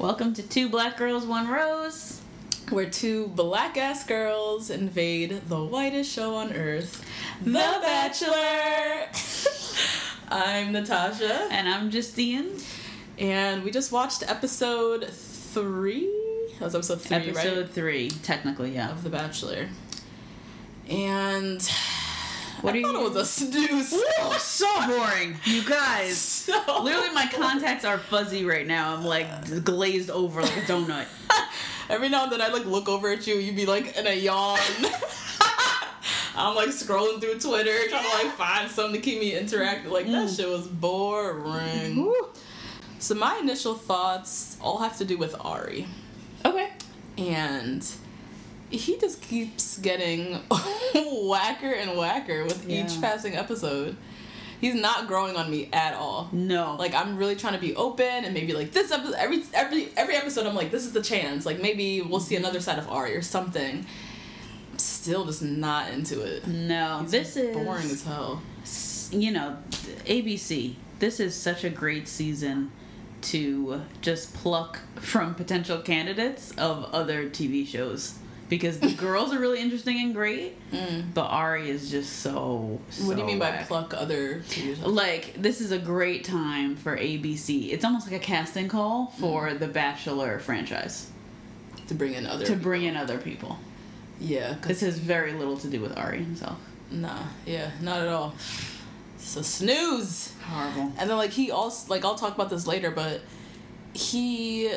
[0.00, 2.22] Welcome to Two Black Girls, One Rose.
[2.70, 7.04] Where two black ass girls invade the whitest show on earth,
[7.42, 9.08] The Bachelor.
[10.30, 12.56] I'm Natasha, And I'm Justine.
[13.18, 16.08] and we just watched episode three.
[16.60, 17.70] That was episode three, Episode right?
[17.70, 18.90] three, technically, yeah.
[18.92, 19.68] Of The Bachelor.
[20.88, 21.60] And
[22.62, 23.94] What I are thought you- it was a snooze.
[24.18, 26.16] Oh, so boring, you guys.
[26.18, 28.94] So- Literally, my contacts are fuzzy right now.
[28.94, 31.06] I'm like glazed over like a donut.
[31.90, 34.14] Every now and then I like look over at you, you'd be like in a
[34.14, 34.58] yawn.
[36.36, 39.90] I'm like scrolling through Twitter trying to like find something to keep me interactive.
[39.90, 40.36] Like that mm.
[40.36, 42.12] shit was boring.
[42.98, 45.86] So my initial thoughts all have to do with Arie.
[46.44, 46.70] Okay.
[47.18, 47.86] And
[48.70, 50.34] he just keeps getting
[50.94, 53.96] whacker and whacker with each passing episode.
[54.60, 56.28] He's not growing on me at all.
[56.32, 56.76] No.
[56.78, 60.14] Like I'm really trying to be open and maybe like this episode every every every
[60.16, 61.46] episode I'm like this is the chance.
[61.46, 63.86] Like maybe we'll see another side of Arie or something.
[64.72, 66.46] I'm still just not into it.
[66.46, 67.02] no.
[67.06, 68.42] This is Boring as hell.
[69.10, 69.56] you know,
[70.04, 70.74] ABC.
[70.98, 72.70] This is such a great season
[73.22, 78.18] to just pluck from potential candidates of other TV shows
[78.50, 80.54] because the girls are really interesting and great,
[81.14, 82.78] but Arie is just so.
[82.90, 83.06] Mm.
[83.06, 84.42] what do you so mean by pluck other?
[84.82, 87.72] Like this is a great time for ABC.
[87.72, 89.58] It's almost like a casting call for Mm.
[89.60, 91.08] the Bachelor franchise
[91.88, 93.58] to bring in other to bring in other people.
[94.20, 96.58] Yeah, This has very little to do with Arie himself.
[96.90, 98.34] nah, yeah, not at all.
[99.16, 100.34] So snooze.
[100.42, 100.92] Horrible.
[100.98, 103.20] And then like he also like I'll talk about this later, but
[103.94, 104.70] he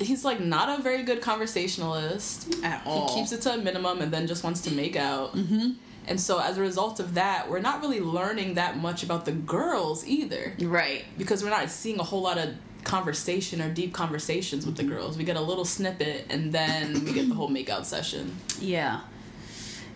[0.00, 2.62] he's like not a very good conversationalist.
[2.64, 3.08] At all.
[3.08, 5.34] He keeps it to a minimum and then just wants to make out.
[5.34, 5.70] Mm-hmm.
[6.06, 9.32] And so as a result of that, we're not really learning that much about the
[9.32, 11.04] girls either, Right.
[11.18, 12.54] because we're not seeing a whole lot of
[12.84, 14.92] conversation or deep conversations with the Mm-hmm.
[14.92, 15.18] girls.
[15.18, 18.36] We get a little snippet and then we get the whole makeout session.
[18.58, 19.00] Yeah.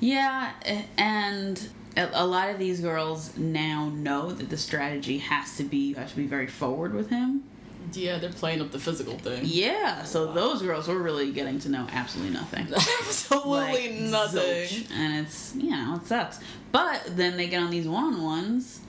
[0.01, 0.51] Yeah,
[0.99, 5.77] and a, a lot of these girls now know that the strategy has to be
[5.91, 7.45] you have to be very forward with him.
[7.93, 9.43] Yeah, they're playing up the physical thing.
[9.45, 12.67] Yeah, so those girls were really getting to know absolutely nothing.
[12.75, 14.41] Absolutely Like, nothing.
[14.41, 14.91] zilch.
[14.93, 16.41] And it's, you know, it sucks.
[16.73, 18.81] But then they get on these one on ones,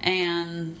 [0.00, 0.78] and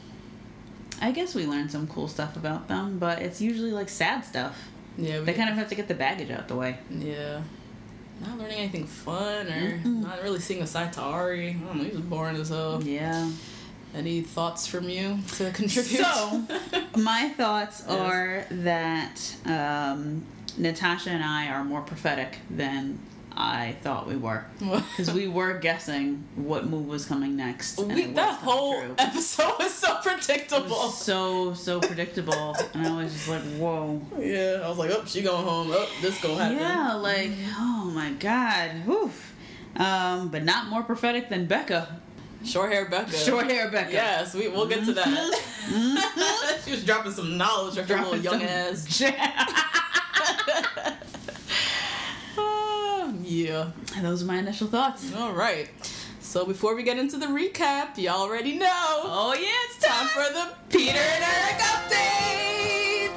[1.00, 4.58] I guess we learn some cool stuff about them, but it's usually like sad stuff.
[4.98, 6.78] Yeah, They kind of have to get the baggage out the way.
[6.90, 7.42] Yeah.
[8.20, 11.50] Not learning anything fun or not really seeing a side to Arie.
[11.50, 12.82] I don't mm, know, he's boring as hell.
[12.82, 13.30] Yeah.
[13.96, 16.04] Any thoughts from you to contribute?
[16.04, 16.44] So,
[16.98, 20.22] my thoughts are that um,
[20.58, 22.98] Natasha and I are more prophetic than
[23.34, 24.44] I thought we were.
[24.60, 27.78] Because we were guessing what move was coming next.
[27.78, 28.94] and we, that whole true.
[28.98, 30.68] episode was so predictable.
[30.68, 32.54] was so, so predictable.
[32.74, 34.02] and I was just like, whoa.
[34.18, 35.68] Yeah, I was like, oh, she going home.
[35.70, 36.58] Oh, this gonna happen.
[36.58, 38.86] Yeah, like, oh my god.
[38.86, 39.34] Oof.
[39.76, 42.00] Um, but not more prophetic than Becca.
[42.46, 43.12] Short hair Becca.
[43.16, 43.92] Short hair Becca.
[43.92, 45.40] Yes, we, we'll get to that.
[46.64, 49.02] she was dropping some knowledge of her little Dropping young ass.
[52.38, 53.70] Ah, yeah.
[54.02, 55.14] Those are my initial thoughts.
[55.14, 55.68] All right.
[56.20, 58.66] So before we get into the recap, y'all already know.
[58.68, 63.16] Oh yeah, it's Time for the Peter and Eric update.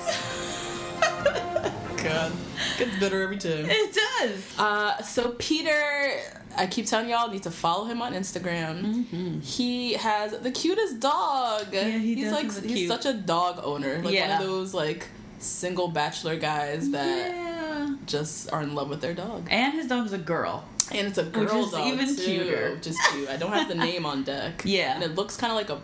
[2.03, 2.31] God,
[2.77, 3.65] gets better every time.
[3.67, 4.59] It does.
[4.59, 6.19] Uh, so Peter,
[6.59, 9.41] I keep telling y'all, need to follow him on Instagram.
[9.43, 11.63] He has the cutest dog.
[11.67, 11.73] Mm-hmm.
[11.75, 12.89] Yeah, he he's does like he's cute.
[12.89, 15.07] such a dog owner, like one of those like
[15.39, 17.95] single bachelor guys that Yeah.
[18.05, 19.47] just are in love with their dog.
[19.49, 20.65] And his dog's a girl.
[20.91, 22.73] And it's a girl is dog even too, cuter.
[22.75, 23.29] which is cute.
[23.29, 24.63] I don't have the name on deck.
[24.65, 24.95] Yeah.
[24.95, 25.79] and it looks kind of like a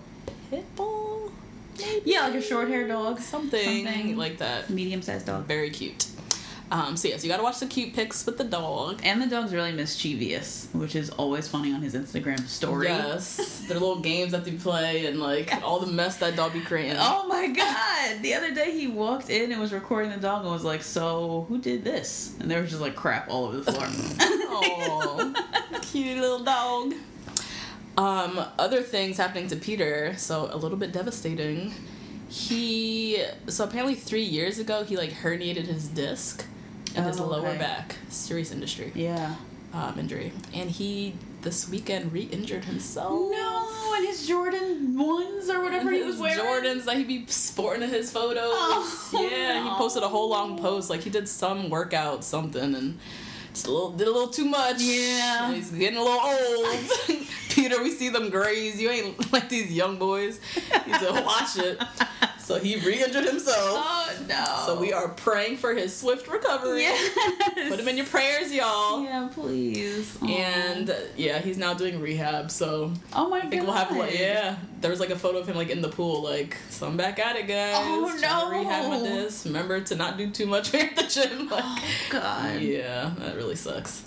[0.49, 1.31] pit bull,
[1.77, 2.01] maybe?
[2.11, 3.19] Yeah, like a short hair dog.
[3.19, 4.17] something, Something.
[4.17, 4.69] like that.
[4.69, 5.45] Medium sized dog.
[5.45, 6.07] Very cute.
[6.71, 9.01] Um, so yes, you gotta watch the cute pics with the dog.
[9.03, 12.87] And the dog's really mischievous, which is always funny on his Instagram story.
[12.87, 16.61] Yes, their little games that they play and like all the mess that dog be
[16.61, 16.97] creating.
[16.99, 18.21] Oh my god!
[18.21, 21.45] The other day he walked in and was recording the dog and was like, "So
[21.49, 23.85] who did this?" And there was just like crap all over the floor.
[24.49, 25.33] oh,
[25.81, 26.93] cute little dog.
[27.97, 31.73] Um, other things happening to Peter, so a little bit devastating.
[32.27, 36.45] He so apparently three years ago he like herniated his disc
[36.95, 37.57] in his Oh, lower okay.
[37.57, 39.35] back, serious industry yeah.
[39.73, 43.11] um, injury, and he this weekend re-injured himself.
[43.31, 46.39] No, and his Jordan ones or whatever And he was wearing.
[46.39, 48.39] Jordans that he'd be sporting in his photos.
[48.43, 52.97] Oh, yeah, he posted a whole long post like he did some workout something and
[53.53, 54.81] just a little did a little too much.
[54.81, 55.53] Yeah.
[55.53, 57.27] he's getting a little old.
[57.49, 58.81] Peter, we see them grays.
[58.81, 60.39] You ain't like these young boys.
[60.87, 61.81] You to watch it.
[62.45, 63.57] So he re-injured himself.
[63.57, 64.63] Oh no.
[64.67, 66.81] So we are praying for his swift recovery.
[66.83, 67.69] Yes.
[67.69, 69.03] Put him in your prayers, y'all.
[69.03, 70.15] Yeah, please.
[70.21, 70.27] Aw.
[70.27, 72.51] And yeah, he's now doing rehab.
[72.51, 73.47] So oh my god!
[73.47, 73.67] I think god.
[73.67, 74.57] we'll have like yeah.
[74.79, 77.17] There was like a photo of him like in the pool, like so I'm back
[77.17, 77.73] at it, guys.
[77.79, 78.59] Oh, Trying no.
[78.59, 79.45] rehab with this.
[79.47, 81.49] Remember to not do too much at the gym.
[81.49, 81.79] Like, Oh
[82.11, 82.61] god.
[82.61, 84.03] yeah, that really sucks.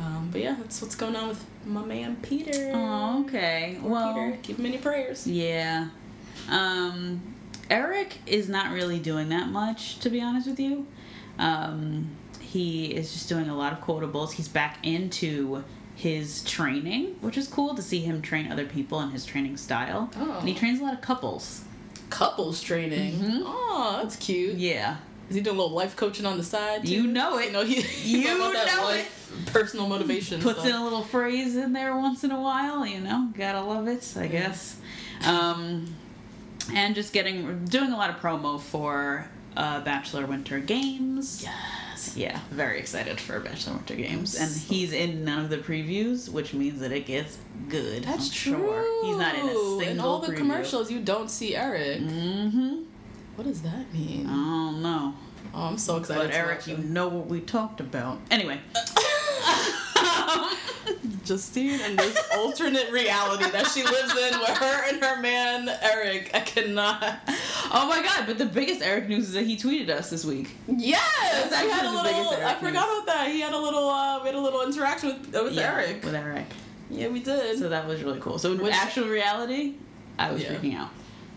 [0.00, 2.70] Um, but yeah, that's what's going on with my man Peter.
[2.74, 3.78] Oh, okay.
[3.82, 5.26] Well, Peter, keep him in your prayers.
[5.26, 5.88] Yeah.
[6.48, 7.31] Um,
[7.72, 10.86] Eric is not really doing that much, to be honest with you.
[11.38, 14.32] Um, he is just doing a lot of quotables.
[14.32, 15.64] He's back into
[15.94, 20.10] his training, which is cool to see him train other people in his training style.
[20.16, 20.38] Oh.
[20.40, 21.64] And he trains a lot of couples.
[22.10, 23.42] Couples training.
[23.46, 24.50] Oh, that's cute.
[24.50, 24.60] Mm-hmm.
[24.60, 24.96] Yeah.
[25.30, 26.86] Is he doing a little life coaching on the side?
[26.86, 27.46] You know it.
[27.46, 27.82] You know he.
[28.18, 30.42] You know life, Personal motivation.
[30.42, 30.68] Puts stuff.
[30.68, 33.30] in a little phrase in there once in a while, you know.
[33.34, 34.76] Gotta love it, I guess.
[35.24, 35.94] Um,
[36.72, 39.26] and just getting doing a lot of promo for
[39.56, 41.42] uh, Bachelor Winter Games.
[41.42, 42.16] Yes.
[42.16, 46.52] Yeah, very excited for Bachelor Winter Games, and he's in none of the previews, which
[46.52, 47.38] means that it gets
[47.68, 48.02] good.
[48.04, 48.52] That's I'm true.
[48.58, 49.04] Sure.
[49.06, 50.36] He's not in a single In all the preview.
[50.38, 52.00] commercials, you don't see Eric.
[52.00, 52.82] Mm-hmm.
[53.36, 54.26] What does that mean?
[54.28, 55.14] Oh no,
[55.54, 56.28] oh, I'm so excited.
[56.30, 58.18] but Eric, you know what we talked about.
[58.32, 58.60] Anyway,
[61.24, 66.30] Justine and this alternate reality that she lives in, where her and her man Eric,
[66.34, 67.20] I cannot.
[67.72, 68.26] oh my god!
[68.26, 70.56] But the biggest Eric news is that he tweeted us this week.
[70.66, 72.30] Yes, That's had a little.
[72.44, 72.72] I forgot news.
[72.72, 73.28] about that.
[73.30, 73.88] He had a little.
[73.88, 76.04] Uh, we had a little interaction with uh, with Yeah, Eric.
[76.04, 76.46] With Eric.
[76.90, 77.58] Yeah, we did.
[77.58, 78.38] So that was really cool.
[78.38, 79.74] So in Which- actual reality,
[80.18, 80.54] I was Yeah.
[80.54, 80.90] freaking out.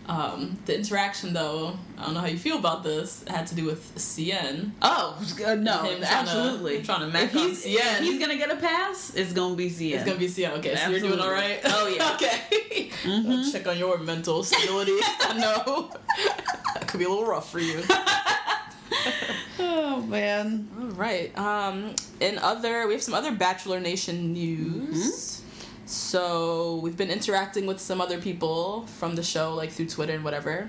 [0.08, 3.24] Um, the interaction though, I don't know how you feel about this.
[3.26, 4.70] Had to do with CN.
[4.82, 6.82] Oh uh, no, Him trying to- absolutely.
[6.82, 8.00] trying to match if he's, CN.
[8.00, 9.94] he's gonna get a pass, it's gonna be CN.
[9.94, 10.58] It's gonna be CN.
[10.58, 11.60] Okay, so you're doing all right.
[11.64, 12.14] Oh, yeah.
[12.14, 12.90] okay.
[13.02, 13.50] Mm-hmm.
[13.50, 14.96] Check on your mental stability.
[15.20, 15.90] I know
[16.74, 17.82] that could be a little rough for you.
[19.58, 20.68] Oh man.
[20.78, 21.36] All right.
[21.38, 25.42] Um, in other, we have some other Bachelor Nation news.
[25.88, 30.24] So we've been interacting with some other people from the show, like through Twitter and
[30.24, 30.68] whatever.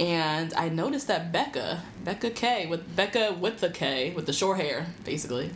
[0.00, 4.58] And I noticed that Becca, Becca K, with Becca with the K, with the short
[4.58, 5.50] hair, basically.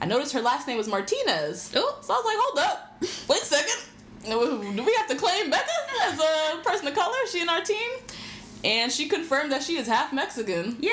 [0.00, 1.72] I noticed her last name was Martinez.
[1.74, 1.98] Oh.
[2.00, 3.88] So I was like, hold up, wait a second.
[4.24, 5.70] Do we have to claim Becca
[6.04, 7.16] as a person of color?
[7.24, 7.90] Is she in our team?
[8.64, 10.76] And she confirmed that she is half Mexican.
[10.80, 10.90] Yay!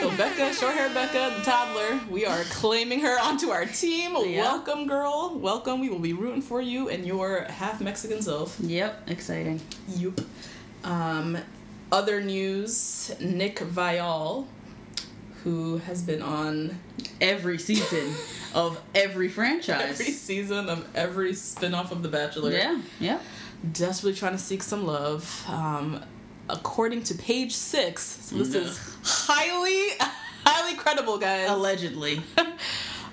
[0.00, 4.14] So Becca, short hair Becca, the toddler, we are claiming her onto our team.
[4.24, 4.42] Yeah.
[4.42, 5.36] Welcome, girl.
[5.36, 5.80] Welcome.
[5.80, 8.56] We will be rooting for you and your half Mexican self.
[8.60, 9.60] Yep, exciting.
[9.88, 10.20] Yup.
[10.84, 11.38] Um,
[11.90, 14.46] other news: Nick Viall,
[15.42, 16.78] who has been on
[17.20, 18.14] Every season
[18.54, 19.80] of every franchise.
[20.00, 22.52] every season of every spin-off of The Bachelor.
[22.52, 23.18] yeah, yeah.
[23.72, 25.44] desperately trying to seek some love.
[25.48, 26.02] Um,
[26.50, 29.96] according to page six, so this is highly,
[30.44, 31.48] highly credible, guys.
[31.50, 32.22] Allegedly.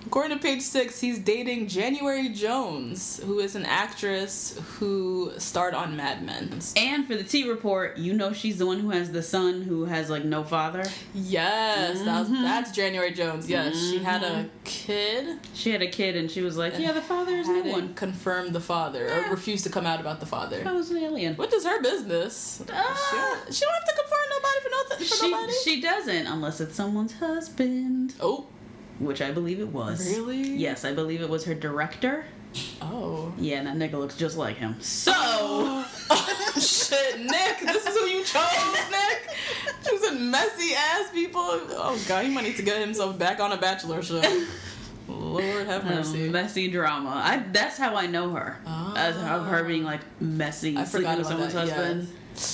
[0.05, 5.95] According to page six, he's dating January Jones, who is an actress who starred on
[5.97, 6.59] Mad Men.
[6.77, 9.85] And for the T report, you know she's the one who has the son who
[9.85, 10.83] has like no father.
[11.13, 12.43] Yes, that was, Mm-hmm.
[12.43, 13.50] that's January Jones.
[13.50, 15.39] Yes, she had a kid.
[15.53, 17.93] She had a kid and she was like, Yeah, the father is no one.
[17.95, 21.35] confirmed the father or refused to come out about the I father, was an alien.
[21.35, 22.63] which is her business.
[22.71, 23.07] Ah.
[23.09, 25.07] she, don't, she don't have to confirm nobody for nothing.
[25.07, 25.53] For She nobody.
[25.63, 28.13] she doesn't unless it's someone's husband.
[28.21, 28.45] oh,
[29.00, 30.16] which I believe it was.
[30.16, 30.42] Really?
[30.42, 32.25] Yes, I believe it was her director.
[32.82, 33.34] Oh.
[33.38, 34.78] Yeah, and that nigga looks just like him.
[34.80, 35.12] So,
[36.60, 39.30] Shit, Nick, this is who you chose, Nick.
[39.86, 41.42] Choosing messy ass people.
[41.42, 44.22] Oh god, he might need to get himself back on a bachelor show.
[45.08, 46.28] Lord have mercy.
[46.28, 47.22] um, messy drama.
[47.24, 48.58] I that's how I know her.
[48.96, 52.08] As of her being like messy, I sleeping with someone's that, husband,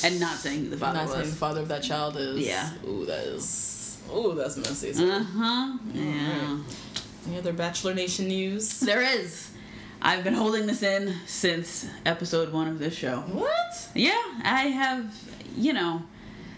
[0.04, 2.40] and not saying the father Not saying the father of that child is.
[2.40, 2.70] Yeah.
[2.88, 3.78] Ooh, that is.
[4.14, 4.92] Ooh, that's messy.
[4.92, 5.78] Uh huh.
[5.94, 6.58] Yeah.
[7.28, 8.80] Any other Bachelor Nation news?
[8.80, 9.52] There is.
[10.02, 13.18] I've been holding this in since episode one of this show.
[13.28, 13.90] What?
[13.94, 15.14] Yeah, I have,
[15.56, 16.02] you know,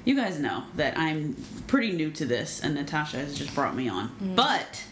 [0.05, 1.35] you guys know that I'm
[1.67, 4.11] pretty new to this, and Natasha has just brought me on.
[4.35, 4.85] But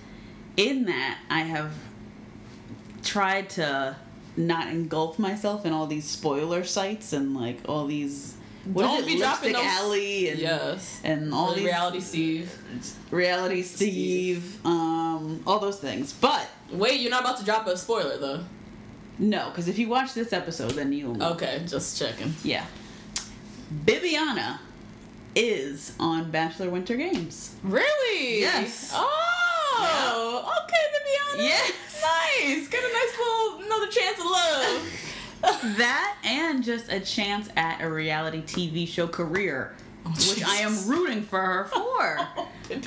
[0.57, 1.71] in that, I have
[3.03, 3.95] tried to
[4.35, 8.35] not engulf myself in all these spoiler sites and like all these.
[8.65, 10.99] What Don't be dropping those- Alley and Yes.
[11.03, 12.51] and all these reality Steve.
[13.09, 16.13] reality Steve, um, all those things.
[16.13, 18.43] But Wait, you're not about to drop a spoiler though.
[19.17, 21.21] no, because if you watch this episode, then you'll.
[21.23, 22.33] Okay, just checking.
[22.43, 22.65] Yeah.
[23.85, 24.59] Bibiana
[25.35, 27.55] is on Bachelor Winter Games.
[27.63, 28.41] Really?
[28.41, 28.91] Yes.
[28.93, 31.49] Oh, okay, Viviana.
[31.49, 31.71] Yes.
[32.01, 32.67] Nice.
[32.67, 34.81] Get a nice little another chance of love.
[35.41, 41.23] That and just a chance at a reality TV show career, which I am rooting
[41.23, 42.19] for her for.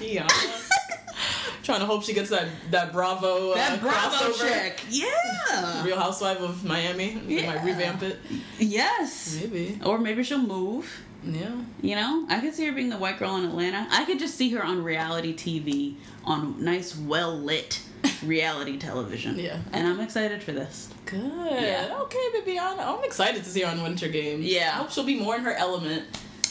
[1.63, 3.97] Trying to hope she gets that that Bravo uh, that Bravo
[4.33, 4.49] crossover.
[4.49, 4.83] chick.
[4.91, 5.83] Yeah.
[5.85, 7.15] Real Housewife of Miami.
[7.27, 8.19] They might revamp it.
[8.59, 9.39] Yes.
[9.41, 9.79] Maybe.
[9.85, 11.03] Or maybe she'll move.
[11.25, 11.63] Yeah.
[11.81, 13.87] You know, I could see her being the white girl in Atlanta.
[13.91, 15.95] I could just see her on reality TV,
[16.25, 17.81] on nice, well lit
[18.25, 19.39] reality television.
[19.39, 19.59] Yeah.
[19.73, 20.91] And I'm excited for this.
[21.07, 21.21] Good.
[21.23, 21.99] Yeah.
[22.03, 22.81] Okay, Bibiana.
[22.81, 24.45] I'm excited to see her on Winter Games.
[24.45, 24.71] Yeah.
[24.75, 26.05] I hope she'll be more in her element.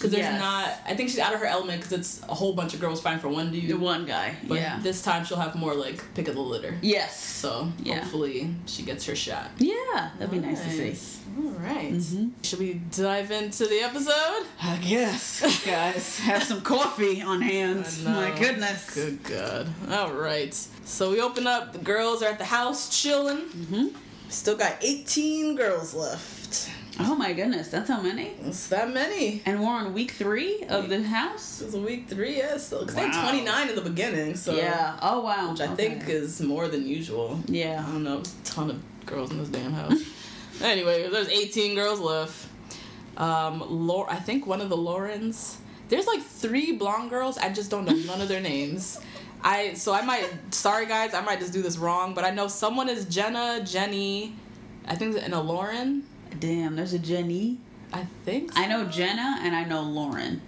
[0.04, 0.42] Because there's Yes.
[0.42, 0.74] not.
[0.86, 3.20] I think she's out of her element because it's a whole bunch of girls fighting
[3.22, 3.70] for one dude.
[3.70, 4.36] The one guy.
[4.46, 4.80] But yeah.
[4.84, 6.76] this time she'll have more like pick of the litter.
[6.82, 7.18] yes.
[7.24, 8.00] So Yeah.
[8.02, 9.52] hopefully she gets her shot.
[9.60, 11.20] Yeah, that'd be nice to see.
[11.38, 11.94] All right.
[11.94, 12.28] Mm-hmm.
[12.44, 14.46] Should we dive into the episode?
[14.62, 17.86] I guess, guys, have some coffee on hand.
[18.04, 18.94] My goodness.
[18.94, 19.68] Good God.
[19.90, 20.54] All right.
[20.86, 21.72] So we open up.
[21.74, 23.38] The girls are at the house chilling.
[23.48, 23.88] Mm-hmm.
[24.30, 26.70] Still got 18 girls left.
[27.00, 28.34] Oh my goodness, that's how many?
[28.46, 29.42] It's that many.
[29.48, 31.60] And we're on week three of the house.
[31.62, 32.70] It's week three, yes.
[32.72, 34.54] Yeah, Because they had 29 in the beginning, so.
[34.56, 34.98] yeah.
[35.02, 35.52] Oh wow.
[35.52, 35.76] Which I Okay.
[35.96, 37.40] think is more than usual.
[37.48, 37.84] Yeah.
[37.88, 40.02] I don't know, a ton of girls in this damn house.
[40.62, 42.48] anyway, there's 18 girls left.
[43.18, 45.58] Um, Laura, I think one of the Laurens.
[45.90, 47.38] There's like three blonde girls.
[47.40, 49.00] I just don't know none of their names.
[49.44, 50.30] I so I might.
[50.54, 54.36] Sorry guys, I might just do this wrong, but I know someone is Jenna, Jenny.
[54.86, 56.04] I think and a Lauren.
[56.40, 57.58] Damn, there's a Jenny.
[57.92, 58.52] I think.
[58.56, 60.42] I know Jenna and I know Lauren.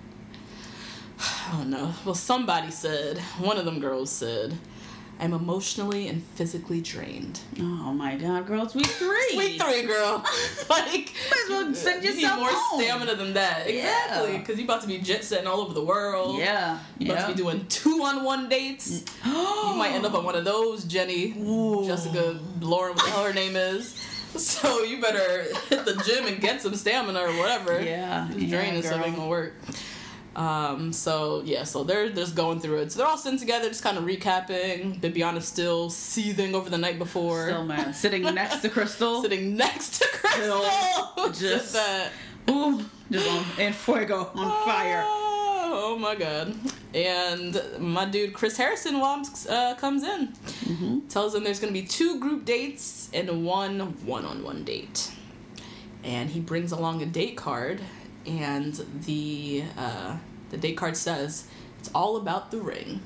[1.19, 1.93] I don't know.
[2.03, 3.19] Well, somebody said.
[3.39, 4.57] One of them girls said.
[5.17, 7.39] I'm emotionally and physically drained.
[7.57, 9.15] Oh my god, girl, it's week three.
[9.37, 10.17] Week three, girl.
[10.69, 12.81] like, Might as well send you need more home.
[12.81, 13.65] stamina than that.
[13.67, 14.37] Exactly, Yeah.
[14.39, 16.37] because you about to be jet setting all over the world.
[16.37, 16.79] Yeah.
[16.99, 17.27] You're about yeah.
[17.27, 19.03] to be doing two on one dates.
[19.25, 19.31] you
[19.77, 21.31] might end up on one of those, Jenny,
[21.85, 23.95] Jessica, Lauren, what the hell her name is.
[24.39, 27.81] So you better hit the gym and get some stamina or whatever.
[27.81, 29.05] Yeah, Just yeah, stuff girl.
[29.05, 29.53] ain't gonna work.
[30.35, 32.91] Um, so yeah, so they're just going through it.
[32.91, 34.99] So they're all sitting together, just kind of recapping.
[34.99, 37.45] Bibiana's still seething over the night before.
[37.45, 37.95] Still mad.
[37.95, 39.21] Sitting next to Krystal.
[39.21, 41.27] sitting next to Krystal.
[41.27, 42.09] Just- just that.
[42.49, 45.03] Ooh, just on, in fuego, on fire.
[45.67, 46.55] Oh, my god.
[46.93, 50.27] And my dude Chris Harrison uh, comes in.
[50.29, 51.07] Mm-hmm.
[51.07, 55.11] Tells them there's going to be two group dates and one one on one date.
[56.03, 57.81] And he brings along a date card,
[58.27, 58.73] and
[59.05, 60.17] the, uh,
[60.51, 61.47] the date card says,
[61.79, 63.01] It's all about the ring.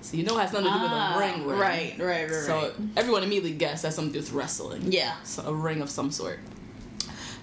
[0.00, 1.58] So you know it has nothing to do with Ah, a ring, ring.
[1.58, 2.72] right, right, right, So right.
[2.96, 5.14] everyone immediately guessed that's something to do with wrestling Yeah.
[5.24, 6.38] so a ring of some sort.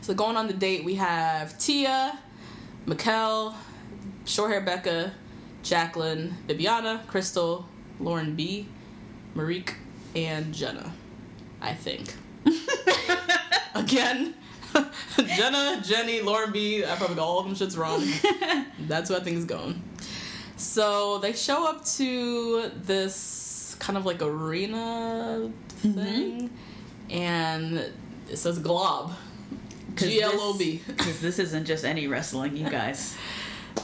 [0.02, 2.18] So going on the date, we have Tia,
[2.88, 3.54] Mikkel,
[4.26, 5.14] short hair Becca,
[5.62, 7.66] Jacqueline, Bibiana, Krystal,
[8.00, 8.68] Lauren B,
[9.36, 9.74] Marikh,
[10.16, 10.94] and Jenna.
[11.62, 12.14] I think.
[13.76, 14.34] Again,
[15.18, 16.86] Jenna, Jenny, Lauren B.
[16.86, 18.04] I probably got all of them shits wrong.
[18.88, 19.82] That's where things going.
[20.56, 25.52] So they show up to this kind of like arena
[25.84, 25.94] mm-hmm.
[25.94, 26.50] thing,
[27.10, 27.78] and
[28.30, 29.14] it says Glob.
[29.98, 30.82] G L O B.
[30.88, 33.16] Because this isn't just any wrestling, you guys.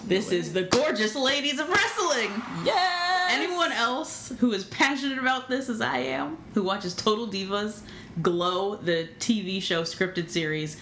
[0.05, 2.32] This is the gorgeous ladies of wrestling.
[2.65, 3.32] Yes.
[3.32, 7.82] Anyone else who is passionate about this as I am, who watches Total Divas,
[8.20, 10.77] Glow, the TV show scripted series,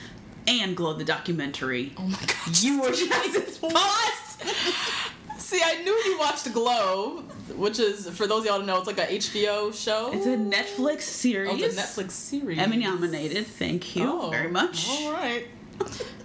[0.47, 2.57] and Glow, the documentary, Oh my god.
[2.61, 4.13] you were just What?
[5.51, 7.24] See, I knew you watched Glow.
[7.58, 10.10] which is for those of y'all to know, it's like a HBO show.
[10.13, 11.51] It's a Netflix series.
[11.51, 12.58] Oh, it's a Netflix series.
[12.58, 13.46] Emmy nominated.
[13.48, 14.88] Thank you Oh, very much.
[14.88, 15.46] All right.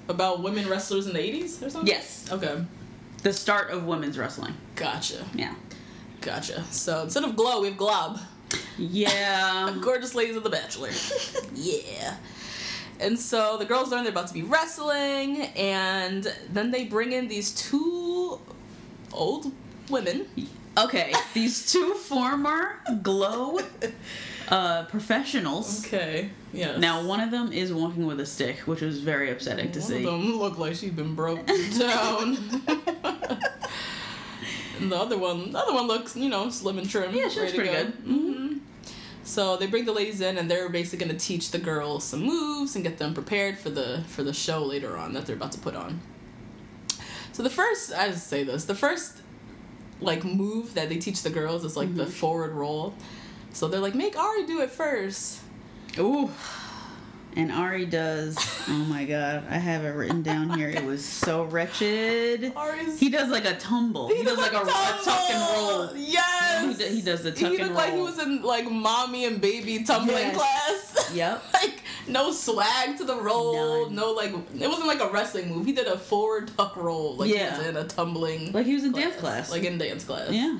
[0.09, 1.89] About women wrestlers in the 80s or something?
[1.89, 2.65] Yes, Okay.
[3.25, 4.55] the start of women's wrestling.
[4.77, 5.25] Gotcha.
[5.35, 5.55] Yeah.
[6.21, 6.63] Gotcha.
[6.71, 8.21] So instead of Glow, we have Glob.
[8.79, 9.77] Yeah.
[9.81, 10.91] Gorgeous ladies of The Bachelor.
[11.57, 12.15] yeah.
[13.01, 17.27] And so the girls learn they're about to be wrestling, and then they bring in
[17.27, 18.41] these two
[19.13, 19.53] old
[19.89, 20.27] women.
[20.79, 23.59] Okay, these two former Glow
[24.49, 25.85] uh, professionals.
[25.87, 26.31] Okay.
[26.53, 26.77] Yeah.
[26.77, 29.89] Now, one of them is walking with a stick, which was very upsetting to One
[29.89, 29.97] see.
[29.97, 32.37] of them look like she's been broke down.
[34.81, 37.15] and the other one, the other one looks, you know, slim and trim.
[37.15, 37.85] Yeah, she looks pretty go.
[37.85, 37.93] good.
[38.05, 38.59] Mm-hmm.
[39.25, 42.23] So they bring the ladies in, and they're basically going to teach the girls some
[42.23, 45.53] moves and get them prepared for the for the show later on that they're about
[45.53, 46.01] to put on.
[47.37, 49.19] So the first, I just say this, the first
[50.01, 51.99] like move that they teach the girls is like Mm-hmm.
[51.99, 52.95] the forward roll.
[53.53, 55.41] So they're like, make Arie do it first.
[55.99, 56.31] Ooh.
[57.39, 58.35] And Arie does.
[58.67, 60.71] Oh my god, I have it written down here.
[60.71, 62.53] It was so wretched.
[62.57, 64.09] Arie's He does like a tumble.
[64.09, 64.65] He, does like a, a
[65.05, 65.87] tuck and roll.
[65.89, 66.79] He, Yes.
[66.79, 69.39] d- he does the tuck He tuck looked like he was in like mommy and
[69.39, 70.37] baby tumbling Yes.
[70.37, 70.93] class.
[71.15, 71.43] Yep.
[71.55, 73.95] like no swag to the roll, None.
[73.95, 75.67] no like it wasn't like a wrestling move.
[75.67, 77.53] He did a forward tuck roll, like Yeah.
[77.53, 78.53] he was in a tumbling.
[78.53, 79.51] Like he was in dance class.
[79.51, 80.31] like in dance class.
[80.31, 80.59] Yeah.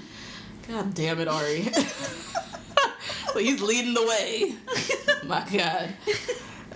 [0.69, 1.63] God damn it, Arie.
[3.33, 4.55] so he's leading the way.
[5.27, 5.95] My God.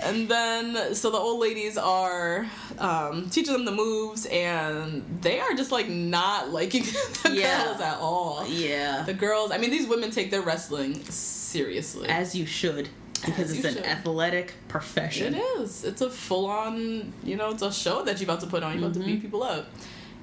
[0.02, 2.47] And then, so the old ladies are
[2.78, 6.83] um, teaching them the moves, and they are just like not liking
[7.23, 7.64] the Yeah.
[7.66, 8.47] girls at all.
[8.49, 9.02] Yeah.
[9.02, 12.09] The girls, I mean, these women take their wrestling seriously.
[12.09, 12.88] As you should.
[13.25, 13.85] Because As it's an should.
[13.85, 15.35] athletic profession.
[15.35, 15.85] It is.
[15.85, 18.73] It's a full on, you know, it's a show that you're about to put on.
[18.78, 19.09] You're about to Mm-hmm.
[19.11, 19.66] beat people up.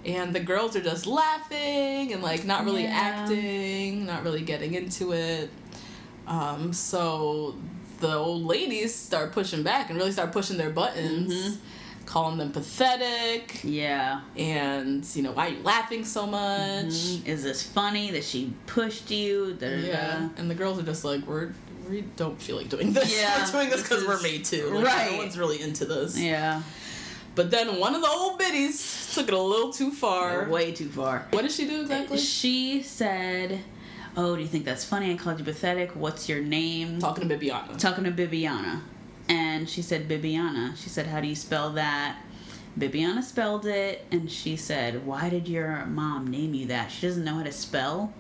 [0.04, 2.98] And the girls are just laughing and like not really Yeah.
[3.24, 5.52] acting, not really getting into it.
[6.26, 7.56] Um, so
[8.00, 12.06] the old ladies start pushing back and really start pushing their buttons, Mm-hmm.
[12.06, 13.60] calling them pathetic.
[13.64, 14.22] Yeah.
[14.38, 16.86] And, you know, why are you laughing so much?
[17.26, 19.54] Is this funny that she pushed you?
[19.60, 19.88] Da, da, da.
[19.88, 20.30] Yeah.
[20.38, 21.52] And the girls are just like, we're.
[21.90, 23.18] We don't feel like doing this.
[23.18, 24.70] Yeah, we're doing this this because we're made to.
[24.72, 25.12] Like, Right.
[25.14, 26.20] No one's really into this.
[26.20, 26.62] Yeah.
[27.34, 30.50] But then one of the old biddies took it a little too far.
[30.50, 31.28] Way too far.
[31.30, 32.18] What did she do exactly?
[32.18, 33.60] She said,
[34.20, 35.14] Oh, do you think that's funny?
[35.14, 35.92] I called you pathetic.
[35.92, 36.98] What's your name?
[37.00, 37.78] Talking to Bibiana.
[37.78, 38.82] Talking to Bibiana.
[39.30, 40.76] And she said, Bibiana.
[40.76, 42.18] She said, How do you spell that?
[42.80, 46.92] Bibiana spelled it, and she said, Why did your mom name you that?
[46.92, 48.12] She doesn't know how to spell.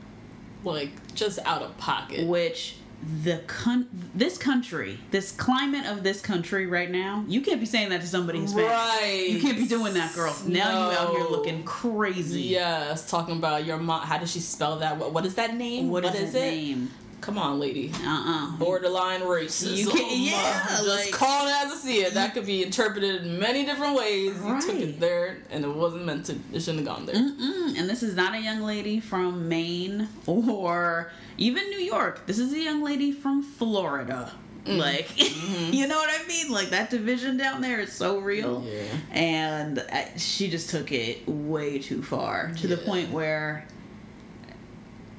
[0.63, 2.27] like just out of pocket.
[2.27, 2.75] Which
[3.23, 7.89] the con- this country, this climate of this country right now, you can't be saying
[7.89, 8.69] that to somebody Hispanic.
[8.69, 9.27] Right.
[9.29, 10.35] You can't be doing that, girl.
[10.45, 12.41] Now you out here looking crazy.
[12.41, 14.01] Yes, talking about your mom.
[14.01, 14.97] How does she spell that?
[14.97, 15.89] What, what is that name?
[15.89, 16.51] What is, is that it?
[16.51, 16.91] name?
[17.19, 17.91] Come on, lady.
[18.03, 19.75] Uh uh Borderline racist.
[19.75, 22.13] You can't- yeah, just like- calling it as I see it.
[22.13, 24.35] That could be interpreted in many different ways.
[24.45, 26.33] You took it there, and it wasn't meant to.
[26.53, 27.15] It shouldn't have gone there.
[27.15, 32.25] Mm, and this is not a young lady from Maine or even New York.
[32.27, 34.31] This is a young lady from Florida.
[34.65, 34.77] Mm.
[34.77, 35.73] Like, Mm-hmm.
[35.73, 36.51] you know what I mean?
[36.51, 38.63] Like, that division down there is so real.
[38.67, 38.83] Yeah.
[39.11, 43.65] And uh, she just took it way too far to the point where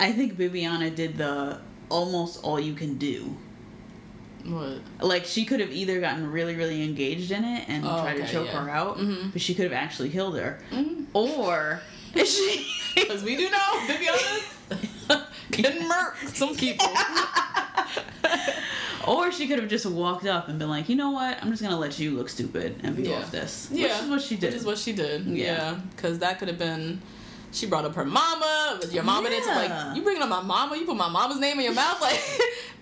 [0.01, 3.37] I think Bibiana did the almost all you can do.
[4.44, 4.81] What?
[5.01, 8.27] Like, she could have either gotten really, really engaged in it and Oh, tried to
[8.27, 8.62] choke yeah.
[8.64, 9.33] her out, Mhm.
[9.33, 10.59] but she could have actually killed her.
[11.12, 11.81] Or
[12.14, 12.66] is she.
[12.98, 15.22] Because we do know Bibiana
[15.53, 16.87] can murk some people.
[19.07, 21.38] Or she could have just walked up and been like, you know what?
[21.42, 23.16] I'm just gonna let you look stupid and be Yeah.
[23.20, 23.68] off this.
[23.72, 24.46] Yeah, Which is what she did.
[24.53, 25.24] Which is what she did.
[25.24, 25.44] Yeah.
[25.44, 27.01] Yeah, because that could have been.
[27.53, 28.79] She brought up her mama.
[28.91, 30.77] Your mama didn't like you bringing up my mama.
[30.77, 32.01] You put my mama's name in your mouth.
[32.03, 32.21] Like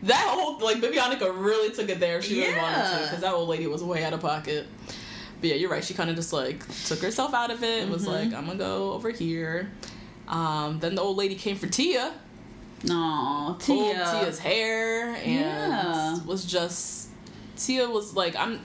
[0.03, 2.21] that whole like Bibionica really took it there.
[2.21, 4.67] She really wanted to because that old lady was way out of pocket.
[5.41, 5.83] But yeah, you're right.
[5.85, 7.83] She kind of just like took herself out of it.
[7.85, 8.31] and Was Mm-hmm.
[8.31, 9.71] like, I'm gonna go over here.
[10.29, 12.13] Um, then the old lady came for Tia.
[12.87, 13.95] Pulled Tia.
[14.21, 16.19] Tia's hair and Yeah.
[16.25, 17.09] was just
[17.57, 18.61] Tia was like I'm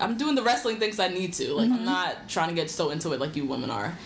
[0.00, 1.54] I'm doing the wrestling things I need to.
[1.54, 1.78] Like Mm-hmm.
[1.80, 3.96] I'm not trying to get so into it like you women are.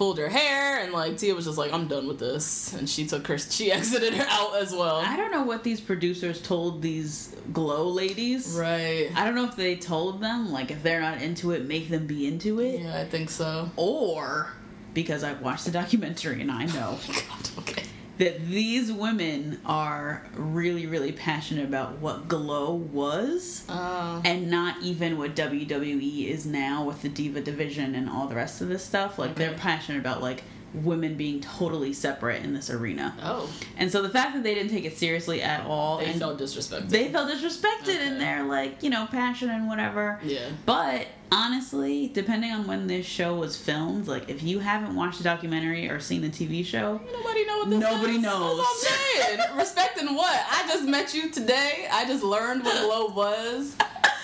[0.00, 3.06] Pulled her hair and like Tia was just like I'm done with this and she
[3.06, 4.96] took her she exited her out as well.
[4.96, 8.56] I don't know what these producers told these glow ladies.
[8.58, 9.10] Right.
[9.14, 12.06] I don't know if they told them, like, if they're not into it, make them
[12.06, 12.80] be into it.
[12.80, 13.70] Yeah, I think so.
[13.76, 14.54] Or
[14.94, 17.82] because I've watched the documentary and I know God, okay.
[18.20, 25.16] That these women are really, really passionate about what Glow was Uh, and not even
[25.16, 29.18] what WWE is now with the Diva division and all the rest of this stuff.
[29.18, 33.14] Like, they're passionate about, like, women being totally separate in this arena.
[33.22, 36.38] Oh, And so the fact that they didn't take it seriously at all they felt
[36.38, 36.88] disrespected.
[36.90, 38.18] they felt disrespected in Okay.
[38.18, 40.20] their like, you know, passion and whatever.
[40.22, 40.48] Yeah.
[40.66, 45.24] But honestly, depending on when this show was filmed, like if you haven't watched the
[45.24, 48.22] documentary or seen the TV show, Nobody know what this Nobody is.
[48.22, 48.58] knows.
[48.58, 49.40] What I'm saying.
[49.56, 50.40] Respecting what?
[50.50, 51.88] I just met you today.
[51.90, 53.74] I just learned what Glow was.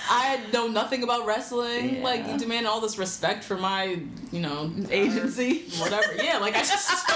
[0.09, 1.97] I know nothing about wrestling.
[1.97, 2.03] Yeah.
[2.05, 3.99] Like you demand all this respect for my,
[4.33, 5.65] you know, Agency.
[5.79, 6.15] whatever.
[6.23, 7.11] Yeah, like I just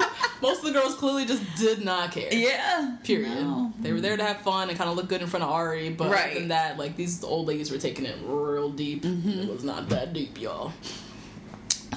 [0.42, 2.32] most of the girls clearly just did not care.
[2.32, 3.30] yeah, Period.
[3.42, 3.72] No.
[3.80, 5.90] They were there to have fun and kind of look good in front of Arie,
[5.90, 6.30] but Right.
[6.30, 9.02] other than that, like these old ladies were taking it real deep.
[9.02, 9.30] Mm-hmm.
[9.40, 10.72] It was not that deep, y'all.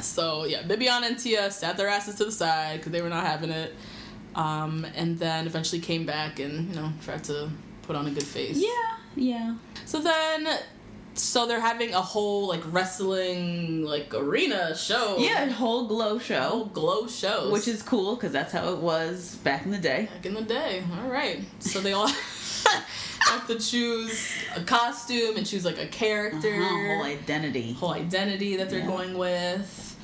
[0.02, 3.26] So yeah, Bibiana and Tia sat their asses to the side because they were not
[3.26, 3.76] having it,
[4.36, 7.50] um, and then eventually came back and you know tried to
[7.82, 8.58] put on a good face.
[8.58, 8.70] Yeah,
[9.16, 9.56] yeah.
[9.90, 10.48] So then,
[11.16, 15.18] so they're having a whole like wrestling like arena show.
[15.18, 17.50] Yeah, a whole glow whole show, glow show.
[17.52, 20.08] which is cool because that's how it was back in the day.
[20.14, 20.84] back in the day.
[21.02, 21.40] All right.
[21.58, 22.08] So they all
[23.22, 27.74] have to choose a costume and choose like a character, Uh-huh, whole identity.
[27.74, 28.86] whole identity that they're Yeah.
[28.96, 29.96] going with.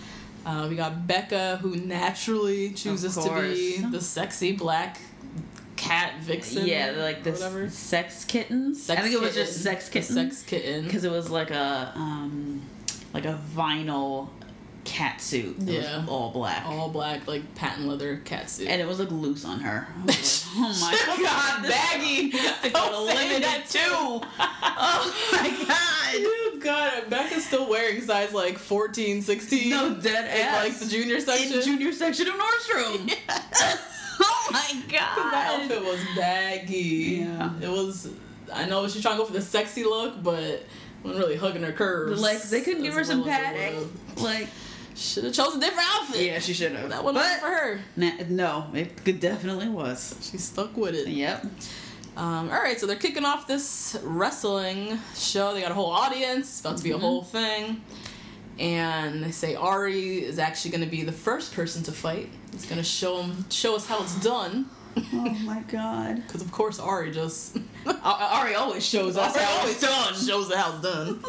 [0.48, 5.00] Uh, we got Becca, who naturally chooses to be the sexy black
[5.76, 6.66] cat vixen.
[6.66, 7.70] Yeah, like whatever.
[7.70, 8.82] sex kittens.
[8.84, 9.46] Sex I think it was kitten.
[9.46, 10.16] just sex The.
[10.16, 10.84] Sex kitten.
[10.86, 12.62] because it was like a um
[13.14, 14.30] like a vinyl
[14.84, 15.56] cat suit.
[15.62, 16.00] It Yeah.
[16.02, 16.64] was all black.
[16.66, 18.68] all black, like patent leather cat suit.
[18.68, 19.88] and it was like loose on her.
[20.06, 20.18] Like,
[20.56, 22.30] oh my god, baggy.
[22.70, 24.22] Don't say limited that too.
[24.78, 26.16] Oh my god.
[26.28, 29.70] Oh god, Becca's still wearing size like 14, 16.
[29.70, 30.64] No dead in, ass.
[30.64, 31.54] like the junior section.
[31.60, 33.14] In junior section of Nordstrom.
[34.22, 35.32] oh my god.
[35.32, 36.78] that outfit was baggy.
[36.78, 37.52] Yeah.
[37.62, 38.10] It was.
[38.54, 40.64] I know she's trying to go for the sexy look, but
[41.04, 42.22] wasn't really hugging her curves.
[42.22, 43.98] Like they couldn't give her some well as it padding.
[44.24, 44.48] Like
[44.96, 46.22] Should have chosen a different outfit.
[46.22, 46.90] yeah, she should have.
[46.90, 47.80] that one wasn't for her.
[47.96, 50.16] Nah, no, it definitely was.
[50.22, 51.08] She stuck with it.
[51.08, 51.46] Yep.
[52.18, 55.54] Um, all right, so they're kicking off this wrestling show.
[55.54, 56.48] They got a whole audience.
[56.48, 56.98] It's about to be Mm-hmm.
[56.98, 57.82] a whole thing.
[58.58, 62.30] And they say Arie is actually going to be the first person to fight.
[62.56, 64.68] He's going to show him, show us how it's done.
[64.98, 66.24] Oh my god.
[66.28, 70.14] Because of course Arie just Arie always shows us Arie how always it's done.
[70.14, 71.20] Shows the how it's done.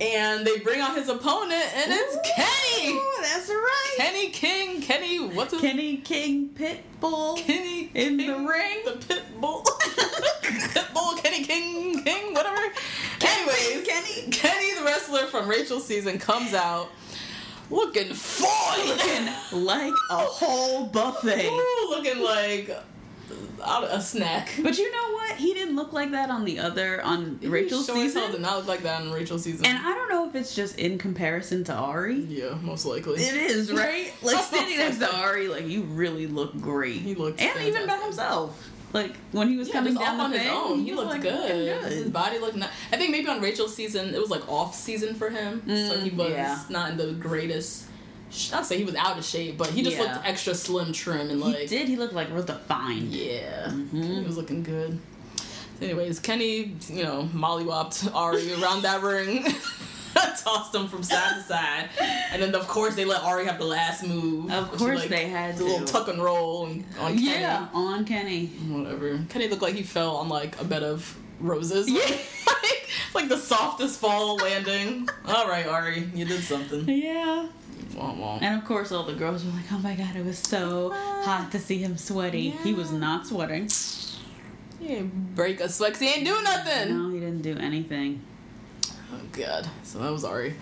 [0.00, 2.98] and they bring out his opponent, and it's Kenny.
[3.20, 3.94] That's right.
[3.98, 4.80] Kenny King.
[4.80, 5.18] Kenny.
[5.28, 7.36] What's his Kenny King Pitbull.
[7.36, 8.78] Kenny In the ring?
[8.86, 9.62] The pit bull.
[10.42, 12.62] pit bull, Kenny King, King, whatever.
[13.20, 14.30] Anyways, Kenny.
[14.30, 16.88] Kenny, the wrestler from Rachel season, comes out
[17.70, 18.86] looking fine.
[18.88, 21.46] Looking like a whole buffet.
[21.46, 22.70] Ooh, looking like
[23.62, 24.50] a snack.
[24.62, 25.36] But you know what?
[25.36, 28.30] He didn't look like that on the other on Rachel's He sure season.
[28.32, 29.66] did not look like that on Rachel's season.
[29.66, 32.20] And I don't know if it's just in comparison to Arie.
[32.28, 33.22] yeah, most likely.
[33.22, 34.12] It is, right?
[34.22, 37.00] Like standing next to Arie, like you really look great.
[37.00, 38.68] He looked and even by himself.
[38.92, 40.80] Like when he was Yeah, coming down on his thing, own.
[40.80, 41.82] He was, looked like, good.
[41.82, 42.56] looking His body looked.
[42.56, 46.00] Not, I think maybe on Rachel's season it was like off season for him, so
[46.00, 46.58] he Mm, was yeah.
[46.70, 47.84] not in the greatest.
[48.52, 50.04] I'd say he was out of shape, but he just Yeah.
[50.14, 51.86] looked extra slim, trim, and He like did.
[51.88, 53.12] He looked like real defined.
[53.12, 54.02] yeah, Mm-hmm.
[54.02, 54.98] he was looking good.
[55.80, 59.44] Anyways, Kenny, you know, mollywopped Arie around that ring.
[60.44, 61.90] Tossed them from side to side,
[62.32, 64.50] and then of course they let Arie have the last move.
[64.50, 65.92] Of course like, they had the little to.
[65.92, 66.66] tuck and roll
[66.98, 67.22] on Kenny.
[67.22, 68.46] Yeah, on Kenny.
[68.46, 69.20] Whatever.
[69.28, 71.88] Kenny looked like he fell on like a bed of roses.
[71.88, 72.00] Yeah.
[72.46, 75.08] like, like the softest fall landing.
[75.26, 76.88] All right, Arie, you did something.
[76.88, 77.48] Yeah.
[78.00, 81.48] And of course, all the girls were like, "Oh my god, it was so hot
[81.50, 82.50] to see him sweaty.
[82.50, 83.68] He was not sweating.
[84.78, 85.96] He ain't break a sweat.
[85.96, 86.96] he ain't do nothing.
[86.96, 88.22] No, he didn't do anything.
[89.12, 89.68] Oh god.
[89.82, 90.54] So that was Arie.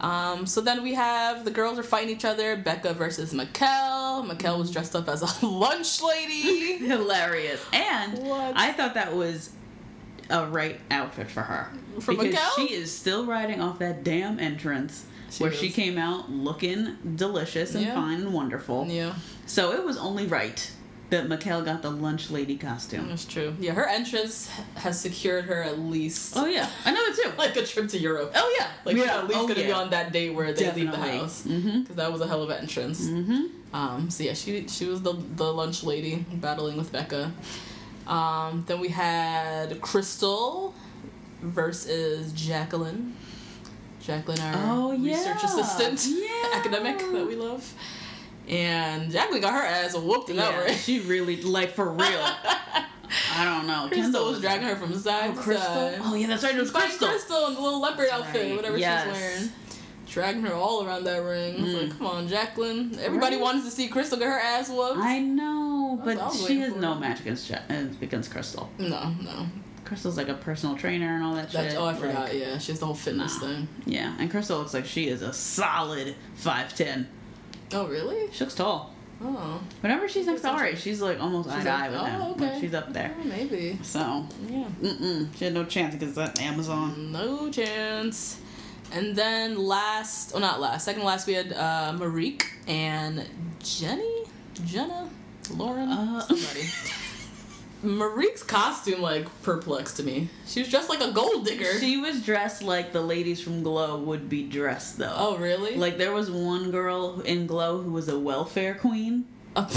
[0.00, 2.56] Um, so then we have the girls are fighting each other.
[2.56, 4.28] Becca versus Mikkel.
[4.28, 6.76] Mikkel was dressed up as a lunch lady.
[6.86, 7.64] Hilarious.
[7.72, 8.52] And What?
[8.56, 9.50] I thought that was
[10.28, 12.56] a right outfit for her For because Mikkel?
[12.68, 17.74] she is still riding off that damn entrance She where she came out looking delicious
[17.74, 17.94] and Yeah.
[17.94, 18.86] fine and wonderful.
[18.88, 19.14] yeah,
[19.46, 20.68] So it was only right
[21.10, 23.08] that Mikkel got the lunch lady costume.
[23.08, 23.54] that's true.
[23.60, 27.30] Yeah, her entrance has secured her at least Oh yeah, I know it too.
[27.38, 28.32] like a trip to Europe.
[28.34, 29.02] oh yeah, Like yeah.
[29.02, 29.66] she's at least oh, gonna yeah.
[29.66, 31.18] be on that date where they leave the Definitely.
[31.18, 33.06] house because that was a hell of an entrance.
[33.06, 33.74] Mm-hmm.
[33.74, 37.32] Um, so yeah, she she was the the lunch lady battling with Becca.
[38.06, 40.72] Um, then we had Krystal
[41.42, 43.14] versus Jacqueline.
[44.00, 45.16] Jacqueline, our Oh, yeah.
[45.16, 46.06] research assistant,
[46.54, 47.72] academic that we love.
[48.48, 50.76] And Jacqueline got her ass whooped in that Yeah, ring.
[50.76, 52.06] she really like for real.
[53.34, 53.88] I don't know.
[53.90, 55.56] Krystal Kendall was dragging her from the side Oh, to Krystal.
[55.58, 55.98] side.
[56.02, 56.54] Oh yeah, that's right.
[56.54, 57.08] It was Krystal.
[57.08, 58.56] Krystal in the little leopard outfit, right.
[58.56, 59.04] whatever Yes.
[59.04, 59.52] she's wearing.
[60.06, 61.58] dragging her all around that ring.
[61.58, 62.96] I was like, come on, Jacqueline.
[63.00, 63.38] Everybody Mm.
[63.38, 63.42] Right?
[63.42, 64.98] wanted to see Krystal get her ass whooped.
[64.98, 68.68] I know, but I she has no match against Ja- uh, against Krystal.
[68.78, 69.46] no, no.
[69.84, 71.80] Krystal's like a personal trainer and all that That's, shit.
[71.80, 72.34] oh, I like- forgot.
[72.34, 73.46] Yeah, she has the whole fitness Nah.
[73.48, 73.68] thing.
[73.84, 77.08] Yeah, and Krystal looks like she is a solid five ten.
[77.72, 78.30] Oh, really?
[78.32, 78.92] She looks tall.
[79.22, 82.20] Oh, Whenever she's next to Arie, she's like almost eye to eye with oh, him.
[82.32, 82.52] okay.
[82.52, 83.14] Like, she's up there.
[83.18, 83.78] oh, maybe.
[83.82, 84.64] So, Yeah.
[84.82, 87.12] mm-mm, she had no chance against that Amazon.
[87.12, 88.38] No chance.
[88.92, 93.26] And then last, oh not last, second to last, we had uh, Marikh and
[93.60, 94.24] Jenny,
[94.64, 95.08] Jenna,
[95.54, 96.20] Lauren, Uh.
[96.20, 96.68] somebody.
[97.84, 100.28] Marikh's costume like perplexed me.
[100.46, 101.78] She was dressed like a gold digger.
[101.78, 105.14] She was dressed like the ladies from Glow would be dressed, though.
[105.16, 105.76] oh really?
[105.76, 109.26] Like there was one girl in Glow who was a welfare queen.
[109.54, 109.64] Oh.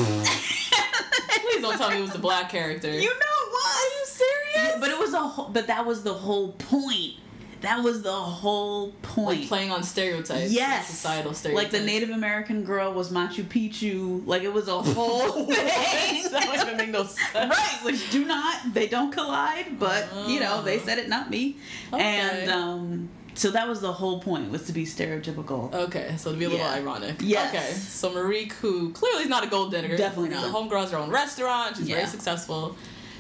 [1.42, 2.90] Please don't tell me it was the black character.
[2.92, 3.76] You know what?
[3.76, 4.80] Are you serious?
[4.80, 7.14] But it was a whole, but that was the whole point.
[7.62, 9.40] That was the whole point.
[9.42, 10.52] like playing on stereotypes.
[10.52, 11.74] yes, Societal stereotypes.
[11.74, 14.26] Like the Native American girl was Machu Picchu.
[14.26, 16.32] Like it was a whole thing.
[16.32, 17.34] that don't even make no sense.
[17.34, 21.58] right, which do not they don't collide, but you know they said it, not me.
[21.92, 22.02] Okay.
[22.02, 25.74] And um, so that was the whole point was to be stereotypical.
[25.74, 26.74] Okay, so to be a little Yeah.
[26.76, 27.18] ironic.
[27.20, 27.54] Yes.
[27.54, 30.44] Okay, so Marikh, who clearly is not a gold digger, Definitely not.
[30.46, 31.76] The homegirl has her own restaurant.
[31.78, 32.76] She's very successful.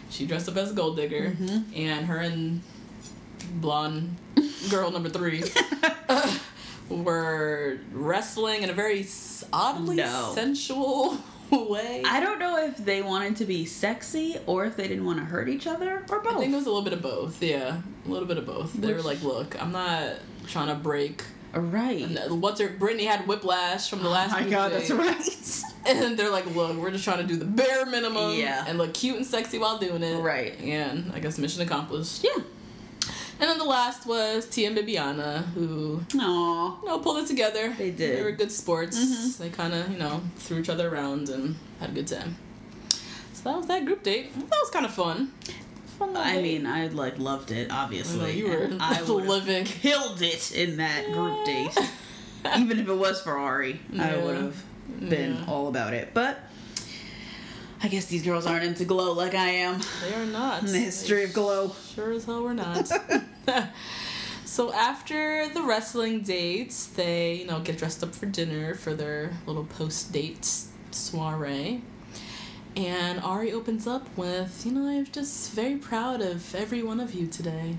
[0.09, 1.73] She dressed up as a gold digger, Mm-hmm.
[1.75, 2.61] and her and
[3.49, 4.15] blonde
[4.69, 5.43] girl number three
[6.09, 6.37] uh,
[6.89, 9.05] were wrestling in a very
[9.53, 10.31] oddly No.
[10.35, 11.17] sensual
[11.51, 12.03] way.
[12.05, 15.25] I don't know if they wanted to be sexy or if they didn't want to
[15.25, 16.35] hurt each other or both.
[16.35, 17.41] I think it was a little bit of both.
[17.41, 18.73] Yeah, a little bit of both.
[18.73, 20.15] They were like, "Look, I'm not
[20.47, 22.05] trying to break." right.
[22.29, 22.69] What's her?
[22.69, 24.35] Brittany had whiplash from the last.
[24.35, 25.63] oh my god, that's right.
[25.87, 28.65] And they're like, look, we're just trying to do the bare minimum Yeah.
[28.67, 30.19] and look cute and sexy while doing it.
[30.21, 30.59] Right.
[30.59, 32.23] And I guess mission accomplished.
[32.23, 32.43] yeah.
[33.41, 36.81] And then the last was Tia and Bibiana, who, Aw.
[36.81, 37.73] you know, pulled it together.
[37.77, 38.09] They did.
[38.09, 38.15] Mm-hmm.
[38.17, 39.37] They were good sports.
[39.37, 42.35] They kind of, you know, threw each other around and had a good time.
[43.33, 44.33] So that was that group date.
[44.35, 45.31] That was kind of fun.
[45.97, 46.43] Fun I date.
[46.43, 48.19] mean, I like loved it, obviously.
[48.19, 49.63] I know, you were I living.
[49.63, 51.77] killed it in that group date.
[52.57, 54.63] Even if it was for Arie, I would have
[55.09, 55.45] been Yeah.
[55.47, 56.13] all about it.
[56.13, 56.39] But
[57.81, 59.79] I guess these girls aren't into glow like I am.
[60.03, 60.63] They are not.
[60.63, 61.73] In the history of glow.
[61.95, 62.91] Sure as hell we're not.
[64.45, 69.33] so after the wrestling dates, they, you know, get dressed up for dinner for their
[69.45, 70.47] little post date
[70.91, 71.81] soiree.
[72.75, 77.13] And Arie opens up with, you know, I'm just very proud of every one of
[77.13, 77.77] you today.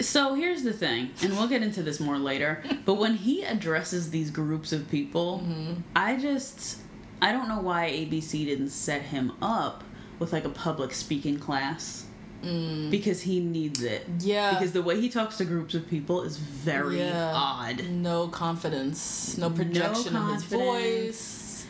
[0.00, 2.62] So here's the thing, and we'll get into this more later.
[2.84, 5.80] But when he addresses these groups of people, Mm-hmm.
[5.94, 6.78] I just
[7.20, 9.82] I don't know why ABC didn't set him up
[10.18, 12.06] with like a public speaking class.
[12.42, 14.06] Because he needs it.
[14.18, 14.20] Mm.
[14.20, 14.52] Yeah.
[14.54, 17.32] Because the way he talks to groups of people is very Yeah.
[17.34, 17.84] odd.
[17.90, 21.66] No confidence, no projection of his voice.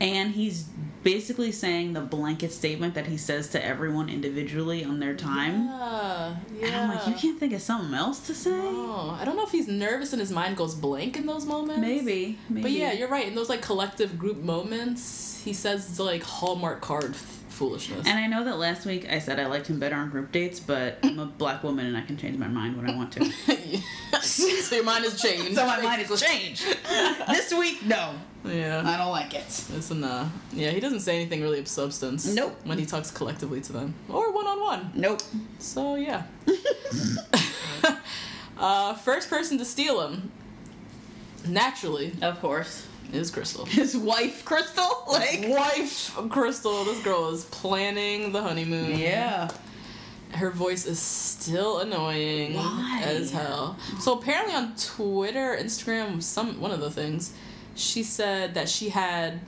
[0.00, 0.64] And he's
[1.04, 5.66] basically saying the blanket statement that he says to everyone individually on their time.
[5.66, 6.66] Yeah, yeah.
[6.66, 8.50] And I'm like, you can't think of something else to say?
[8.52, 11.80] Oh, I don't know if he's nervous and his mind goes blank in those moments.
[11.80, 12.38] Maybe.
[12.48, 12.62] Maybe.
[12.62, 13.26] But yeah, you're right.
[13.28, 17.14] In those like collective group moments, he says like Hallmark card
[17.54, 18.06] foolishness.
[18.06, 20.60] And I know that last week I said I liked him better on group dates,
[20.60, 23.24] but I'm a black woman and I can change my mind when I want to.
[24.20, 25.54] so your mind has changed.
[25.54, 26.64] so my mind has changed.
[27.28, 28.14] this week, no.
[28.44, 28.82] Yeah.
[28.84, 29.46] I don't like it.
[29.46, 30.28] It's a nah.
[30.52, 32.26] Yeah, he doesn't say anything really of substance.
[32.26, 32.60] Nope.
[32.64, 33.94] When he talks collectively to them.
[34.08, 34.92] Or one on one.
[34.94, 35.22] Nope.
[35.58, 36.24] So yeah.
[38.58, 40.30] uh, first person to steal him,
[41.46, 42.86] naturally, Of course.
[43.12, 43.66] Is Krystal.
[43.68, 44.90] His wife, Krystal?
[45.06, 45.44] Like.
[45.48, 48.98] Wife Krystal, this girl is planning the honeymoon.
[48.98, 49.48] Yeah.
[50.32, 53.02] her voice is still annoying Why?
[53.04, 53.76] as hell.
[54.00, 57.32] So apparently on Twitter, Instagram, some one of the things,
[57.76, 59.40] she said that she had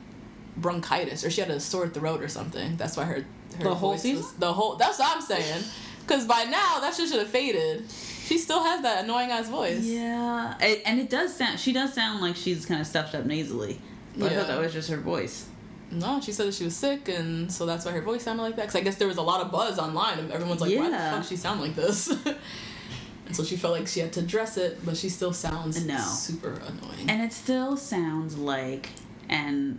[0.57, 2.77] bronchitis or she had a sore throat or something.
[2.77, 3.25] That's why her,
[3.59, 4.23] her The whole season?
[4.23, 4.77] was the whole.
[4.77, 5.65] That's what I'm saying.
[6.03, 7.85] Because by now that shit should have faded.
[8.27, 9.85] She still has that annoying ass voice.
[9.85, 10.57] Yeah.
[10.61, 13.81] It, and it does sound, she does sound like she's kind of stuffed up nasally.
[14.17, 15.47] But I thought that was just her voice.
[15.93, 18.57] No, she said that she was sick, and so that's why her voice sounded like
[18.57, 18.63] that.
[18.63, 20.97] Because I guess there was a lot of buzz online, and everyone's like, "Why the
[20.97, 22.09] fuck she sound like this?"
[23.27, 25.97] and so she felt like she had to dress it, but she still sounds No.
[25.99, 27.09] super annoying.
[27.09, 28.89] And it still sounds like,
[29.29, 29.79] and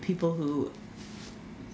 [0.00, 0.70] people who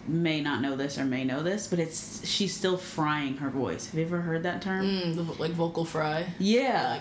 [0.08, 3.86] may not know this or may know this, but it's she's still frying her voice.
[3.86, 4.84] Have you ever heard that term?
[4.86, 6.26] Mm, the, like vocal fry.
[6.38, 7.00] Yeah.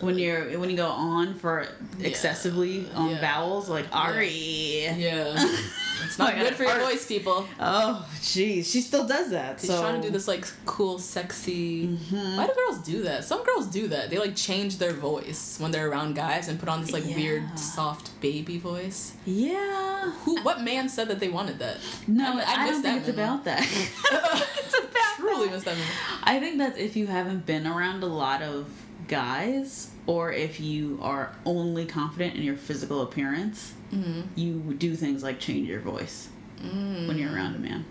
[0.00, 1.66] when you're when you go on for
[2.00, 3.20] excessively on Yeah.
[3.20, 4.86] vowels, like Arie.
[4.96, 5.44] Yeah, that's
[6.04, 7.46] It's not yeah, good for your voice, people.
[7.58, 9.58] Oh, jeez, she still does that.
[9.60, 11.86] She's so trying to do this like cool, sexy.
[11.86, 12.36] Mm-hmm.
[12.36, 13.24] Why do girls do that?
[13.24, 14.10] Some girls do that.
[14.10, 17.16] They like change their voice when they're around guys and put on this like Yeah.
[17.16, 19.14] weird, soft baby voice.
[19.24, 20.10] Yeah.
[20.24, 20.42] Who?
[20.42, 21.78] What man said that they wanted that?
[22.06, 23.62] No, I, I, don't think that it's about that.
[23.62, 25.64] it's about Truly that.
[25.64, 25.76] that.
[26.24, 28.68] I think that's if you haven't been around a lot of
[29.08, 34.22] guys, or if you are only confident in your physical appearance, Mm-hmm.
[34.34, 36.28] you do things like change your voice
[36.60, 37.18] when Mm.
[37.20, 37.84] you're around a man.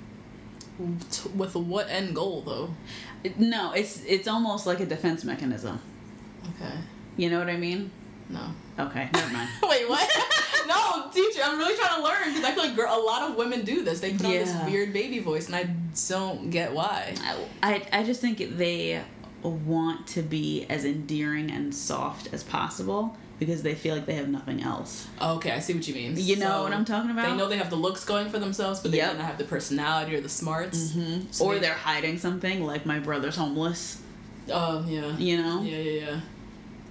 [1.10, 2.74] T- With what end goal though?
[3.24, 5.80] It- no, it's it's almost like a defense mechanism.
[6.50, 6.74] Okay.
[7.16, 7.92] You know what I mean?
[8.34, 8.86] No.
[8.86, 9.50] Okay, never mind.
[9.64, 10.10] Wait, what?
[10.68, 13.36] no, teacher, I'm really trying to learn because I feel like girl, a lot of
[13.38, 14.00] women do this.
[14.00, 15.70] They put on this weird baby voice, and I
[16.08, 17.16] don't get why.
[17.62, 19.02] I, I just think they
[19.44, 24.30] want to be as endearing and soft as possible because they feel like they have
[24.30, 25.08] nothing else.
[25.22, 26.14] Okay, I see what you mean.
[26.18, 27.30] You know what I'm talking about?
[27.30, 29.12] They know they have the looks going for themselves, but they Yep.
[29.14, 30.92] do not have the personality or the smarts.
[30.94, 31.44] Mm-hmm.
[31.44, 34.02] or they're hiding something, like my brother's homeless.
[34.52, 35.16] Oh yeah.
[35.18, 35.62] You know?
[35.62, 36.20] Yeah, yeah, yeah.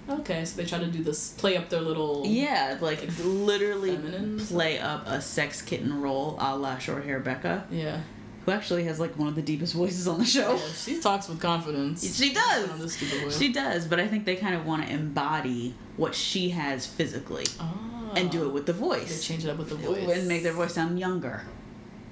[0.09, 2.23] Okay, so they try to do this, play up their little.
[2.25, 4.39] Yeah, like literally Feminine?
[4.39, 8.01] play up a sex kitten role a la short hair Becca, Yeah.
[8.45, 10.55] who actually has like one of the deepest voices on the show.
[10.55, 12.15] Yeah, she talks with confidence.
[12.17, 12.69] She does.
[12.69, 13.37] On this stupid voice.
[13.39, 17.45] She does, but I think they kind of want to embody what she has physically
[17.61, 18.11] oh.
[18.17, 19.25] and do it with the They voice.
[19.25, 20.17] change it up with the voice.
[20.17, 21.43] And make their voice sound younger.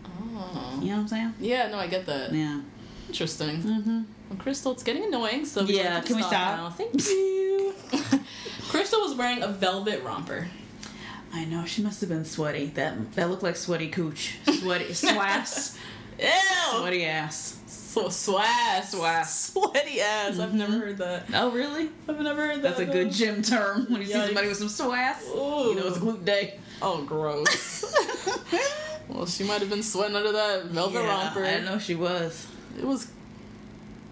[0.06, 0.80] Oh.
[0.82, 1.34] You know what I'm saying?
[1.40, 2.32] Yeah, no, I get that.
[2.34, 2.62] Yeah.
[3.08, 3.62] Interesting.
[3.62, 4.02] Mm-hmm.
[4.30, 6.58] Well, Krystal, it's getting annoying, so Yeah, can we stop?
[6.58, 6.70] now.
[6.70, 7.51] Thank you.
[8.72, 10.48] Krystal was wearing a velvet romper.
[11.34, 12.68] I know she must have been sweaty.
[12.68, 15.78] That that looked like sweaty cooch, sweaty swass,
[16.20, 16.28] Ew!
[16.78, 17.60] sweaty ass.
[17.68, 18.94] So swass.
[18.94, 19.52] Swass.
[19.52, 20.40] Sweaty ass.
[20.40, 20.82] I've never mm-hmm.
[20.82, 21.26] heard that.
[21.34, 21.90] Oh really?
[22.08, 22.78] I've never heard that.
[22.78, 25.24] That's a good gym term when you see somebody with some swass.
[25.36, 25.70] Ooh.
[25.70, 26.60] You know it's glute day.
[26.82, 27.86] Oh, gross.
[29.08, 31.46] well, she might have been sweating under that velvet Yeah, romper.
[31.46, 32.48] I know she was.
[32.78, 33.08] It was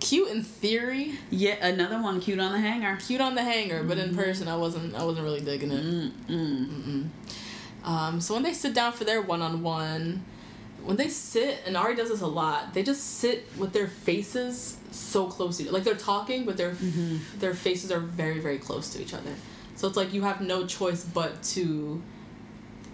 [0.10, 2.98] cute in theory, Yeah, another one cute on the hanger.
[3.06, 4.10] cute on the hanger, but Mm-hmm.
[4.10, 4.96] in person, I wasn't.
[4.96, 5.84] I wasn't really digging it.
[6.28, 7.08] Mm-mm.
[7.84, 10.24] Um, so when they sit down for their one-on-one,
[10.84, 14.78] when they sit, and Arie does this a lot, they just sit with their faces
[14.92, 17.40] so close to each like they're talking, but their Mm-hmm.
[17.40, 19.34] their faces are very very close to each other.
[19.76, 22.02] So it's like you have no choice but to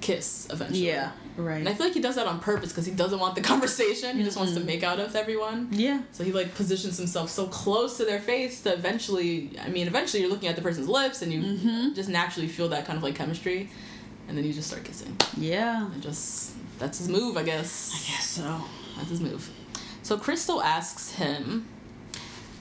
[0.01, 0.87] kiss eventually.
[0.87, 1.57] Yeah, right.
[1.59, 4.17] And I feel like he does that on purpose because he doesn't want the conversation.
[4.17, 5.67] He just wants to make out with everyone.
[5.71, 9.87] yeah, So he like positions himself so close to their face that eventually, I mean,
[9.87, 11.93] eventually you're looking at the person's lips and you Mm-hmm.
[11.93, 13.69] just naturally feel that kind of like chemistry,
[14.27, 15.15] and then you just start kissing.
[15.37, 15.85] yeah.
[15.91, 17.91] And just that's his move, I guess.
[17.93, 18.61] I guess so.
[18.97, 19.49] That's his move.
[20.03, 21.67] So Krystal asks him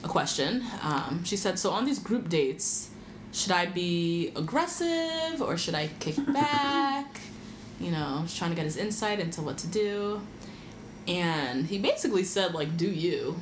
[0.03, 0.63] a question.
[0.83, 2.91] Um, she said, "So on these group dates,
[3.33, 7.21] should I be aggressive or should I kick back?"
[7.81, 10.21] You know, she's trying to get his insight into what to do.
[11.09, 13.37] And he basically said, like, "Do you?"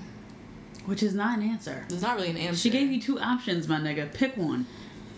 [0.87, 1.85] Which is not an answer.
[1.89, 2.59] There's not really an answer.
[2.61, 4.13] She gave you two options, my nigga.
[4.13, 4.67] Pick one.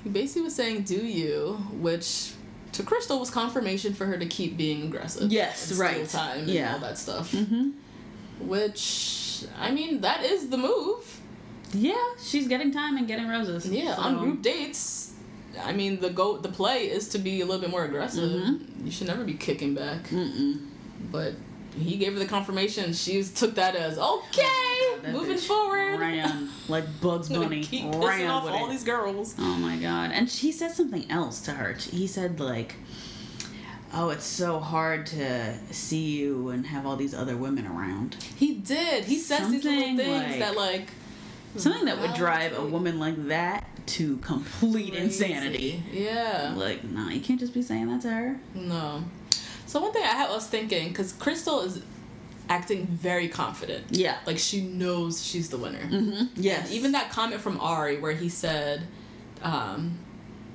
[0.02, 2.32] He basically was saying, "Do you?" Which
[2.72, 5.32] to Krystal was confirmation for her to keep being aggressive.
[5.32, 6.06] Yes, right.
[6.08, 6.74] Time and Yeah.
[6.74, 7.32] all that stuff.
[7.32, 7.70] Mm-hmm.
[8.40, 11.20] Which I mean, that is the move.
[11.72, 13.66] Yeah, she's getting time and getting roses.
[13.66, 15.03] Yeah, So- on group dates.
[15.62, 18.30] I mean, the go the play is to be a little bit more aggressive.
[18.30, 18.84] Mm-hmm.
[18.86, 20.04] You should never be kicking back.
[20.08, 20.66] Mm-mm.
[21.12, 21.34] But
[21.76, 22.92] he gave her the confirmation.
[22.92, 24.42] She took that as okay,
[25.02, 25.98] That moving forward.
[26.00, 27.62] Ran like Bugs Bunny.
[27.62, 28.70] keep pissing ran off all it.
[28.70, 29.34] these girls.
[29.38, 30.10] Oh my god.
[30.12, 31.72] And she said something else to her.
[31.74, 32.76] He said like
[33.96, 38.16] Oh, it's so hard to see you and have all these other women around.
[38.36, 39.04] He did.
[39.04, 40.88] He says these little Something things like- that like
[41.56, 45.82] Something that would drive a woman like that to complete insanity.
[45.92, 46.54] Yeah.
[46.56, 48.40] Like, no, you can't just be saying that to her.
[48.54, 49.04] No.
[49.66, 51.82] So one thing I was thinking, because Krystal is
[52.48, 53.84] acting very confident.
[53.90, 54.18] Yeah.
[54.26, 55.80] Like she knows she's the winner.
[55.80, 56.24] Mm-hmm.
[56.36, 56.70] Yes.
[56.72, 58.82] Even that comment from Arie where he said,
[59.42, 59.98] um,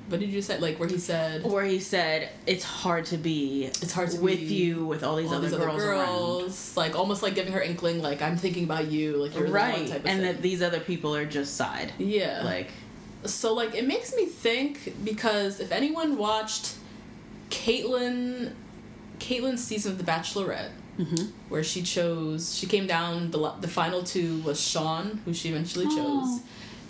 [0.08, 0.58] what did you say?
[0.58, 4.40] Like where he said, where he said it's hard to be It's hard to with
[4.40, 6.54] you with all these all other these girls, other around.
[6.76, 9.60] like almost like giving her inkling, like I'm thinking about you, like you're the one
[9.62, 9.86] Right.
[9.88, 10.32] type of And thing.
[10.32, 11.92] that these other people are just side.
[11.98, 12.70] yeah, Like
[13.24, 16.74] so like it makes me think because if anyone watched
[17.50, 18.52] Kaitlyn
[19.18, 21.30] Kaitlyn's season of The Bachelorette Mm-hmm.
[21.48, 25.86] where she chose she came down the the final two was Shawn who she eventually
[25.86, 26.42] chose Oh.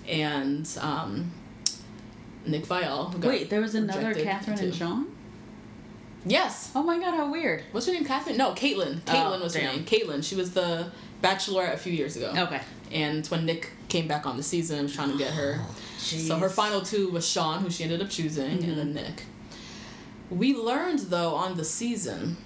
[0.09, 1.31] and um
[2.45, 4.74] Nick Viall Wait, there was another Catherine and.
[4.74, 5.07] Sean?
[6.24, 7.62] yes Oh my god, how weird.
[7.70, 10.91] what's her name Catherine no Kaitlyn Kaitlyn Oh, was her name Kaitlyn she was the
[11.22, 12.61] Bachelorette a few years ago Okay.
[12.91, 15.59] and it's when Nick came back on the season and was trying to get her
[15.61, 18.95] oh, So her final two was Shawn, who she ended up choosing, and then mm-hmm.
[18.95, 19.24] Nick.
[20.30, 22.36] We learned though on the season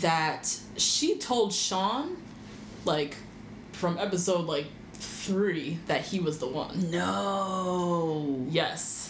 [0.00, 2.16] that she told Shawn,
[2.84, 3.16] like,
[3.72, 6.90] from episode like three, that he was the one.
[6.90, 8.46] No.
[8.50, 9.07] Yes.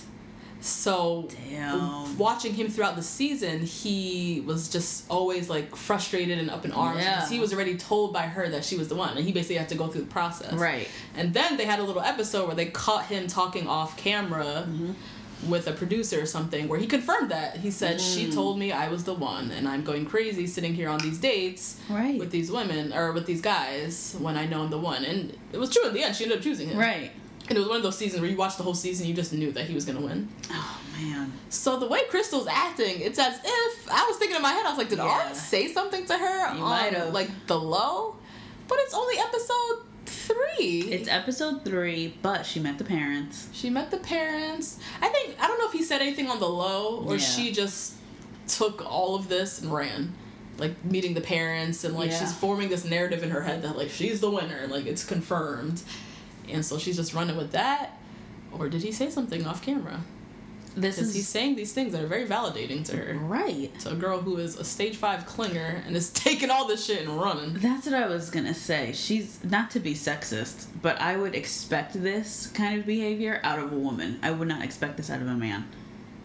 [0.61, 2.18] So Damn.
[2.18, 7.00] watching him throughout the season, he was just always like frustrated and up in arms
[7.02, 7.14] Yeah.
[7.16, 9.56] because he was already told by her that she was the one, and he basically
[9.56, 10.52] had to go through the process.
[10.54, 10.88] Right.
[11.16, 14.92] And then they had a little episode where they caught him talking off camera Mm-hmm.
[15.48, 18.14] with a producer or something, where he confirmed that he said Mm.
[18.14, 21.18] she told me I was the one, and I'm going crazy sitting here on these
[21.18, 22.18] dates Right.
[22.18, 25.59] with these women or with these guys when I know I'm the one, and it
[25.59, 26.16] was true in the end.
[26.16, 26.76] She ended up choosing him.
[26.78, 27.12] Right.
[27.49, 29.32] And it was one of those seasons where you watched the whole season, you just
[29.32, 30.28] knew that he was gonna win.
[30.51, 31.32] Oh man.
[31.49, 34.70] So the way Krystal's acting, it's as if I was thinking in my head, I
[34.70, 35.26] was like, did Yeah.
[35.28, 38.16] Arie say something to her You on like the low?
[38.68, 40.82] But it's only episode three.
[40.92, 43.49] It's episode three, but she met the parents.
[43.53, 44.78] she met the parents.
[45.01, 47.18] I think I don't know if he said anything on the low or Yeah.
[47.20, 47.94] she just
[48.46, 50.14] took all of this and ran.
[50.59, 52.18] Like meeting the parents and like Yeah.
[52.20, 55.82] she's forming this narrative in her head that like she's the winner, like it's confirmed.
[56.51, 57.99] And so she's just running with that.
[58.53, 60.01] Or did he say something off camera?
[60.76, 63.14] This Because is he's saying these things that are very validating to her.
[63.18, 63.70] right.
[63.80, 67.01] to a girl who is a stage five clinger and is taking all this shit
[67.07, 67.55] and running.
[67.55, 68.92] That's what I was gonna say.
[68.92, 73.72] She's not to be sexist, but I would expect this kind of behavior out of
[73.72, 74.20] a woman.
[74.22, 75.66] I would not expect this out of a man.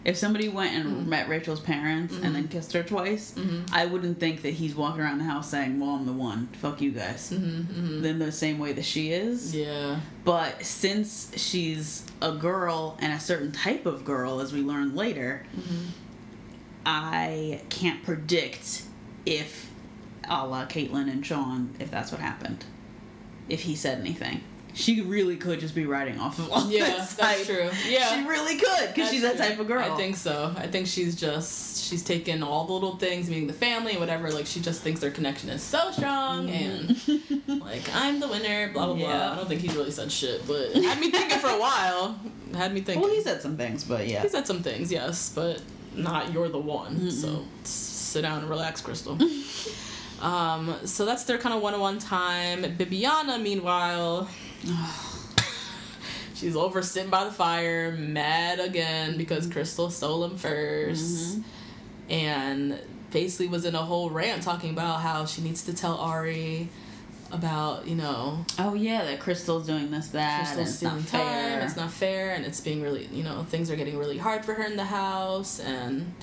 [0.04, 1.08] If somebody went and Mm-hmm.
[1.08, 3.34] met Rachel's parents and then kissed her twice,
[3.72, 6.48] I wouldn't think that he's walking around the house saying, "Well, I'm the one.
[6.60, 9.54] Fuck you guys." Mm-hmm, In the same way that she is.
[9.56, 10.00] Yeah.
[10.24, 15.46] But since she's a girl and a certain type of girl, as we learn later,
[16.86, 18.82] I can't predict
[19.24, 19.70] if,
[20.28, 22.64] a la Kaitlyn and Shawn, if that's what happened.
[23.48, 24.42] If he said anything.
[24.76, 27.46] She really could just be riding off of all Yeah, this that's hype.
[27.46, 27.70] true.
[27.88, 28.08] Yeah.
[28.22, 29.46] She really could, because she's that true.
[29.46, 29.80] type of girl.
[29.80, 30.52] I think so.
[30.56, 34.30] I think she's just she's taken all the little things, meeting the family and whatever.
[34.32, 36.96] Like she just thinks their connection is so strong and
[37.60, 38.72] like I'm the winner.
[38.72, 39.06] Blah blah Yeah.
[39.06, 39.32] blah.
[39.32, 42.18] I don't think he's really said shit, but had me thinking for a while.
[42.54, 43.00] Had me thinking.
[43.02, 44.22] Well, he said some things, but yeah.
[44.22, 45.62] He said some things, yes, but
[45.94, 47.10] not you're the one.
[47.12, 49.20] So sit down and relax, Krystal.
[50.20, 52.62] um, so that's their kind of one-on-one time.
[52.76, 54.28] Bibiana, meanwhile,
[56.34, 59.58] she's over sitting by the fire, mad again because mm-hmm.
[59.58, 61.40] Krystal stole him 1st mm-hmm.
[62.12, 66.68] and basically was in a whole rant talking about how she needs to tell Arie
[67.32, 71.58] about you know Oh, yeah, that Krystal's doing this, that, Krystal's it's not fair.
[71.58, 71.66] time.
[71.66, 74.54] It's not fair, and it's being really, you know, things are getting really hard for
[74.54, 75.60] her in the house.
[75.60, 76.14] And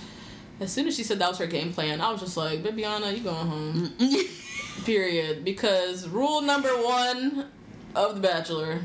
[0.59, 3.15] as soon as she said that was her game plan, I was just like, Bibiana,
[3.15, 3.93] you going home.
[4.85, 5.43] Period.
[5.43, 7.47] Because rule number one
[7.95, 8.81] of The Bachelor.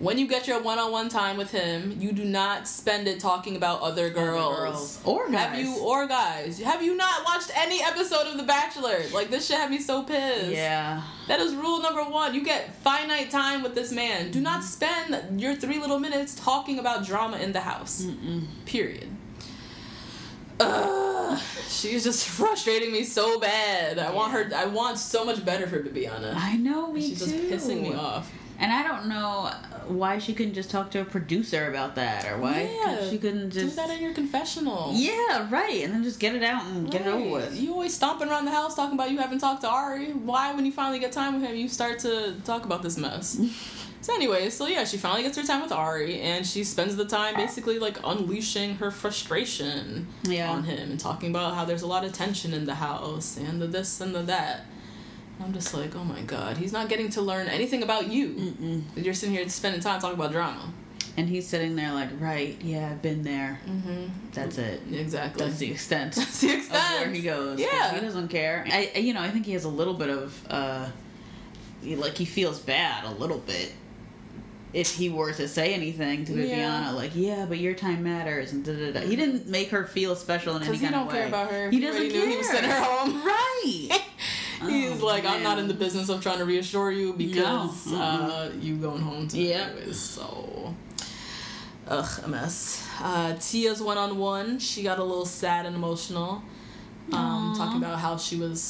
[0.00, 3.80] When you get your one-on-one time with him, you do not spend it talking about
[3.80, 5.00] other girls, girls.
[5.04, 6.58] Or Have you or guys?
[6.58, 8.98] Have you not watched any episode of The Bachelor?
[9.12, 10.50] Like this shit had me so pissed.
[10.50, 11.00] Yeah.
[11.28, 12.34] That is rule number one.
[12.34, 14.32] You get finite time with this man.
[14.32, 18.04] Do not spend your three little minutes talking about drama in the house.
[18.66, 19.08] Period.
[20.60, 23.98] Ugh, she's just frustrating me so bad.
[23.98, 24.50] I want her.
[24.54, 26.34] I want so much better for Bibiana.
[26.36, 27.48] I know, me She's too.
[27.48, 28.30] just pissing me off.
[28.56, 29.50] And I don't know
[29.88, 33.50] why she couldn't just talk to a producer about that, or why Yeah, she couldn't
[33.50, 33.70] just.
[33.70, 34.92] do that in your confessional.
[34.94, 37.60] yeah, right, and then just get it out and get it over with.
[37.60, 40.12] You always stomping around the house talking about you haven't talked to Arie.
[40.12, 43.40] Why, when you finally get time with him, you start to talk about this mess?
[44.04, 47.06] so, anyway, so yeah, she finally gets her time with Arie, and she spends the
[47.06, 50.50] time basically like unleashing her frustration Yeah.
[50.50, 53.62] on him and talking about how there's a lot of tension in the house and
[53.62, 54.66] the this and the that.
[55.42, 58.84] I'm just like, oh my god, he's not getting to learn anything about you.
[58.94, 60.72] You're sitting here spending time talking about drama.
[61.16, 63.60] And he's sitting there like, right, yeah, I've been there.
[63.68, 64.06] Mm-hmm.
[64.32, 64.80] That's it.
[64.92, 65.46] Exactly.
[65.46, 66.14] That's the extent.
[66.16, 67.00] That's the of extent.
[67.06, 67.60] where he goes.
[67.60, 67.94] Yeah.
[67.94, 68.64] he doesn't care.
[68.68, 70.88] I- you know, I think he has a little bit of, uh,
[71.84, 73.72] like he feels bad a little bit.
[74.74, 76.90] If he were to say anything to Viviana, Yeah.
[76.90, 79.00] like, yeah, but your time matters, and da da da.
[79.06, 81.18] He didn't make her feel special in any he kind don't of way.
[81.20, 81.70] care about her.
[81.70, 82.20] He He doesn't care.
[82.20, 83.22] knew he was sending her home.
[83.24, 84.00] Right.
[84.68, 87.98] He's Oh, like, I'm not in the business of trying to reassure you because No,
[88.00, 89.70] uh, you going home tonight Yep.
[89.76, 90.00] anyways.
[90.00, 90.74] So,
[91.88, 92.86] ugh, a mess.
[93.00, 94.58] Uh, Tia's one on one.
[94.58, 96.42] She got a little sad and emotional,
[97.12, 98.60] um, talking about how she was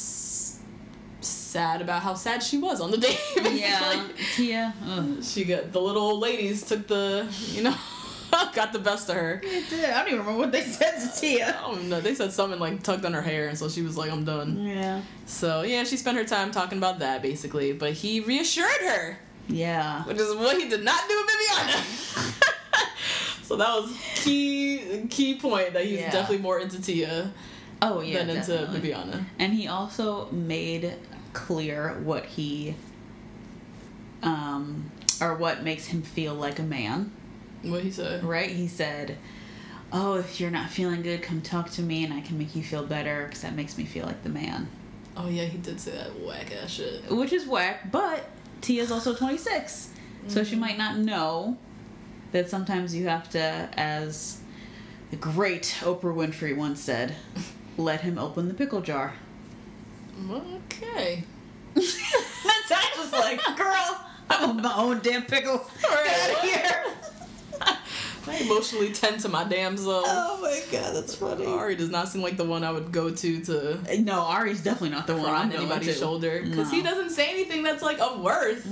[1.55, 3.17] sad about how sad she was on the day.
[3.35, 3.59] basically.
[3.59, 4.07] yeah.
[4.35, 4.73] Tia.
[4.85, 5.23] Ugh.
[5.23, 7.75] She got the little old ladies took the, you know,
[8.53, 9.41] got the best of her.
[9.41, 11.57] I don't even remember what they said to Tia.
[11.57, 12.01] I don't know.
[12.01, 14.65] They said something like tugged on her hair, and so she was like, "I'm done."
[14.65, 15.01] Yeah.
[15.25, 20.03] So yeah, she spent her time talking about that basically, but he reassured her, Yeah.
[20.03, 21.83] which is what he did not do with Viviana.
[23.43, 26.11] so that was key key point that he's Yeah.
[26.11, 27.31] definitely more into Tia.
[27.81, 28.89] Oh yeah, than into definitely.
[28.91, 29.25] Bibiana.
[29.39, 30.93] And he also made
[31.35, 32.73] clear what he
[34.23, 34.89] um
[35.21, 37.11] or what makes him feel like a man,
[37.63, 38.23] What he said?
[38.23, 38.49] right?
[38.49, 39.17] He said,
[39.93, 42.63] "Oh, if you're not feeling good, come talk to me and I can make you
[42.63, 44.67] feel better cuz that makes me feel like the man."
[45.15, 47.09] Oh yeah, he did say that whack ass shit.
[47.09, 48.25] Which is whack, but
[48.61, 49.89] Tia's also 26.
[50.27, 51.57] So she might not know
[52.31, 54.39] that sometimes you have to as
[55.11, 57.15] the great Oprah Winfrey once said,
[57.77, 59.13] let him open the pickle jar.
[60.31, 61.23] Okay.
[61.75, 65.69] Was like, girl, I'm on my own damn pickles.
[65.81, 66.85] Get out of here.
[68.27, 70.05] I emotionally tend to my damn self.
[70.07, 71.45] Oh my god, that's funny.
[71.45, 74.63] Arie does not seem like the one I would go to to eh, No, Arie's
[74.63, 75.99] definitely not the one on anybody's to.
[75.99, 78.65] shoulder because he doesn't say anything that's like of worth.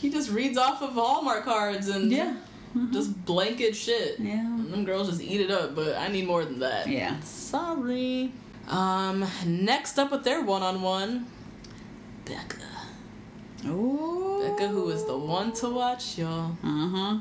[0.00, 2.34] He just reads off of Hallmark cards and Yeah.
[2.76, 2.92] Mm-hmm.
[2.92, 4.18] just blanket shit.
[4.18, 4.40] Yeah.
[4.40, 6.88] And them girls just eat it up, but I need more than that.
[6.88, 7.18] Yeah.
[7.20, 8.32] Sorry.
[8.70, 11.26] Um, next up with their one on one,
[12.24, 12.56] Becca.
[13.66, 14.42] Ooh.
[14.42, 16.52] Becca, who is the one to watch, y'all.
[16.62, 17.18] Uh huh.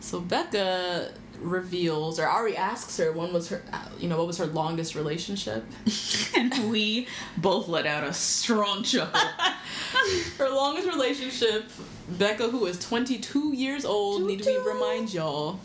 [0.00, 3.62] So Becca reveals, or Arie asks her, when was her,
[3.98, 5.64] you know, what was her longest relationship?
[6.36, 7.06] and we
[7.36, 9.20] both let out a strong chuckle.
[10.38, 11.70] her longest relationship,
[12.08, 15.60] Becca, who is 22 years old, need we remind y'all.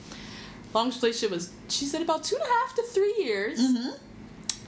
[0.74, 3.60] Longest relationship was, she said, about two and a half to three years.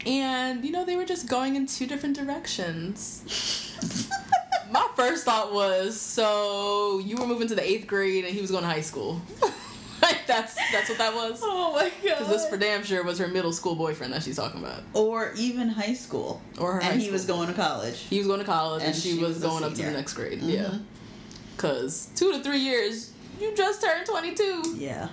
[0.08, 4.10] And, you know, they were just going in two different directions.
[4.72, 8.52] My first thought was, so you were moving to the eighth grade and he was
[8.52, 9.22] going to high school.
[10.02, 11.40] like, that's that's what that was.
[11.42, 11.92] oh my god.
[12.02, 14.84] Because this for damn sure was her middle school boyfriend that she's talking about.
[14.94, 16.42] or even high school.
[16.60, 18.00] Or her and he was going to college.
[18.00, 19.92] He was going to college and, And she, she was, was going up to the
[19.92, 20.40] next grade.
[20.40, 20.50] Mm-hmm.
[20.50, 20.78] Yeah.
[21.56, 24.76] Because two to three years, you just turned 22.
[24.78, 25.10] Yeah.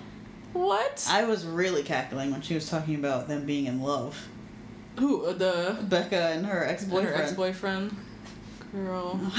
[0.52, 1.06] What?
[1.10, 4.28] I was really cackling when she was talking about them being in love.
[4.98, 5.24] Who?
[5.26, 5.76] uh, The.
[5.82, 7.16] Becca and her ex boyfriend?
[7.16, 7.96] Her ex boyfriend?
[8.72, 9.16] Girl.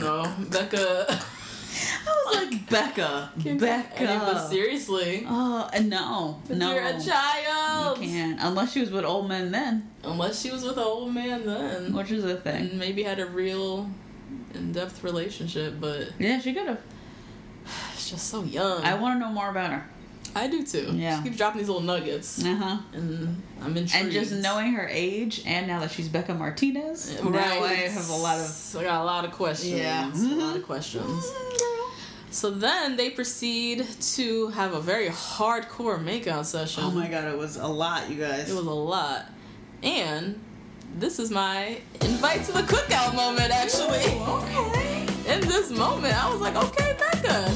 [0.00, 0.32] no.
[0.50, 1.06] Becca.
[1.08, 3.30] I was like, Becca.
[3.36, 4.20] Becca.
[4.24, 5.24] but seriously.
[5.26, 6.40] Oh, uh, no.
[6.48, 6.74] No.
[6.74, 7.98] You're a child.
[7.98, 8.38] You can't.
[8.42, 11.92] Unless she was with old men then, Unless she was with an old man then.
[11.94, 12.70] which is a thing.
[12.70, 13.88] And maybe had a real
[14.54, 16.80] in depth relationship, but Yeah, she could have.
[17.94, 18.82] it's just so young.
[18.84, 19.84] I want to know more about her.
[20.34, 20.92] I do too.
[20.94, 21.18] Yeah.
[21.18, 22.44] She keeps dropping these little nuggets.
[22.44, 22.78] Uh huh.
[22.94, 23.94] And I'm intrigued.
[23.94, 27.32] And just knowing her age, and now that she's Becca Martinez, Right.
[27.32, 28.76] now I have a lot of.
[28.78, 29.72] I got a lot of questions.
[29.72, 30.10] Yeah.
[30.12, 31.30] A lot of questions.
[32.30, 36.82] So then they proceed to have a very hardcore makeout session.
[36.84, 38.50] Oh my god, it was a lot, you guys.
[38.50, 39.26] It was a lot.
[39.82, 40.40] And
[40.98, 43.98] this is my invite to the cookout moment, actually.
[44.20, 45.06] okay.
[45.26, 47.50] In this moment, I was like, okay, Becca.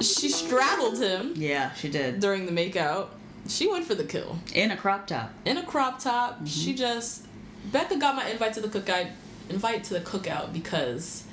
[0.00, 2.20] She straddled him Yeah, she did.
[2.20, 3.08] during the makeout.
[3.48, 4.38] She went for the kill.
[4.54, 5.32] In a crop top.
[5.44, 6.46] In a crop top, Mm-hmm.
[6.46, 7.26] she just
[7.72, 9.08] Becca got my invite to the cookout
[9.48, 11.24] invite to the cookout because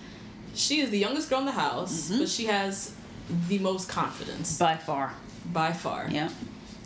[0.54, 2.20] she is the youngest girl in the house, Mm-hmm.
[2.20, 2.94] but she has
[3.48, 5.14] the most confidence By far.
[5.52, 6.08] by far.
[6.12, 6.30] Yeah.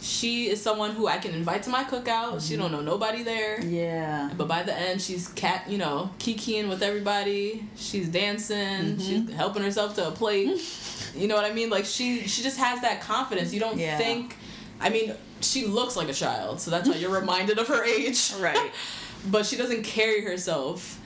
[0.02, 2.40] She is someone who I can invite to my cookout.
[2.48, 2.62] She Mm-hmm.
[2.62, 3.60] don't know nobody there.
[3.62, 4.30] Yeah.
[4.38, 7.66] But by the end, she's cat, you know, kikiing with everybody.
[7.76, 8.58] She's dancing.
[8.96, 9.00] Mm-hmm.
[9.00, 10.62] She's helping herself to a plate.
[11.18, 11.70] you know what I mean?
[11.70, 13.54] Like she, she just has that confidence.
[13.54, 13.98] You don't Yeah.
[13.98, 14.36] think.
[14.80, 18.34] I mean, she looks like a child, so that's why you're reminded of her age.
[18.40, 18.72] Right.
[19.32, 21.00] but she doesn't carry herself.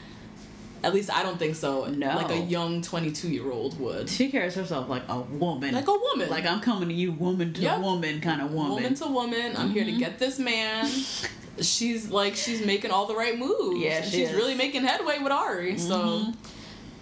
[0.83, 1.85] At least I don't think so.
[1.85, 2.07] No.
[2.15, 4.09] Like a young 22 year old would.
[4.09, 5.75] She carries herself like a woman.
[5.75, 6.27] Like a woman.
[6.29, 7.81] Like I'm coming to you, woman to Yep.
[7.81, 8.71] woman kind of woman.
[8.71, 9.55] woman to woman.
[9.55, 9.99] I'm here to Mm-hmm.
[9.99, 10.89] get this man.
[11.61, 13.77] she's like she's making all the right moves.
[13.79, 14.29] Yeah, she she's is.
[14.29, 14.37] Mm-hmm.
[14.37, 15.77] really making headway with Arie.
[15.77, 16.33] So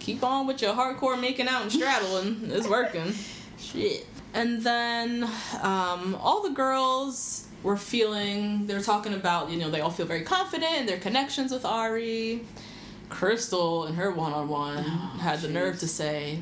[0.00, 2.50] keep on with your hardcore making out and straddling.
[2.50, 3.14] it's working.
[3.58, 4.06] Shit.
[4.34, 5.24] And then
[5.62, 8.66] um, all the girls were feeling.
[8.66, 12.44] They're talking about you know they all feel very confident in their connections with Arie.
[13.10, 16.40] Krystal in her one on one had the nerve to say.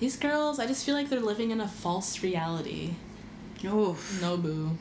[0.00, 2.94] These girls, I just feel like they're living in a false reality.
[3.64, 4.20] Oof.
[4.20, 4.76] No, boo.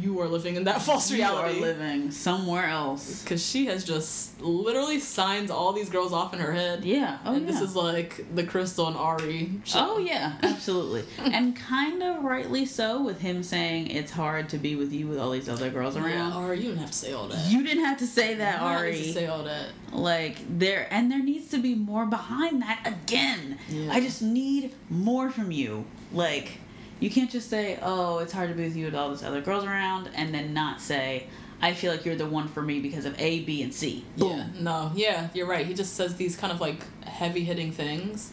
[0.00, 1.58] You are living in that false reality.
[1.58, 3.22] You are living somewhere else.
[3.22, 6.84] Because she has just literally signs all these girls off in her head.
[6.84, 7.18] Yeah.
[7.24, 7.50] Oh and yeah.
[7.52, 9.60] this is like the Krystal and Arie.
[9.64, 9.76] shit.
[9.80, 14.76] Oh yeah, absolutely, and kind of rightly so with him saying it's hard to be
[14.76, 16.44] with you with all these other girls Yeah, around.
[16.44, 17.50] Arie, you didn't have to say all that.
[17.50, 19.02] You didn't have to say that, You didn't have Arie.
[19.04, 19.66] to say all that.
[19.92, 23.58] like there, and there needs to be more behind that again.
[23.68, 23.92] Yeah.
[23.92, 25.84] I just need more from you.
[26.12, 26.58] Like
[27.00, 29.40] you can't just say, "Oh, it's hard to be with you with all these other
[29.40, 31.26] girls around," and then not say,
[31.62, 34.30] "I feel like you're the one for me because of A, B, and C." Boom.
[34.38, 35.66] Yeah, no, yeah, you're right.
[35.66, 38.30] He just says these kind of like heavy hitting things,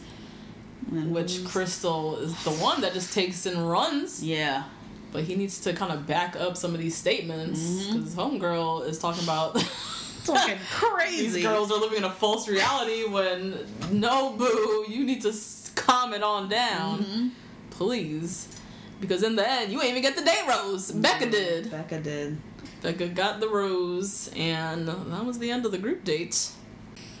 [0.90, 4.22] And- which Krystal is the one that just takes and runs.
[4.22, 4.64] yeah.
[5.10, 7.96] but he needs to kind of back up some of these statements Mm-hmm.
[8.00, 9.58] because homegirl is talking about
[10.28, 11.28] Fucking crazy.
[11.30, 13.54] these girls are living in a false reality when
[13.90, 15.32] no boo you need to
[15.76, 17.28] calm it on down Mm-hmm.
[17.70, 18.48] please
[19.00, 22.38] because in the end you ain't even get the date rose becca did Becca did.
[22.82, 26.50] becca got the rose and that was the end of the group date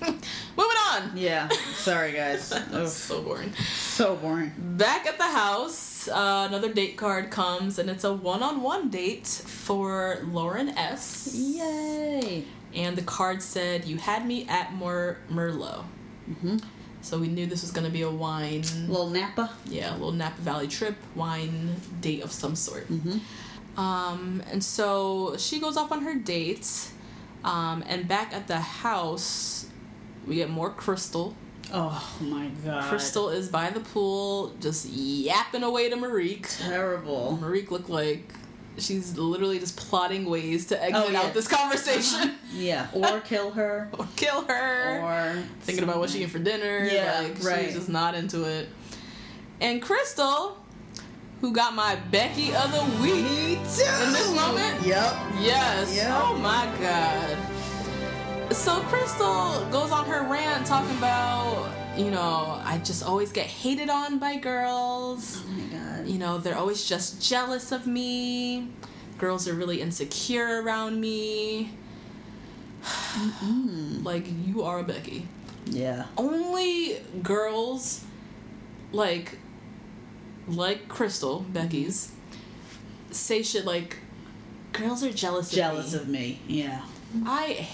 [0.00, 1.48] moving on Yeah.
[1.74, 2.50] Sorry, guys.
[2.70, 4.52] That's so boring so boring.
[4.56, 10.20] back at the house uh, another date card comes and it's a one-on-one date for
[10.30, 12.44] lauren s Yay.
[12.74, 15.84] and the card said you had me at more merlot
[17.00, 19.50] so we knew this was going to be a wine Little Napa.
[19.66, 22.86] yeah a little napa valley trip wine date of some sort
[23.76, 26.88] um, and so she goes off on her date
[27.44, 29.66] um, and back at the house
[30.26, 31.34] we get more krystal
[31.72, 32.90] Oh my god.
[32.90, 37.38] krystal is by the pool just yapping away to marikh Terrible.
[37.40, 38.32] marikh looked like
[38.80, 41.20] she's literally just plotting ways to oh, exit Oh, yeah.
[41.22, 42.88] out this conversation Yeah.
[42.92, 43.88] Or kill her.
[43.98, 46.84] or kill her Or thinking about what she eat for dinner.
[46.90, 47.66] Yeah, like right.
[47.66, 48.68] she's just not into it.
[49.60, 50.54] And Krystal,
[51.40, 54.04] who got my Becky of the week Me too.
[54.04, 54.86] in this moment.
[54.86, 55.14] Yep.
[55.40, 55.94] Yes.
[55.96, 56.08] Yep.
[56.10, 57.36] Oh my god.
[58.54, 61.68] So Krystal goes on her rant talking about,
[61.98, 65.42] you know, I just always get hated on by girls.
[65.44, 66.06] Oh my god.
[66.08, 68.68] You know, they're always just jealous of me.
[69.18, 71.70] Girls are really insecure around me.
[74.02, 75.26] like you are a Becky
[75.66, 76.06] Yeah.
[76.16, 78.04] only girls
[78.92, 79.38] like
[80.46, 81.52] like Krystal mm-hmm.
[81.52, 82.12] Becky's
[83.10, 83.96] say shit like
[84.72, 86.38] girls are jealous Jealous of me.
[86.40, 86.56] of me.
[86.60, 86.82] Yeah.
[87.26, 87.66] I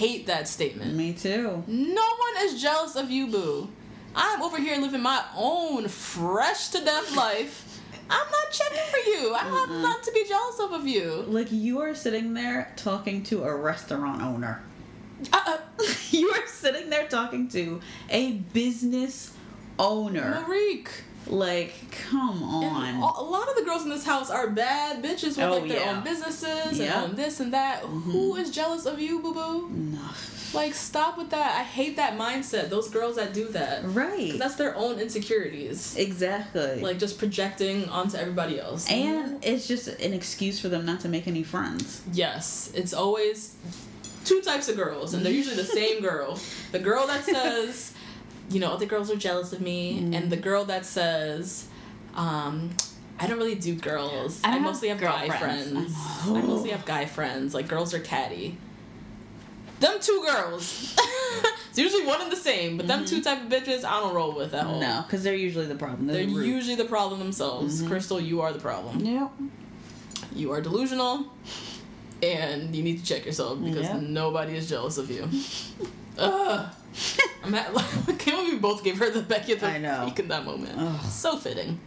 [0.00, 0.94] hate that statement.
[0.94, 1.62] Me too.
[1.66, 3.68] No one is jealous of you, boo.
[4.16, 7.66] I'm over here living my own fresh to death life.
[8.08, 9.34] I'm not checking for you.
[9.34, 11.24] I have not to be jealous of of you.
[11.28, 14.62] Like you are sitting there talking to a restaurant owner.
[15.32, 15.58] Uh, uh,
[16.10, 19.34] you are sitting there talking to a business
[19.78, 20.42] owner.
[20.42, 20.88] Marikh.
[21.26, 21.74] Like,
[22.08, 22.94] come on.
[22.96, 25.68] a a lot of the girls in this house are bad bitches with Oh, like
[25.68, 25.96] their yeah.
[25.98, 26.92] own businesses Yeah.
[26.92, 26.98] Mm-hmm.
[27.02, 27.80] and own this and that.
[27.84, 29.68] Who is jealous of you, boo boo?
[29.70, 29.98] No.
[30.52, 31.60] Like, stop with that.
[31.60, 32.70] I hate that mindset.
[32.70, 33.82] Those girls that do that.
[33.84, 34.36] Right.
[34.36, 35.94] That's their own insecurities.
[35.96, 36.80] Exactly.
[36.80, 38.90] Like, just projecting onto everybody else.
[38.90, 42.02] and it's just an excuse for them not to make any friends.
[42.12, 43.54] Yes, it's always
[44.24, 46.36] two types of girls, and they're usually the same girl.
[46.72, 47.89] The girl that says,
[48.50, 50.14] you know, the girls are jealous of me, Mm.
[50.16, 51.66] and the girl that says,
[52.14, 52.70] um,
[53.18, 54.40] I don't really do girls.
[54.44, 55.94] I I, mostly have guy girlfriends." friends.
[56.28, 57.54] I mostly have guy friends.
[57.54, 58.56] Like, girls are catty.
[59.78, 60.94] Them two girls.
[61.70, 64.32] it's usually one and the same, but them two type of bitches I don't roll
[64.32, 64.72] with at all.
[64.72, 64.80] Mm-hmm.
[64.80, 66.06] No, because they're usually the problem.
[66.06, 66.46] They're rude.
[66.46, 67.82] usually the problem themselves.
[67.82, 69.00] Krystal, you are the problem.
[69.00, 69.30] Yep.
[70.34, 71.26] You are delusional,
[72.22, 74.02] and you need to check yourself because Yep.
[74.02, 75.28] nobody is jealous of you.
[76.18, 76.66] Ugh.
[77.44, 77.70] I'm at,
[78.08, 80.12] I can't we both gave her the Becky of the I know.
[80.16, 80.74] in that moment.
[80.76, 81.04] Ugh.
[81.04, 81.78] So fitting.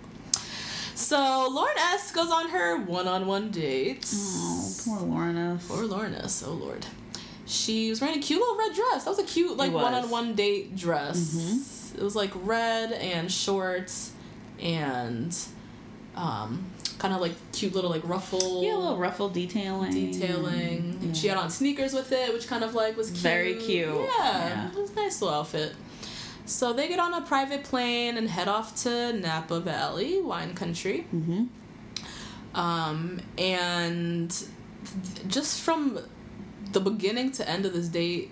[0.96, 4.06] So Lauren S goes on her one-on-one date.
[4.14, 5.60] Oh, poor Lorna.
[5.68, 6.44] Poor Lauren S.
[6.46, 6.86] Oh Lord.
[7.46, 9.04] She was wearing a cute little red dress.
[9.04, 9.72] That was a cute like.
[9.72, 9.82] Mm-hmm.
[9.82, 11.94] one-on-one date dress.
[11.98, 14.12] It was like red and shorts
[14.60, 15.36] and
[16.16, 16.66] um,
[17.04, 19.92] kind of like cute little like ruffle Yeah, little ruffle detailing.
[19.92, 21.00] detailing.
[21.02, 21.12] Yeah.
[21.14, 23.20] She had on sneakers with it, which kind of like was cute.
[23.22, 23.90] Very cute.
[23.90, 24.68] Yeah, Yeah.
[24.70, 25.76] it was a nice little outfit.
[26.46, 31.06] So they get on a private plane and head off to Napa Valley, wine country.
[31.14, 31.44] Mm-hmm.
[32.58, 36.00] Um, and th- just from
[36.72, 38.30] the beginning to end of this date,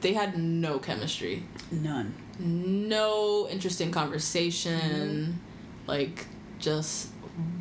[0.00, 2.12] they had no chemistry, None.
[2.40, 5.38] no interesting conversation,
[5.86, 6.26] like
[6.58, 7.09] just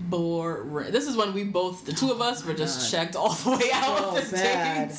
[0.09, 0.91] boring.
[0.91, 2.97] This is when we both, the two of us, were just God.
[2.97, 4.95] checked all the way out Oh, of the date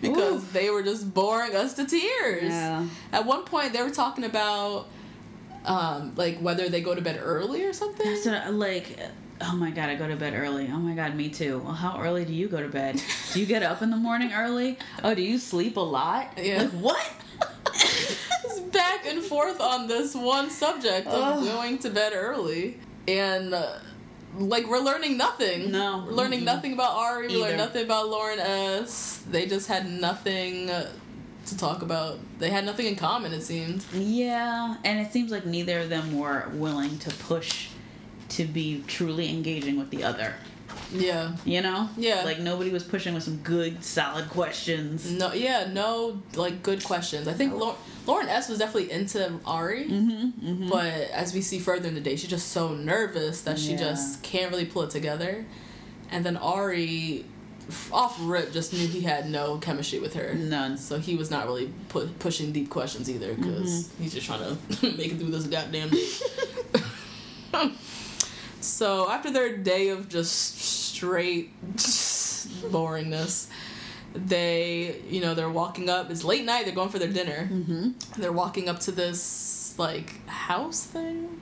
[0.00, 2.44] because they were just boring us to tears.
[2.44, 2.86] Yeah.
[3.12, 4.88] At one point, they were talking about.
[5.64, 8.06] Um, like whether they go to bed early or something.
[8.32, 8.98] I- like.
[9.40, 10.70] Oh my god, I go to bed early.
[10.72, 11.58] Oh my god, me too.
[11.58, 13.02] Well, how early do you go to bed?
[13.32, 14.78] Do you get up in the morning early?
[15.04, 16.32] Oh, do you sleep a lot?
[16.40, 16.62] Yeah.
[16.62, 17.10] Like what?
[18.72, 21.44] Back and forth on this one subject of Ugh.
[21.44, 22.78] going to bed early,
[23.08, 23.78] and uh,
[24.38, 25.70] like we're learning nothing.
[25.70, 26.04] No.
[26.06, 26.46] we're learning mm-hmm.
[26.46, 27.28] nothing about Arie.
[27.28, 29.22] We learned nothing about Lauren S.
[29.30, 32.18] They just had nothing to talk about.
[32.38, 33.32] They had nothing in common.
[33.32, 33.84] It seemed.
[33.92, 37.68] Yeah, and it seems like neither of them were willing to push
[38.30, 40.34] to be truly engaging with the other.
[40.92, 41.36] Yeah.
[41.44, 41.88] You know?
[41.96, 42.22] Yeah.
[42.24, 45.10] Like nobody was pushing with some good, solid questions.
[45.10, 45.32] No.
[45.32, 45.68] Yeah.
[45.72, 46.20] No.
[46.34, 47.28] Like good questions.
[47.28, 47.76] I think Lau- Lauren
[48.08, 52.30] S was definitely into Arie, Mm-hmm, but as we see further in the day, she's
[52.30, 53.78] just so nervous that she Yeah.
[53.78, 55.44] just can't really pull it together.
[56.10, 57.24] And then Arie,
[57.92, 60.34] off rip, just knew he had no chemistry with her.
[60.34, 60.78] None.
[60.78, 64.02] So he was not really pu- pushing deep questions either because Mm-hmm.
[64.04, 64.56] he's just trying to
[64.96, 66.08] make it through this goddamn day.
[68.60, 71.50] so after their day of just straight
[72.70, 73.48] boringness,
[74.16, 76.10] they, you know, they're walking up.
[76.10, 76.64] It's late night.
[76.64, 77.48] They're going for their dinner.
[77.52, 78.20] Mm-hmm.
[78.20, 81.40] They're walking up to this like house thing.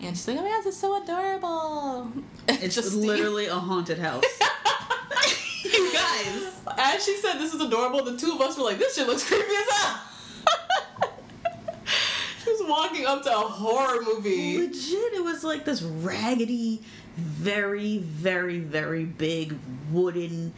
[0.00, 2.12] And she's like, "Oh my god, this is so adorable!"
[2.48, 4.24] It's Just- literally a haunted house.
[5.64, 6.52] you guys.
[6.76, 9.26] As she said, "This is adorable," the two of us were like, "This shit looks
[9.26, 10.00] creepy as hell."
[12.44, 14.58] she was walking up to a horror movie.
[14.58, 16.82] Legit, it was like this raggedy,
[17.16, 19.56] very, very, very big
[19.90, 20.52] wooden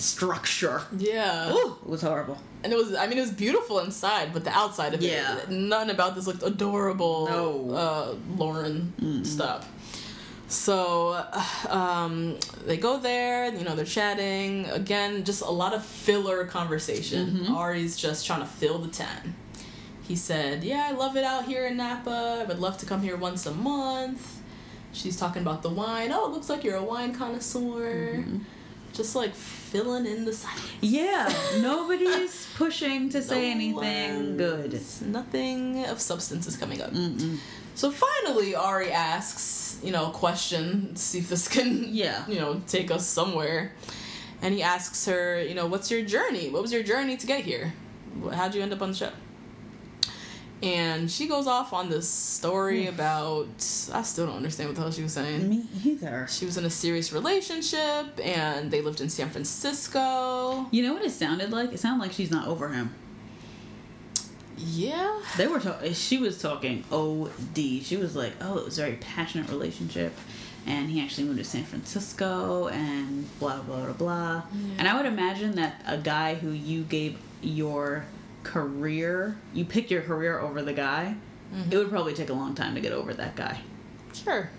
[0.00, 0.82] structure.
[0.96, 2.38] Yeah, Ooh, it was horrible.
[2.64, 2.94] and it was.
[2.94, 5.38] I mean, it was beautiful inside, but the outside of Yeah.
[5.38, 7.26] it, nothing about this looked adorable.
[7.28, 7.74] No.
[7.74, 9.68] uh, Lauren stuff.
[10.48, 11.22] So,
[11.68, 13.52] um, they go there.
[13.54, 15.24] You know, they're chatting again.
[15.24, 17.46] Just a lot of filler conversation.
[17.54, 19.36] Arie's just trying to fill the time.
[20.02, 22.38] He said, "Yeah, I love it out here in Napa.
[22.40, 24.36] I would love to come here once a month."
[24.90, 26.10] She's talking about the wine.
[26.12, 28.24] Oh, it looks like you're a wine connoisseur.
[28.98, 30.60] Just like filling in the silence.
[30.80, 31.32] Yeah,
[31.62, 34.80] nobody's pushing to say No anything good.
[35.06, 36.90] Nothing of substance is coming up.
[37.76, 42.26] So finally, Arie asks, you know, a question, see if this can, Yeah.
[42.26, 43.72] you know, take us somewhere.
[44.42, 46.50] And he asks her, you know, what's your journey?
[46.50, 47.74] What was your journey to get here?
[48.32, 49.10] How'd you end up on the show?
[50.62, 52.94] And she goes off on this story hmm.
[52.94, 53.46] about,
[53.92, 55.48] I still don't understand what the hell she was saying.
[55.48, 56.26] Me either.
[56.28, 60.66] She was in a serious relationship and they lived in San Francisco.
[60.70, 61.72] You know what it sounded like?
[61.72, 62.94] It sounded like she's not over him.
[64.56, 65.20] Yeah.
[65.36, 65.92] They were talking.
[65.92, 67.82] She was talking OD.
[67.82, 70.12] She was like, "Oh, it was a very passionate relationship,
[70.66, 74.42] and he actually moved to San Francisco, and blah blah blah blah."
[74.78, 78.04] And I would imagine that a guy who you gave your
[78.52, 81.14] career, you picked your career over the guy,
[81.70, 83.60] it would probably take a long time to get over that guy.
[84.12, 84.50] Sure.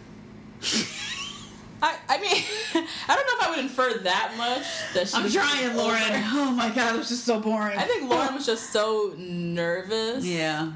[1.81, 2.43] I I mean,
[3.07, 6.01] I don't know if I would infer that much that she I'm trying, Lauren.
[6.31, 7.77] Oh my god, it was just so boring.
[7.77, 10.73] I think Lauren was just so nervous Yeah.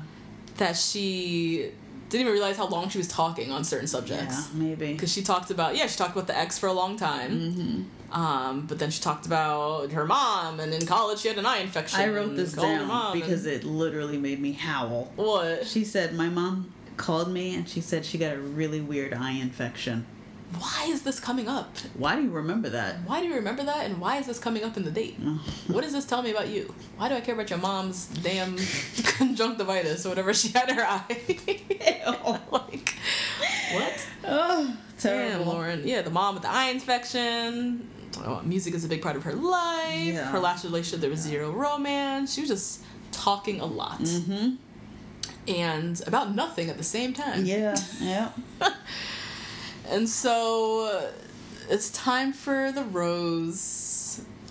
[0.58, 1.72] that she
[2.10, 4.50] didn't even realize how long she was talking on certain subjects.
[4.54, 4.94] Yeah, maybe.
[4.94, 7.32] Because she talked about yeah, she talked about the ex for a long time.
[7.32, 7.82] Mm-hmm.
[8.14, 11.58] Um, but then she talked about her mom, and in college she had an eye
[11.58, 12.00] infection.
[12.00, 15.12] I wrote this and called her down because and- it literally made me howl.
[15.16, 15.66] what?
[15.66, 19.32] She said my mom called me and she said she got a really weird eye
[19.32, 20.06] infection.
[20.60, 21.76] Why is this coming up?
[21.96, 22.98] Why do you remember that?
[23.08, 23.88] Why do you remember that?
[23.88, 25.16] And why is this coming up in the date?
[25.66, 26.72] what does this tell me about you?
[26.98, 28.56] Why do I care about your mom's damn
[29.04, 32.44] conjunctivitis or whatever she had in her eye?
[32.52, 32.96] like,
[33.74, 34.08] what?
[34.26, 35.82] Oh, Damn, Lauren.
[35.86, 37.90] Yeah, the mom with the eye infection.
[38.44, 40.14] Music is a big part of her life.
[40.14, 40.32] Yeah.
[40.32, 42.34] Her last relationship, there was zero romance.
[42.34, 44.00] She was just talking a lot.
[44.00, 44.56] Mm-hmm.
[45.48, 47.46] And about nothing at the same time.
[47.46, 48.32] Yeah, yeah.
[49.90, 51.12] And so uh,
[51.70, 54.03] it's time for the rose.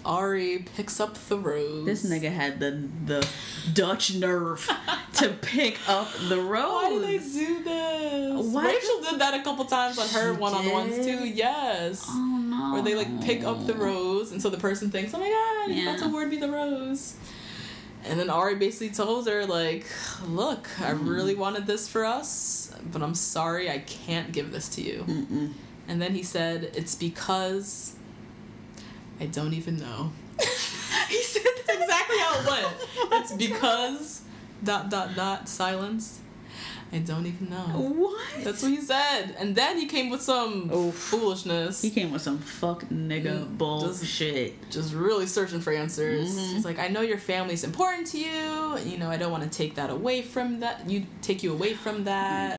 [0.04, 1.84] Arie picks up the rose.
[1.84, 3.26] This nigga had the the
[3.72, 4.68] Dutch nerve
[5.14, 6.72] to pick up the rose.
[6.72, 8.46] Why do they do this?
[8.46, 11.26] Why Rachel did that a couple times on her one on ones too.
[11.26, 12.04] Yes.
[12.08, 12.72] Oh no.
[12.74, 15.76] Where they like pick up the rose, and so the person thinks, "Oh my god,
[15.76, 15.96] Yeah.
[15.96, 17.14] to award me the rose."
[18.04, 19.86] And then Arie basically told her, like,
[20.26, 24.82] "Look, I really wanted this for us, but I'm sorry, I can't give this to
[24.82, 25.04] you."
[25.88, 27.94] And then he said, "It's because
[29.22, 30.10] I don't even know."
[31.08, 32.74] he said that's exactly how it went.
[33.22, 34.22] It's because
[34.64, 36.18] dot dot dot silence.
[36.94, 37.56] I don't even know.
[38.02, 38.44] What?
[38.44, 39.34] That's what he said.
[39.38, 40.94] And then he came with some Oof.
[40.94, 41.80] foolishness.
[41.80, 44.70] he came with some fuck nigga Mm, bullshit.
[44.70, 46.28] just really searching for answers.
[46.36, 46.54] Mm-hmm.
[46.54, 48.78] He's like, I know your family's important to you.
[48.84, 50.88] You know, I don't want to take that away from that.
[50.90, 52.58] You take you away from that.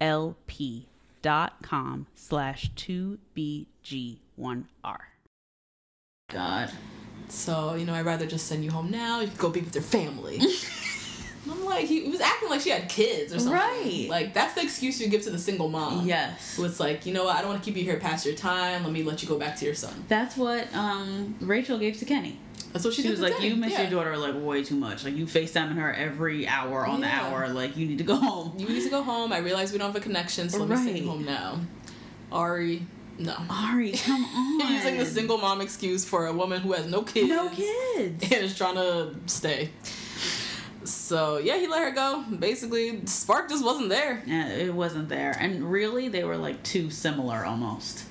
[0.00, 4.66] com slash 2BG1R.
[6.30, 6.70] God.
[7.28, 9.20] So, you know, I'd rather just send you home now.
[9.20, 10.40] You can go be with your family.
[11.50, 13.54] I'm like, he, he was acting like she had kids or something.
[13.54, 14.06] Right.
[14.08, 16.06] Like, that's the excuse you give to the single mom.
[16.06, 16.56] Yes.
[16.56, 18.34] Who it's like, you know what, I don't want to keep you here past your
[18.34, 18.84] time.
[18.84, 20.04] Let me let you go back to your son.
[20.08, 22.38] That's what um, Rachel gave to Kenny.
[22.72, 23.40] That's what she, She was like.
[23.42, 23.82] "You miss Yeah.
[23.82, 25.04] your daughter like way too much.
[25.04, 27.48] Like you FaceTiming her every hour on the hour.
[27.48, 29.32] Like you need to go home." You need to go home.
[29.32, 31.58] I realize we don't have a connection, so let me send you home now.
[32.32, 32.86] Arie,
[33.18, 33.34] no.
[33.50, 34.24] Arie, come
[34.62, 34.72] on.
[34.72, 37.28] Using the single mom excuse for a woman who has no kids.
[37.28, 38.22] No kids.
[38.22, 39.70] And is trying to stay.
[40.84, 42.24] So, yeah, he let her go.
[42.38, 44.22] Basically, Spark just wasn't there.
[44.26, 48.04] Yeah, it wasn't there, and really, they were like too similar almost.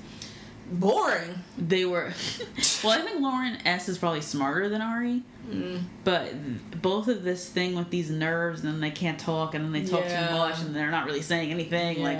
[0.70, 1.34] Boring.
[1.58, 2.12] They were.
[2.84, 5.80] well, I think Lauren S is probably smarter than Arie, Mm.
[6.04, 9.72] but both of this thing with these nerves, and then they can't talk, and then
[9.72, 10.28] they talk Yeah.
[10.28, 12.02] too much, and they're not really saying anything.
[12.02, 12.18] Like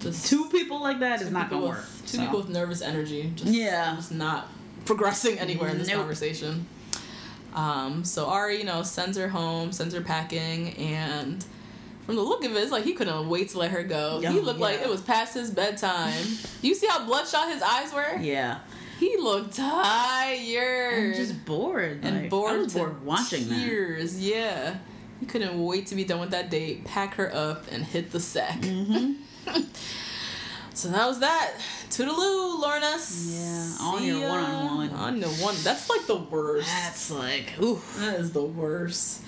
[0.00, 1.84] just two people like that is not gonna with- work.
[2.06, 2.22] Two so.
[2.22, 3.30] people with nervous energy.
[3.36, 3.94] Just, Yeah.
[3.96, 4.48] Just not
[4.86, 5.98] progressing anywhere in this Nope.
[5.98, 6.66] conversation.
[7.54, 11.44] Um, so Arie, you know, sends her home, sends her packing, and
[12.06, 14.20] from the look of it, it's like he couldn't wait to let her go.
[14.20, 16.12] he looked like it was past his bedtime.
[16.62, 18.16] you see how bloodshot his eyes were?
[18.20, 18.58] Yeah,
[18.98, 20.94] He looked tired.
[20.94, 22.00] I'm just bored.
[22.02, 24.12] and like, bored, I was bored watching that.
[24.18, 24.76] Yeah,
[25.20, 28.20] he couldn't wait to be done with that date, pack her up, and hit the
[28.20, 28.60] sack.
[28.60, 29.12] Mm-hmm.
[30.74, 31.52] so that was that.
[31.90, 32.86] Toodaloo, Lorna.
[32.86, 34.90] Yeah, on See your one-on-one.
[34.90, 35.54] On the one.
[35.62, 36.66] That's like the worst.
[36.68, 37.80] That's like, ooh.
[37.98, 39.22] That is the worst.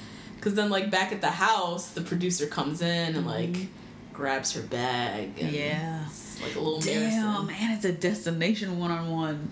[0.44, 3.56] Cause then, like back at the house, the producer comes in and like
[4.12, 5.30] grabs her bag.
[5.40, 5.54] And Mm-hmm.
[5.54, 6.04] Yeah.
[6.06, 9.50] it's like a little Damn, man, it's a destination one on one.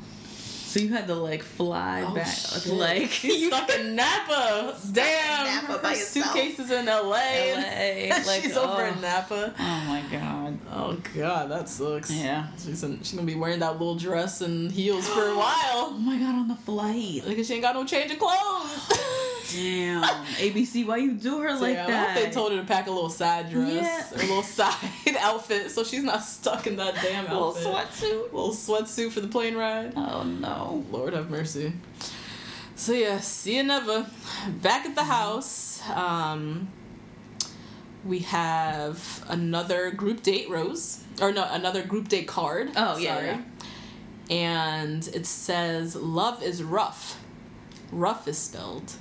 [0.73, 2.73] So you had to like fly Oh, back, shit.
[2.73, 4.75] like He's stuck in Napa.
[4.91, 7.03] Damn, Napa her suitcases in LA.
[7.11, 8.87] LA, like, She's over oh.
[8.87, 9.53] in Napa.
[9.59, 10.59] Oh my god.
[10.73, 12.11] Oh god, that sucks.
[12.11, 12.47] Yeah.
[12.57, 15.93] she's in, she's gonna be wearing that little dress and heels for a while.
[15.93, 17.23] Oh my god, on the flight.
[17.27, 18.89] because she ain't got no change of clothes.
[19.53, 20.03] Damn.
[20.39, 21.91] ABC, why you do her like that?
[21.91, 24.19] I hope they told her to pack a little side dress Yeah.
[24.19, 24.75] or a little side
[25.21, 27.67] outfit so she's not stuck in that damn little outfit.
[27.67, 28.33] sweatsuit.
[28.33, 29.93] Little sweatsuit for the plane ride.
[29.95, 30.62] Oh no.
[30.91, 31.73] Lord have mercy.
[32.75, 34.07] So yeah, see you never.
[34.61, 36.69] Back at the house, um,
[38.05, 42.71] we have another group date rose, or no, another group date card.
[42.77, 43.27] Oh, yeah, sorry.
[43.27, 43.43] yeah.
[44.31, 47.19] And it says, "Love is rough."
[47.93, 48.95] Rough is spelled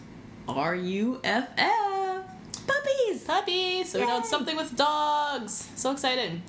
[0.47, 2.25] R U F F.
[2.67, 3.23] Puppies.
[3.23, 3.89] Puppies!
[3.91, 5.69] So we know it's something with dogs.
[5.75, 6.43] So exciting.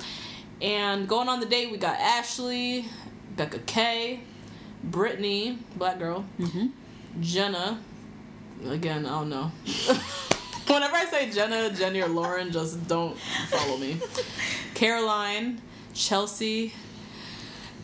[0.61, 2.85] And going on the date, we got Ashley,
[3.37, 4.21] Becca K,
[4.85, 6.25] Brittany, black girl,
[7.21, 7.79] Jenna.
[8.69, 9.51] Again, I don't know.
[10.67, 13.19] Whenever I say Jenna, Jenny, or Lauren, just don't
[13.51, 14.01] follow me.
[14.75, 15.61] Caroline,
[15.95, 16.73] Chelsea,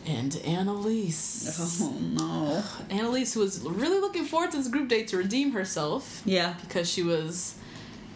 [0.07, 1.79] and Annalise.
[1.81, 2.63] Oh no.
[2.89, 6.55] Annalise, who was really looking forward to this group date to redeem herself Yeah.
[6.61, 7.55] because she was,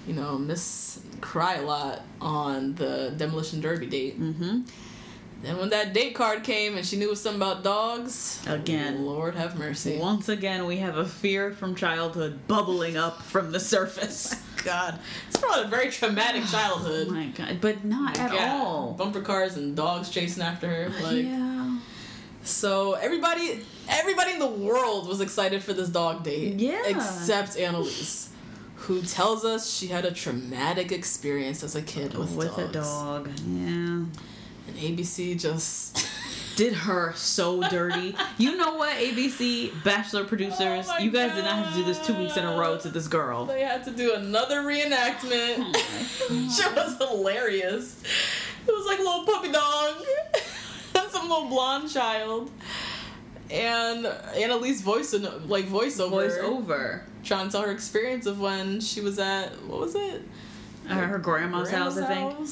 [0.07, 4.19] you know, Miss Cry a lot on the Demolition Derby date.
[4.19, 4.61] Mm-hmm.
[5.43, 9.05] Then when that date card came and she knew it was something about dogs, Again.
[9.05, 9.97] Lord have mercy.
[9.97, 14.41] Once again, we have a fear from childhood bubbling up from the surface.
[14.63, 17.07] God, it's probably a very traumatic childhood.
[17.09, 18.93] Oh my god, but not at all.
[18.93, 20.85] Bumper cars and dogs chasing after her.
[20.85, 21.77] Uh, like, yeah.
[22.43, 26.53] so everybody, everybody in the world was excited for this dog date.
[26.53, 26.83] Yeah.
[26.85, 28.29] Except Annalise,
[28.75, 33.29] who tells us she had a traumatic experience as a kid with, With a dog.
[33.45, 34.05] Yeah.
[34.67, 36.07] And ABC just.
[36.55, 38.15] Did her so dirty.
[38.37, 41.97] You know what, ABC, Bachelor producers, Oh you guys did not have to do this
[42.05, 43.45] two weeks in a row to this girl.
[43.45, 45.55] They had to do another reenactment.
[45.75, 48.03] Oh Shit was hilarious.
[48.67, 49.95] It was like a little puppy dog
[50.95, 52.51] and some little blonde child.
[53.49, 54.05] And
[54.35, 55.11] Annalise voice
[55.47, 57.03] like voiceover, Voice over.
[57.23, 60.21] trying to tell her experience of when she was at what was it?
[60.87, 62.47] Her grandma's, house, I think.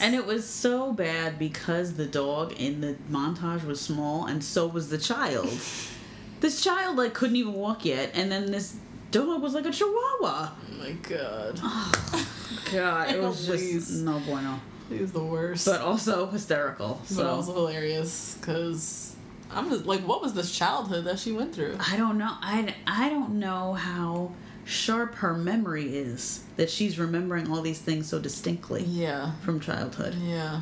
[0.00, 4.66] And it was so bad because the dog in the montage was small and so
[4.66, 5.48] was the child.
[6.40, 8.76] this child like couldn't even walk yet, and then this
[9.10, 10.50] dog was like a chihuahua.
[10.52, 11.60] Oh my god,
[12.72, 13.88] God, it was Please.
[13.88, 14.60] just no bueno.
[14.88, 15.64] he was the worst.
[15.66, 17.00] But also hysterical.
[17.02, 19.16] but So also hilarious because
[19.50, 21.76] I'm just like, what was this childhood that she went through?
[21.80, 22.32] I don't know.
[22.40, 24.32] I, I don't know how
[24.64, 29.32] sharp her memory is that she's remembering all these things so distinctly Yeah.
[29.44, 30.14] from childhood.
[30.14, 30.60] Yeah.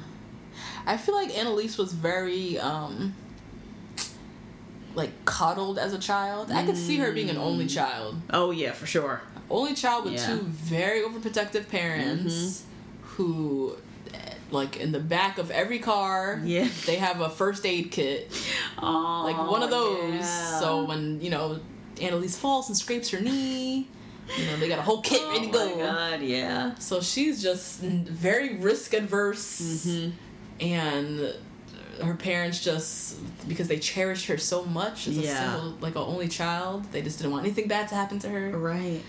[0.86, 3.14] I feel like Annalise was very um
[4.94, 6.50] like coddled as a child.
[6.50, 8.16] I could see her being an only child.
[8.30, 9.22] Oh yeah, for sure.
[9.50, 10.26] Only child with Yeah.
[10.28, 10.38] Mm-hmm.
[10.38, 12.64] two very overprotective parents
[13.02, 13.76] who
[14.12, 14.18] eh,
[14.50, 16.68] like in the back of every car Yeah.
[16.86, 18.30] they have a first aid kit.
[18.84, 20.14] Oh, Like one of those.
[20.14, 20.58] yeah.
[20.60, 21.60] So when, you know,
[22.02, 23.88] Annalise falls and scrapes her knee,
[24.38, 25.72] you know, they got a whole kit ready to go.
[25.72, 26.74] Oh my god, yeah.
[26.76, 30.10] So she's just very risk adverse, mm-hmm.
[30.64, 31.34] and
[32.02, 33.16] her parents just
[33.48, 35.52] because they cherished her so much as a Yeah.
[35.54, 38.50] single, like an only child, they just didn't want anything bad to happen to her.
[38.56, 39.02] Right.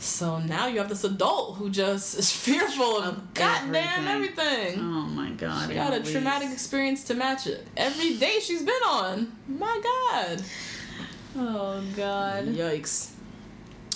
[0.00, 4.46] So now you have this adult who just is fearful of, Of goddamn everything.
[4.46, 4.78] everything.
[4.80, 5.68] Oh my god.
[5.68, 6.12] She got a Annalise.
[6.12, 7.66] traumatic experience to match it.
[7.76, 9.32] Every day she's been on.
[9.48, 10.42] My God.
[11.36, 12.46] Oh god.
[12.46, 13.12] Yikes.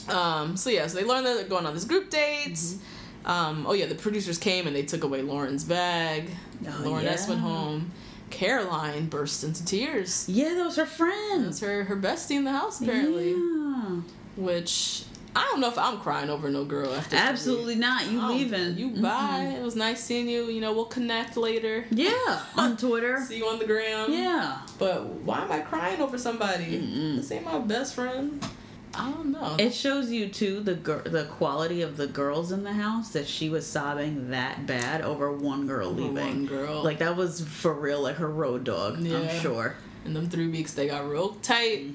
[0.09, 2.55] Um, so yeah, so they learned that they're going on this group date.
[2.55, 3.31] Mm-hmm.
[3.31, 6.31] Um, oh yeah, the producers came and they took away Lauren's bag.
[6.67, 7.93] Oh, Lauren S went home.
[8.31, 10.29] Caroline burst into tears.
[10.29, 11.47] Yeah, that was her friend.
[11.47, 13.33] That's her her bestie in the house apparently.
[13.33, 14.01] Yeah.
[14.37, 15.05] Which
[15.35, 18.07] I don't know if I'm crying over no girl after this Absolutely not.
[18.07, 18.77] You leaving.
[18.77, 19.55] You bye.
[19.59, 20.45] It was nice seeing you.
[20.47, 21.85] You know, we'll connect later.
[21.91, 22.43] Yeah.
[22.57, 23.21] On Twitter.
[23.21, 24.13] See you on the gram.
[24.13, 24.59] Yeah.
[24.79, 26.77] But why am I crying over somebody?
[27.17, 28.45] This ain't my best friend.
[28.95, 29.57] I don't know.
[29.59, 33.27] It shows you too the gir- the quality of the girls in the house that
[33.27, 36.15] she was sobbing that bad over one girl Over leaving.
[36.17, 36.83] one girl.
[36.83, 39.01] Like that was for real, like her road dog.
[39.01, 39.17] Yeah.
[39.19, 39.77] I'm sure.
[40.05, 41.87] In them three weeks, they got real tight.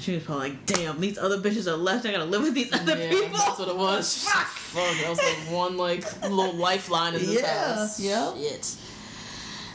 [0.00, 2.06] She was probably like, "Damn, these other bitches are left.
[2.06, 4.24] I gotta live with these other Yeah, people." that's what it was.
[4.28, 7.98] Fuck, that was like one like little lifeline in this Yeah, house.
[8.00, 8.34] yep.
[8.36, 8.76] Shit.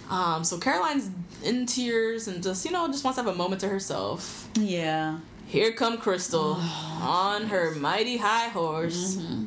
[0.09, 1.09] Um, so Caroline's
[1.43, 4.47] in tears and just you know just wants to have a moment to herself.
[4.57, 5.19] Yeah.
[5.47, 9.45] Here come Krystal Oh, on her mighty high horse, Mm-hmm.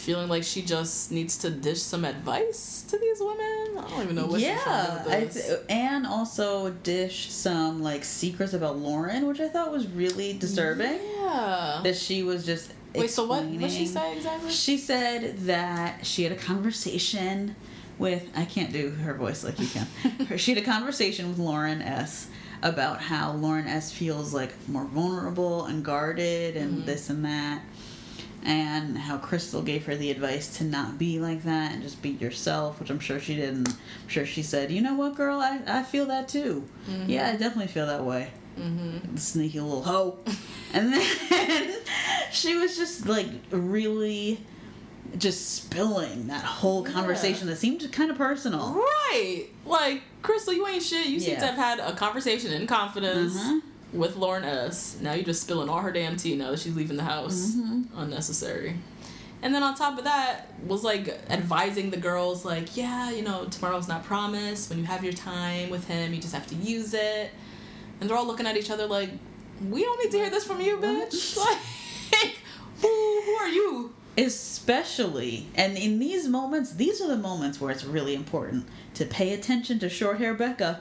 [0.00, 3.78] Feeling like she just needs to dish some advice to these women.
[3.78, 7.30] I don't even know what she's yeah, trying to do I th- and also dish
[7.30, 10.98] some like secrets about Lauren, which I thought was really disturbing.
[11.16, 11.80] yeah.
[11.84, 13.44] That she was just Wait, so what?
[13.44, 14.50] What she say exactly?
[14.50, 17.54] She said that she had a conversation
[17.98, 19.86] with I can't do her voice like you can.
[20.38, 22.28] She had a conversation with Lauren S
[22.62, 26.86] about how Lauren S feels like more vulnerable and guarded and mm-hmm.
[26.86, 27.62] this and that.
[28.42, 32.10] And how Krystal gave her the advice to not be like that and just be
[32.10, 33.68] yourself, which I'm sure she didn't.
[33.68, 35.40] I'm sure she said, You know what, girl?
[35.40, 36.66] I, I feel that too.
[37.06, 38.30] Yeah, I definitely feel that way.
[38.58, 39.16] Mm-hmm.
[39.16, 40.18] Sneaky little hoe.
[40.72, 41.76] and then
[42.32, 44.40] she was just like really
[45.18, 48.72] just spilling that whole conversation that seemed kind of personal.
[48.74, 49.46] Right.
[49.66, 51.06] Like, Krystal, you ain't shit.
[51.08, 51.40] You seem Yeah.
[51.40, 53.60] to have had a conversation in confidence Mhm.
[53.92, 54.98] With Lauren S.
[55.00, 57.52] Now you're just spilling all her damn tea now that she's leaving the house.
[57.52, 57.98] Mm-hmm.
[57.98, 58.76] Unnecessary.
[59.42, 63.46] And then on top of that, was like advising the girls, like, yeah, you know,
[63.46, 64.68] tomorrow's not promised.
[64.68, 67.30] When you have your time with him, you just have to use it.
[68.00, 69.10] And they're all looking at each other like,
[69.68, 71.38] we don't need to hear this from you, bitch.
[72.12, 72.38] Like,
[72.82, 73.94] who, who are you?
[74.18, 79.32] Especially, and in these moments, these are the moments where it's really important to pay
[79.32, 80.80] attention to short hair Becca.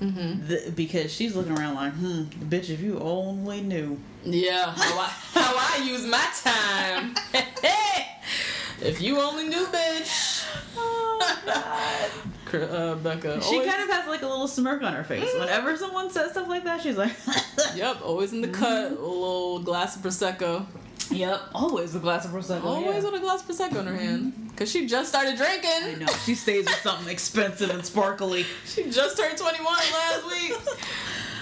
[0.00, 0.48] Mm-hmm.
[0.48, 3.98] The, because she's looking around like, hmm, bitch, if you only knew.
[4.24, 7.14] Yeah, how I, how I use my time.
[8.84, 10.46] if you only knew, bitch.
[10.76, 12.54] Oh, God.
[12.70, 13.42] uh, Becca.
[13.42, 15.32] She Always- kind of has like a little smirk on her face.
[15.38, 17.12] Whenever someone says stuff like that, she's like,
[17.74, 18.92] Yep, always in the cut.
[18.92, 20.66] A little glass of prosecco.
[21.10, 23.10] "Yep, always a glass of prosecco." Always yeah.
[23.10, 25.70] with a glass of prosecco in her hand, cause she just started drinking.
[25.70, 28.46] I know she stays with something expensive and sparkly.
[28.66, 30.56] She just turned 21 last week.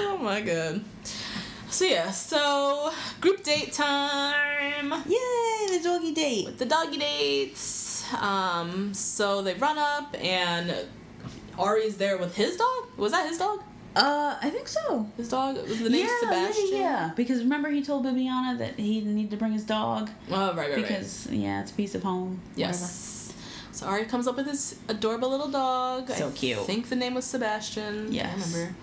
[0.00, 0.82] oh my god.
[1.72, 2.92] So yeah, so
[3.22, 4.92] group date time.
[5.06, 6.58] Yay, the doggy date.
[6.58, 8.04] The doggy dates.
[8.20, 10.74] Um, so they run up and
[11.58, 12.88] Arie's there with his dog.
[12.98, 13.62] Was that his dog?
[13.96, 15.06] Uh, I think so.
[15.16, 16.68] His dog was the name yeah, Sebastian.
[16.72, 20.48] Yeah, yeah, because remember he told Bibiana that he needed to bring his dog Oh
[20.48, 20.76] right, right, right.
[20.76, 22.42] because yeah, it's a piece of home.
[22.54, 23.32] Yes.
[23.72, 26.10] So Ari comes up with this adorable little dog.
[26.10, 26.58] So I cute.
[26.58, 28.12] I think the name was Sebastian.
[28.12, 28.54] Yes.
[28.54, 28.76] I remember.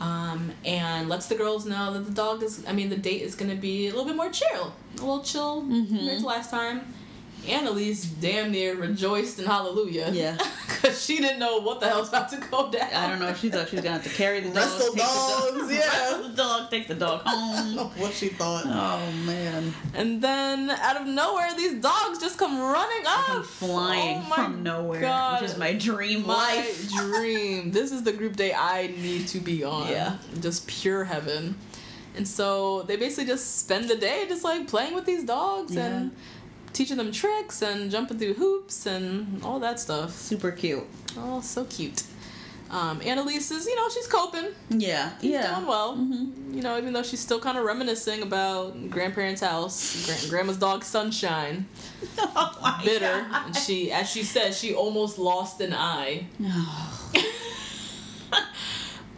[0.00, 3.34] Um, and lets the girls know that the dog is, I mean, the date is
[3.34, 4.72] going to be a little bit more chill.
[4.96, 5.96] A little chill Mm-hmm.
[5.96, 6.94] compared to last time.
[7.48, 10.10] Annalise damn near rejoiced in hallelujah.
[10.12, 10.38] Yeah.
[10.80, 12.88] Because she didn't know what the hell's about to go down.
[12.94, 13.34] I don't know.
[13.34, 15.72] She thought she was gonna have to carry the dog, Wrestle take the dog, dogs,
[15.74, 16.22] yeah.
[16.22, 17.90] the dog, take the dog home.
[18.00, 18.62] what she thought.
[18.64, 23.44] Oh man, And then out of nowhere, these dogs just come running up.
[23.44, 25.42] Flying Oh from nowhere, God.
[25.42, 26.90] which is my dream My life.
[26.96, 27.72] dream.
[27.72, 29.86] This is the group day I need to be on.
[29.90, 30.16] Yeah.
[30.40, 31.56] Just pure heaven.
[32.16, 36.10] And so they basically just spend the day just like playing with these dogs and
[36.72, 40.12] teaching them tricks and jumping through hoops and all that stuff.
[40.12, 40.84] Super cute.
[41.16, 42.04] Oh, so cute.
[42.70, 44.46] Um, Annalise is, you know, she's coping.
[44.68, 45.56] Yeah, She's yeah.
[45.56, 45.96] doing well.
[46.52, 50.84] You know, even though she's still kind of reminiscing about grandparents' house, Gran- grandma's dog
[50.84, 51.66] Sunshine.
[52.18, 53.26] Oh Bitter.
[53.28, 53.46] God.
[53.46, 56.26] And she, as she said, she almost lost an eye.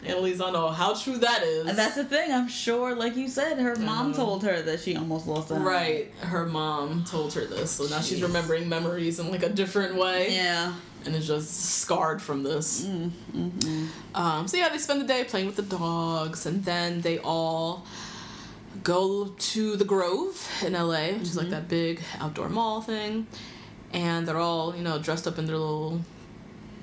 [0.05, 1.66] Annalise, I don't know how true that is.
[1.66, 2.32] And that's the thing.
[2.32, 4.20] I'm sure, like you said, her mom mm-hmm.
[4.20, 5.59] told her that she almost lost eye.
[5.59, 6.14] right.
[6.20, 10.34] Her mom told her this, so now she's remembering memories in like a different way.
[10.34, 10.74] Yeah.
[11.05, 12.84] and is just scarred from this.
[12.84, 13.86] Mm-hmm.
[14.14, 17.86] Um, so yeah, they spend the day playing with the dogs, and then they all
[18.82, 21.53] go to the Grove in LA, which is like mm-hmm.
[21.53, 23.26] that big outdoor mall thing,
[23.92, 26.00] and they're all you know dressed up in their little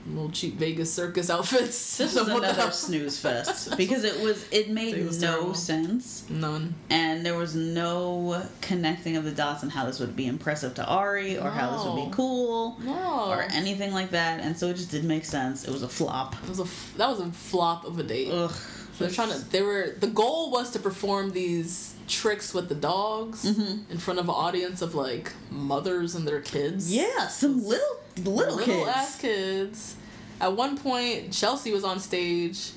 [0.07, 1.97] little cheap Vegas circus outfits.
[1.97, 5.53] This was the another snooze fest because it was it made It no terrible.
[5.53, 6.73] sense None.
[6.89, 10.91] and there was no connecting of the dots on how this would be impressive to
[10.91, 13.25] Arie or how this would be cool No.
[13.29, 15.65] or anything like that and so it just didn't make sense.
[15.67, 16.35] It was a flop.
[16.43, 18.29] It was a f- that was a flop of a date.
[18.31, 18.51] Ugh.
[18.51, 19.49] So they're trying to.
[19.49, 19.95] They were.
[19.97, 23.91] The goal was to perform these tricks with the dogs Mm-hmm.
[23.91, 26.93] in front of an audience of like mothers and their kids.
[26.93, 28.87] Yeah, some little little, kids.
[28.89, 29.95] ass kids.
[30.41, 32.71] At one point, Chelsea was on stage,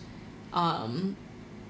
[0.52, 1.16] um,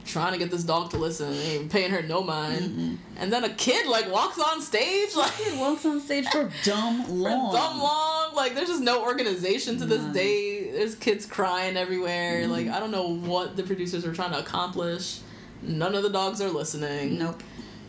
[0.04, 2.98] trying to get this dog to listen, and paying her no mind.
[3.18, 7.04] And then a kid like walks on stage, like Kid walks on stage for dumb
[7.04, 7.52] for long.
[7.54, 8.34] dumb long.
[8.34, 10.70] Like there's just no organization to this day.
[10.72, 12.46] There's kids crying everywhere.
[12.48, 15.20] Like I don't know what the producers were trying to accomplish.
[15.62, 17.18] None of the dogs are listening.
[17.18, 17.40] Nope.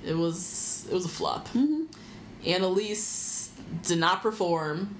[0.06, 1.48] It was it was a flop.
[1.50, 1.84] Mm-hmm.
[2.46, 3.52] Annalise
[3.84, 4.96] did not perform.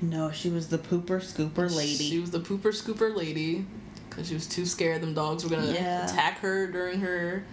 [0.00, 2.04] No, she was the pooper scooper lady.
[2.08, 3.66] She was the pooper scooper lady
[4.08, 6.06] because she was too scared them dogs were gonna Yeah.
[6.06, 7.44] attack her during her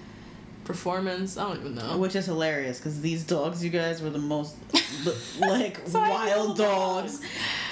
[0.65, 1.37] performance.
[1.37, 1.97] I don't even know.
[1.97, 4.55] Which is hilarious because these dogs, you guys, were the most
[5.39, 7.21] like wild dogs.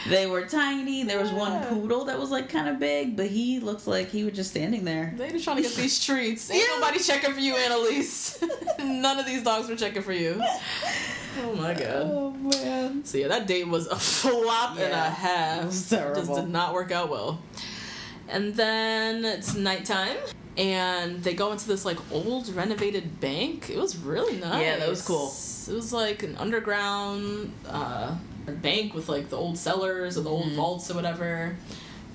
[0.07, 1.03] They were tiny.
[1.03, 4.23] There was one poodle that was like kind of big, but he looks like he
[4.23, 5.13] was just standing there.
[5.17, 6.49] They just trying to get these treats.
[6.49, 6.75] Ain't Yeah.
[6.79, 8.41] nobody checking for you, Annalise.
[8.79, 10.41] None of these dogs were checking for you.
[11.41, 12.03] Oh my god.
[12.11, 13.03] Oh man.
[13.05, 15.09] So yeah, that date was a flop and a Yeah.
[15.09, 15.61] half.
[15.63, 17.41] It was Just did not work out well.
[18.29, 20.17] And then it's nighttime,
[20.57, 23.69] and they go into this like old renovated bank.
[23.69, 24.61] It was really nice.
[24.61, 25.33] Yeah, that was cool.
[25.67, 28.15] It was like an underground uh,
[28.61, 30.55] bank with like the old cellars or the old Mm-hmm.
[30.55, 31.55] vaults or whatever.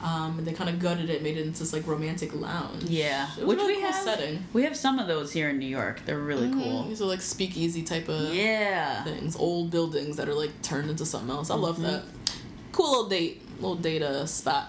[0.01, 2.85] Um, and they kind of gutted it, made it into this like romantic lounge.
[2.85, 4.05] Yeah, It was a which really we cool have.
[4.05, 4.45] setting.
[4.53, 6.03] We have some of those here in New York.
[6.07, 6.85] They're really cool.
[6.85, 9.03] These are like speakeasy type of Yeah.
[9.03, 11.51] things, old buildings that are like turned into something else.
[11.51, 11.87] I love Mm-hmm.
[11.87, 12.03] that.
[12.71, 14.69] Cool little date, little date uh, spot.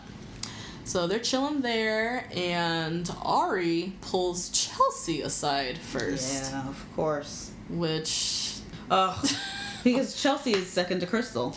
[0.90, 7.52] So they're chilling there, and Arie pulls Chelsea aside first, Yeah, of course.
[7.70, 8.56] which
[8.90, 9.28] Ugh.
[9.84, 11.56] because Chelsea is second to Krystal.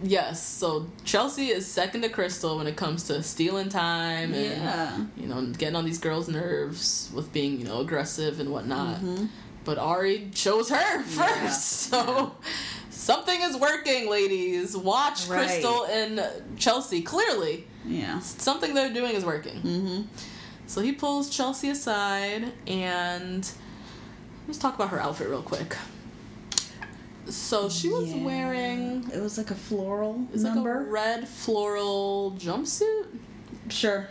[0.00, 5.04] yes, so Chelsea is second to Krystal when it comes to stealing time and Yeah.
[5.16, 8.98] you know getting on these girls' nerves with being you know aggressive and whatnot.
[8.98, 9.24] Mm-hmm.
[9.64, 12.36] But Arie chose her first, so
[12.98, 14.76] something is working, ladies.
[14.76, 15.48] Watch Right.
[15.48, 17.66] Krystal and Chelsea clearly.
[17.86, 18.18] Yeah.
[18.20, 19.62] something they're doing is working.
[19.62, 20.02] Mm-hmm.
[20.66, 23.50] So he pulls Chelsea aside and
[24.46, 25.74] let's talk about her outfit real quick.
[27.26, 28.24] So she was Yeah.
[28.24, 30.80] wearing It was like a floral it's like number.
[30.80, 33.06] a red floral jumpsuit.
[33.70, 34.08] Sure.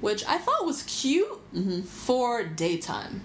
[0.00, 1.82] which I thought was cute Mm-hmm.
[1.82, 3.20] for daytime.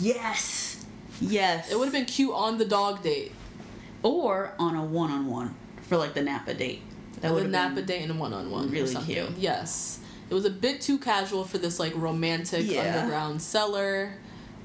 [0.00, 0.84] Yes.
[1.20, 1.70] Yes.
[1.70, 3.32] It would have been cute on the dog date.
[4.06, 6.82] Or on a one-on-one for like the Napa date.
[7.20, 8.70] That the would Napa date and a one on one.
[8.70, 9.30] really cute.
[9.38, 9.98] Yes.
[10.28, 12.80] It was a bit too casual for this like romantic Yeah.
[12.98, 14.12] underground cellar.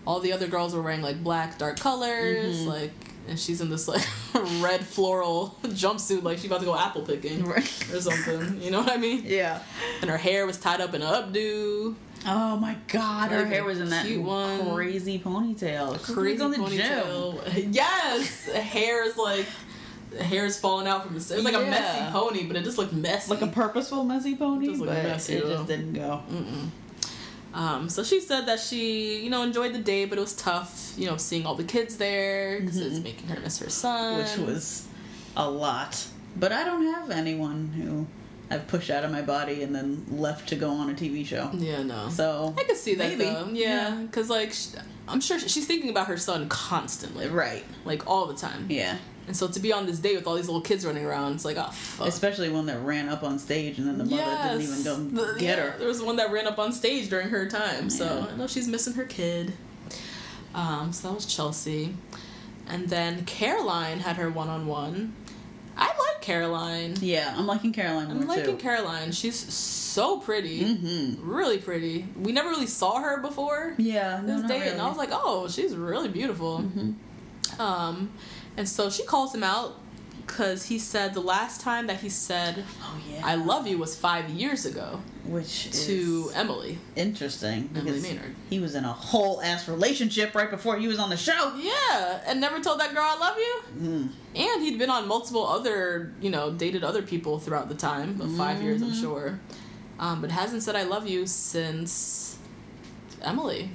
[0.06, 2.68] All the other girls were wearing like black dark colors, Mm-hmm.
[2.70, 2.92] like
[3.28, 4.04] and she's in this like
[4.62, 7.64] red floral jumpsuit like she's about to go apple picking Right.
[7.94, 8.60] or something.
[8.62, 9.22] You know what I mean?
[9.26, 9.62] Yeah.
[10.02, 11.96] And her hair was tied up in an updo.
[12.26, 14.74] Oh my god, her Like hair was in that one.
[14.74, 16.06] crazy ponytail.
[16.06, 16.66] She Crazy on the gym.
[16.68, 17.68] ponytail.
[17.74, 18.46] Yes!
[18.52, 19.46] hair is like
[20.20, 22.78] hair is falling out from the It was like a messy pony, but it just
[22.78, 23.32] looked messy.
[23.32, 25.56] Like a purposeful messy pony, Just looked but messy, it though.
[25.56, 26.22] just didn't go.
[27.54, 30.94] Um, so she said that she, you know, enjoyed the day, but it was tough,
[30.98, 34.22] you know, seeing all the kids there because it's making her miss her son.
[34.24, 34.42] Mm-hmm.
[34.42, 34.88] which was
[35.36, 36.06] a lot.
[36.38, 38.08] But I don't have anyone who
[38.52, 41.50] I've pushed out of my body and then left to go on a TV show.
[41.54, 42.10] yeah, no.
[42.10, 43.24] So I could see that maybe.
[43.24, 43.48] though.
[43.52, 44.76] Yeah, because like sh-
[45.08, 47.64] I'm sure she's thinking about her son constantly, Right.
[47.86, 48.66] like all the time.
[48.70, 48.98] Yeah.
[49.28, 51.46] And so to be on this date with all these little kids running around, it's
[51.46, 52.08] like, oh fuck.
[52.08, 55.40] Especially one that ran up on stage and then the mother didn't even go The-
[55.40, 55.78] get yeah, her.
[55.80, 58.34] There was one that ran up on stage during her time, so Yeah.
[58.34, 59.54] I know she's missing her kid.
[60.54, 61.96] Um, so that was Chelsea,
[62.68, 65.14] and then Caroline had her one on one.
[65.82, 66.96] I like Caroline.
[67.02, 68.64] Yeah, I'm liking Caroline I'm liking too.
[68.64, 69.12] Caroline.
[69.12, 71.30] She's so pretty, Mm-hmm.
[71.30, 72.06] really pretty.
[72.16, 73.74] We never really saw her before.
[73.78, 74.72] yeah, no, this date, really.
[74.74, 76.64] and I was like, oh, she's really beautiful.
[77.60, 78.12] Um,
[78.58, 79.76] and so she calls him out
[80.32, 83.96] because he said the last time that he said oh yeah, "I love you" was
[83.98, 86.78] five years ago which to Emily.
[86.96, 88.36] interesting Emily because Maynard.
[88.50, 91.54] he was in a whole ass relationship right before he was on the show.
[91.58, 93.62] Yeah, and never told that girl I love you.
[93.88, 94.10] Mm.
[94.36, 98.36] And he'd been on multiple other, you know, dated other people throughout the time, of
[98.36, 98.92] 5 years, Mm-hmm.
[98.92, 99.40] I'm sure.
[100.00, 102.38] Um, but hasn't said I love you since
[103.22, 103.70] Emily.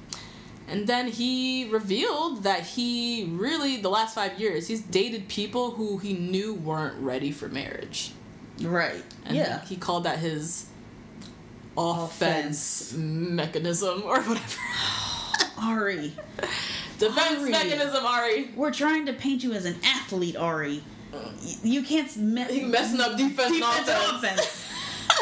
[0.69, 5.99] And then he revealed that he really, the last five years, he's dated people who
[5.99, 8.13] he knew weren't ready for marriage.
[8.61, 9.05] Right.
[9.25, 9.65] And yeah.
[9.65, 10.67] he called that his
[11.77, 12.95] offense, Offense.
[12.95, 14.61] mechanism or whatever.
[15.63, 16.13] Arie,
[16.99, 17.51] Defense Arie.
[17.51, 18.51] mechanism, Arie.
[18.57, 20.83] we're trying to paint you as an athlete, Arie.
[21.15, 21.31] Uh.
[21.63, 24.41] You can't me- messing up defense, defense and and offense.
[24.41, 24.65] offense.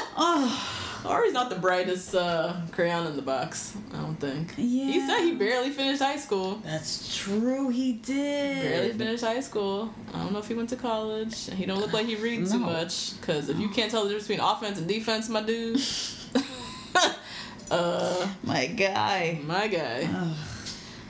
[0.16, 3.74] oh, Arie's not the brightest uh, crayon in the box.
[3.92, 4.54] I don't think.
[4.54, 5.06] He Yeah.
[5.06, 6.60] said he barely finished high school.
[6.64, 7.68] that's true.
[7.68, 8.62] He did.
[8.62, 9.92] Barely finished high school.
[10.14, 11.50] I don't know if he went to college.
[11.50, 13.20] He don't look like he read too much.
[13.22, 15.80] Cause if you can't tell the difference between offense and defense, my dude.
[17.70, 19.40] uh, My guy.
[19.44, 20.08] my guy.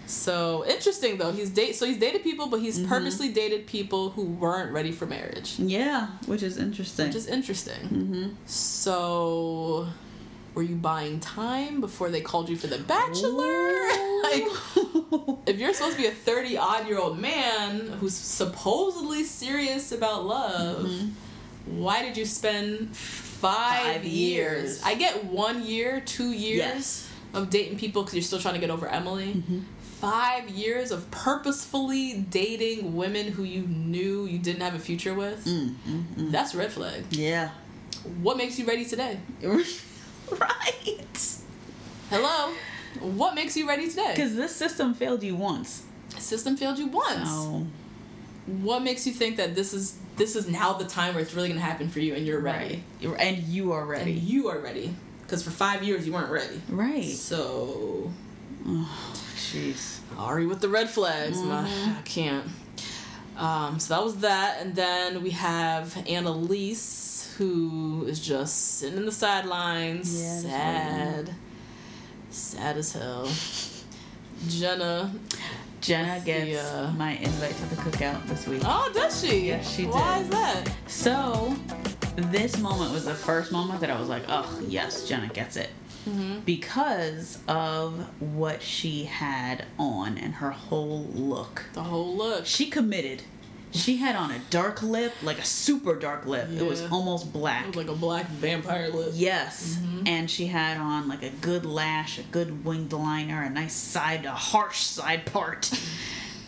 [0.06, 1.32] So interesting though.
[1.32, 1.76] He's date.
[1.76, 2.64] So he's dated people, but Mm-hmm.
[2.66, 5.58] he's purposely dated people who weren't ready for marriage.
[5.58, 7.06] Yeah, which is interesting.
[7.06, 7.80] Which is interesting.
[7.88, 8.28] Mm-hmm.
[8.46, 9.88] So,
[10.54, 13.42] were you buying time before they called you for the bachelor?
[14.22, 14.44] like,
[15.46, 20.24] if you're supposed to be a 30 odd year old man who's supposedly serious about
[20.26, 20.90] love,
[21.66, 24.62] why did you spend five, Five years?
[24.78, 24.82] years.
[24.84, 27.08] I get one year, two years Yes.
[27.34, 29.42] of dating people because you're still trying to get over Emily.
[30.10, 35.46] Five years of purposefully dating women who you knew you didn't have a future with.
[35.46, 36.30] Mm, mm, mm.
[36.30, 37.04] That's red flag.
[37.10, 37.50] yeah.
[38.20, 39.18] What makes you ready today?
[39.42, 41.38] right.
[42.10, 42.52] Hello?
[43.00, 44.12] What makes you ready today?
[44.14, 45.84] Because this system failed you once.
[46.18, 47.28] System failed you once.
[47.30, 47.66] Oh,
[48.46, 51.48] What makes you think that this is this is now the time where it's really
[51.48, 52.84] gonna happen for you and you're ready?
[53.02, 53.18] right.
[53.20, 54.12] And you are And ready.
[54.12, 54.94] you are ready.
[55.22, 56.60] Because for five years you weren't ready.
[56.68, 57.04] Right.
[57.06, 58.12] So
[59.36, 59.93] Jeez.
[60.18, 61.40] Arie with the red flags.
[61.42, 62.46] My, I can't.
[63.36, 69.06] Um, so that was that, and then we have Annalise, who is just sitting in
[69.06, 71.34] the sidelines, Yeah, sad,
[72.30, 73.28] sad as hell.
[74.48, 75.12] Jenna,
[75.80, 78.62] Jenna The, gets uh, my invite to the cookout this week.
[78.64, 79.46] oh, does she?
[79.48, 80.24] Yes, she Why did.
[80.26, 80.72] is that?
[80.86, 81.56] So,
[82.16, 85.70] this moment was the first moment that I was like, oh, yes, Jenna gets it.
[86.06, 86.40] Mm-hmm.
[86.40, 91.64] Because of what she had on and her whole look.
[91.72, 92.46] The whole look.
[92.46, 93.22] She committed.
[93.72, 96.48] She had on a dark lip, like a super dark lip.
[96.48, 97.64] It was almost black.
[97.64, 99.10] It was like a black vampire lip.
[99.14, 99.76] Yes.
[99.76, 100.06] Mm-hmm.
[100.06, 104.26] And she had on like a good lash, a good winged liner, a nice side,
[104.26, 105.72] a harsh side part.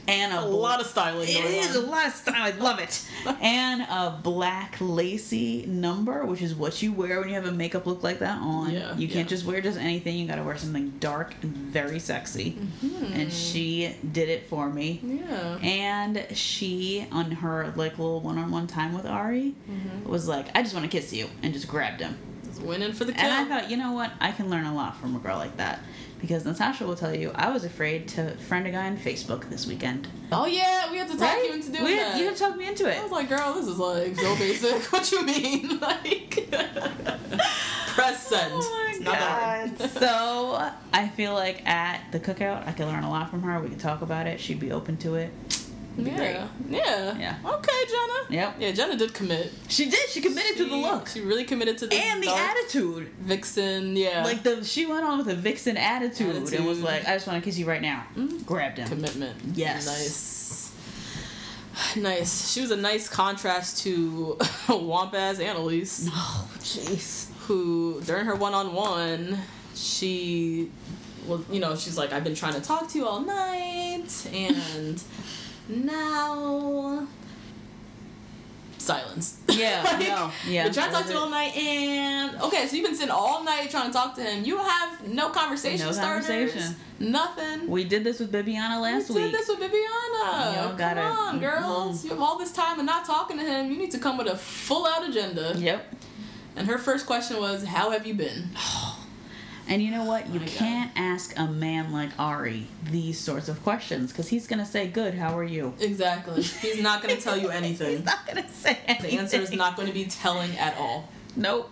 [0.08, 2.34] And a, A lot of styling It is a lot of style.
[2.36, 3.04] I love it.
[3.42, 7.86] and a black lacy number, which is what you wear when you have a makeup
[7.86, 8.70] look like that on.
[8.72, 9.24] Yeah, you can't yeah.
[9.24, 10.16] just wear just anything.
[10.16, 12.50] You got to wear something dark and very sexy.
[12.50, 13.04] Hmm.
[13.12, 15.00] And she did it for me.
[15.04, 15.16] Mm-hmm.
[15.28, 15.56] Yeah.
[15.68, 20.08] And she, on her like little one-on-one time with Arie, Mm-hmm.
[20.08, 22.16] was like, "I just want to kiss you," and just grabbed him.
[22.62, 23.22] Went in for the kill.
[23.22, 24.12] And I thought, you know what?
[24.20, 25.80] I can learn a lot from a girl like that.
[26.20, 29.66] Because Natasha will tell you, I was afraid to friend a guy on Facebook this
[29.66, 30.08] weekend.
[30.32, 32.18] oh yeah, we had to talk you into doing We- that.
[32.18, 32.98] You had to talk me into it.
[32.98, 34.82] I was like, girl, this is like so basic.
[34.92, 35.78] what you mean?
[35.80, 38.52] Like, press oh send.
[38.54, 39.90] Oh my god.
[39.90, 43.60] so I feel like at the cookout, I could learn a lot from her.
[43.60, 44.40] We could talk about it.
[44.40, 45.30] She'd be open to it.
[45.98, 46.48] It'd be Yeah.
[46.68, 47.18] Yeah.
[47.18, 47.36] Yeah.
[47.44, 48.12] Okay, Jenna.
[48.30, 48.56] Yep.
[48.60, 49.52] Yeah, Jenna did commit.
[49.68, 50.08] She did.
[50.10, 53.08] She committed to the look She really committed to the and the attitude.
[53.20, 53.96] vixen.
[53.96, 54.22] Yeah.
[54.24, 57.42] Like the she went on with a vixen attitude, and was like, "I just want
[57.42, 58.38] to kiss you right now." Mm-hmm.
[58.44, 58.88] Grabbed him.
[58.88, 59.36] commitment.
[59.54, 59.86] Yes.
[59.86, 60.52] Nice.
[61.96, 62.50] Nice.
[62.52, 64.36] She was a nice contrast to
[64.68, 67.30] Womp Ass Annalise, Oh, jeez.
[67.40, 69.38] who during her one on one,
[69.74, 70.70] she
[71.26, 75.02] well, you know, she's like, I've been trying to talk to you all night and
[75.68, 77.06] now
[78.78, 79.40] silence.
[79.48, 80.64] Yeah, Like, no, yeah.
[80.64, 83.42] Been trying to talk to you all night and okay, so you've been sitting all
[83.42, 84.44] night trying to talk to him.
[84.44, 86.26] You have no conversation No starters.
[86.26, 86.76] conversation.
[87.00, 87.68] Nothing.
[87.68, 89.24] We did this with Bibiana last We week.
[89.24, 90.52] We did this with Bibiana.
[90.52, 92.00] You Come gotta- on, girls.
[92.00, 92.04] mhm.
[92.04, 93.70] You have all this time and not talking to him.
[93.72, 95.54] You need to come with a full out agenda.
[95.56, 95.94] Yep.
[96.54, 98.50] And her first question was, "How have you been?"
[99.68, 100.28] And you know what?
[100.28, 100.48] You oh God.
[100.48, 105.14] can't ask a man like Arie these sorts of questions because he's gonna say, "Good,
[105.14, 106.42] how are you?" Exactly.
[106.42, 107.96] He's not going to tell you anything.
[107.96, 109.16] He's not gonna say anything.
[109.16, 111.08] The answer is not going to be telling at all.
[111.34, 111.70] Nope.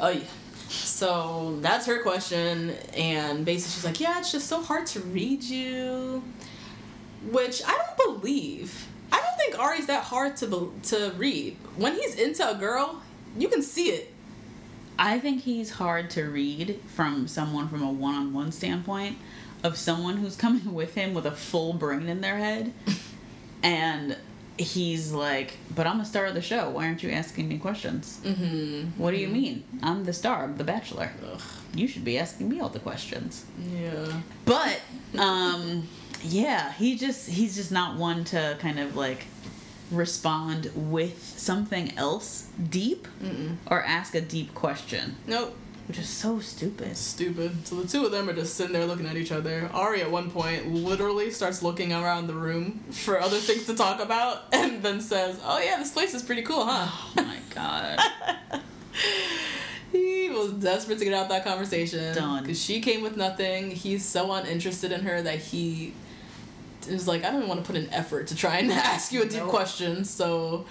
[0.00, 0.24] Oh yeah.
[0.68, 5.42] So that's her question, and basically she's like, "Yeah, it's just so hard to read
[5.42, 6.22] you,"
[7.30, 8.88] which I don't believe.
[9.12, 11.58] I don't think Arie's that hard to bel to read.
[11.76, 13.02] When he's into a girl,
[13.36, 14.14] you can see it.
[15.02, 19.18] I think he's hard to read from someone from a one-on-one standpoint
[19.64, 22.72] of someone who's coming with him with a full brain in their head,
[23.64, 24.16] and
[24.56, 26.70] he's like, "But I'm the star of the show.
[26.70, 29.02] Why aren't you asking me questions?" Mm-hmm.
[29.02, 29.64] What do you mean?
[29.82, 31.10] I'm the star of The Bachelor.
[31.74, 33.44] You should be asking me all the questions.
[33.58, 34.20] Yeah.
[34.44, 34.80] But
[35.18, 35.88] um
[36.22, 39.26] yeah, he just he's just not one to kind of like
[39.92, 43.06] respond with something else deep
[43.66, 45.56] or ask a deep question, Nope.
[45.86, 46.96] which is so stupid.
[46.96, 47.66] Stupid.
[47.66, 49.70] So the two of them are just sitting there looking at each other.
[49.74, 54.00] Arie at one point literally starts looking around the room for other things to talk
[54.00, 56.88] about and then says, Oh yeah, this place is pretty cool, huh?
[57.18, 57.98] Oh my god.
[59.92, 62.14] he was desperate to get out that conversation.
[62.14, 62.42] Done.
[62.42, 63.70] Because she came with nothing.
[63.72, 65.94] He's so uninterested in her that he
[66.88, 69.22] is like, I don't even want to put an effort to try and ask you
[69.22, 69.50] a deep Nope.
[69.50, 70.66] question, so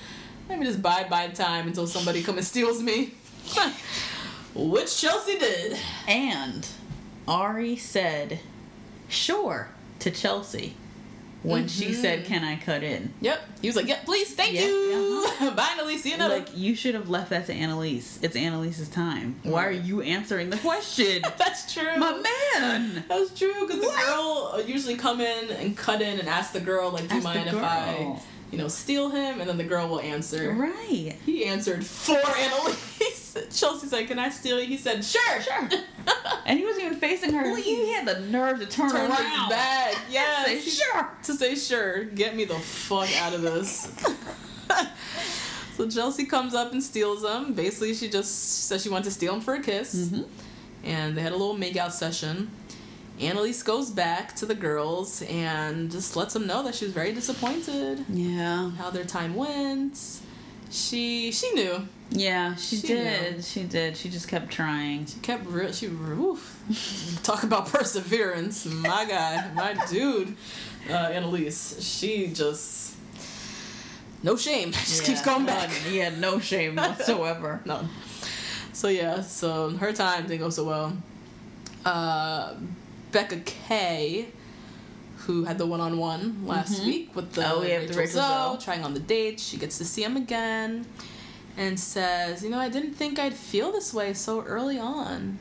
[0.49, 3.13] let me just bide my time until somebody come and steals me.
[4.55, 5.77] Which Chelsea did.
[6.07, 6.67] and
[7.27, 8.39] Arie said,
[9.07, 9.69] "Sure"
[9.99, 10.73] to Chelsea
[11.43, 12.27] when she said, mm-hmm.
[12.27, 13.41] "Can I cut in?" Yep.
[13.61, 15.25] He was like, Yep, please, thank Yeah, you.
[15.27, 15.51] Uh-huh.
[15.55, 16.03] Bye, Annalise.
[16.03, 16.35] See you another.
[16.35, 18.19] Like you should have left that to Annalise.
[18.21, 19.39] It's Annalise's time.
[19.43, 19.85] Why are mm.
[19.85, 21.21] you answering the question?
[21.37, 21.97] That's true.
[21.97, 23.03] My man.
[23.07, 26.59] That's true because the girl uh, usually come in and cut in and ask the
[26.59, 28.19] girl like, "Do you Ask mind if I.
[28.51, 30.51] you know, steal him?" And then the girl will answer.
[30.53, 31.15] Right.
[31.25, 33.37] He answered for Annalise.
[33.59, 35.69] Chelsea's like, "Can I steal you?" He said, "Sure, sure."
[36.43, 37.55] And he wasn't even facing her.
[37.55, 39.11] He had the nerve to turn, Turn around.
[39.23, 39.95] his back.
[40.09, 40.45] Yes.
[40.47, 41.09] Say, sure.
[41.23, 43.89] To say sure, get me the fuck out of this.
[45.77, 47.53] so Chelsea comes up and steals him.
[47.53, 49.95] Basically, she just says she wants to steal him for a kiss.
[49.95, 50.23] Mm-hmm.
[50.83, 52.49] And they had a little makeout session.
[53.21, 57.11] Annalise goes back to the girls and just lets them know that she was very
[57.13, 58.71] disappointed Yeah.
[58.71, 59.97] how their time went.
[60.71, 61.87] She she knew.
[62.09, 63.35] Yeah, she, She did.
[63.35, 63.41] knew.
[63.41, 63.95] She did.
[63.97, 65.05] She just kept trying.
[65.05, 65.71] She kept real.
[65.71, 67.19] She oof.
[67.23, 70.35] talk about perseverance, my guy, my dude,
[70.89, 71.81] uh, Annalise.
[71.85, 72.95] She just
[74.23, 74.71] no shame.
[74.71, 75.55] Just keeps going none.
[75.67, 75.69] back.
[75.71, 77.59] He had no shame whatsoever.
[77.65, 77.87] No.
[78.71, 80.93] So yeah, so her time didn't go so well.
[81.83, 82.53] Uh,
[83.11, 84.27] Becca K,
[85.17, 86.85] who had the one-on-one last mm-hmm.
[86.85, 88.63] week with the Oh, yeah, Rachel, the Rachel Zoe, Zoe.
[88.63, 90.85] trying on the date, she gets to see him again,
[91.57, 95.39] and says, "You know, I didn't think I'd feel this way so early on."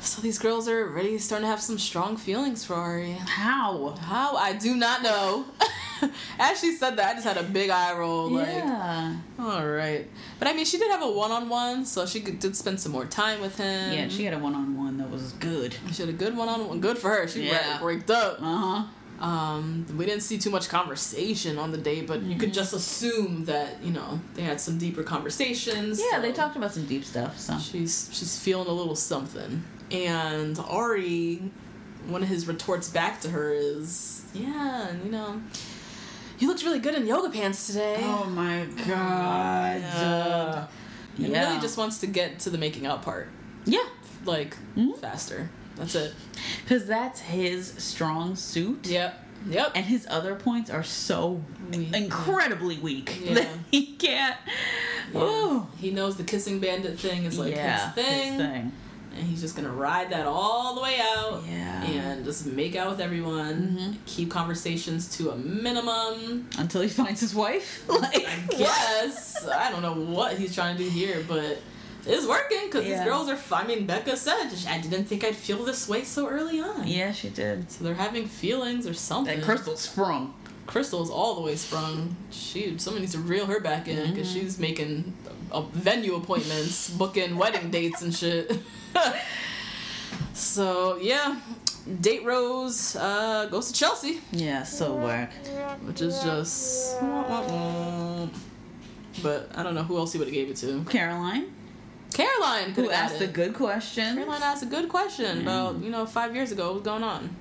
[0.00, 3.12] So these girls are already starting to have some strong feelings for Arie.
[3.12, 3.94] How?
[4.00, 5.44] How I do not know.
[6.38, 8.30] As she said that, I just had a big eye roll.
[8.30, 9.16] Like, yeah.
[9.38, 10.06] all right.
[10.38, 12.80] But I mean, she did have a one on one, so she could, did spend
[12.80, 13.92] some more time with him.
[13.92, 15.76] Yeah, she had a one-on-one that was good.
[15.92, 16.80] She had a good one on one.
[16.80, 17.28] Good for her.
[17.28, 17.84] She Yeah.
[17.84, 18.38] raked up.
[18.40, 18.84] Uh huh.
[19.26, 22.40] Um, we didn't see too much conversation on the date, but you Mm-hmm.
[22.40, 26.00] could just assume that you know they had some deeper conversations.
[26.10, 27.38] Yeah, they talked about some deep stuff.
[27.38, 31.42] So She's she's feeling a little something, and Arie,
[32.08, 35.40] one of his retorts back to her is, "Yeah, you know,
[36.38, 39.80] you looked really good in yoga pants today." Oh my god.
[39.80, 40.66] Yeah.
[41.18, 43.28] and really just wants to get to the making out part,
[43.64, 43.84] Yeah.
[44.24, 44.92] like Mm-hmm.
[45.00, 45.50] faster.
[45.76, 46.14] That's it.
[46.62, 48.86] Because that's his strong suit.
[48.86, 49.26] Yep.
[49.48, 49.72] Yep.
[49.74, 51.94] And his other points are so Weak.
[51.94, 53.34] incredibly weak Yeah.
[53.34, 54.36] that he can't.
[55.14, 58.32] Oh, he knows the kissing bandit thing is like yeah, his thing.
[58.34, 58.72] His thing.
[59.12, 61.82] And he's just gonna ride that all the way out Yeah.
[61.82, 61.92] Mm-hmm.
[61.98, 67.34] and just make out with everyone keep conversations to a minimum Until he finds his
[67.34, 67.84] wife.
[67.88, 71.58] Like, i guess i don't know what he's trying to do here but
[72.06, 72.98] it's working because Yeah.
[72.98, 76.28] these girls are i mean becca said i didn't think i'd feel this way so
[76.28, 77.70] early on Yeah, she did.
[77.70, 80.34] so they're having feelings or something That krystal sprung.
[80.66, 84.40] krystal's all the way sprung she someone needs to reel her back in because Mm-hmm.
[84.40, 85.14] she's making
[85.72, 88.50] venue appointments booking wedding dates and shit
[90.34, 91.38] so yeah
[92.00, 95.32] date rose uh, goes to chelsea Yeah, so whack.
[95.86, 98.28] which is just wah, wah, wah.
[99.22, 101.46] but i don't know who else he would have gave it to Caroline,
[102.12, 104.14] caroline who asked a good question.
[104.16, 105.84] caroline asked a good question about Mm.
[105.84, 107.34] you know five years ago what was going on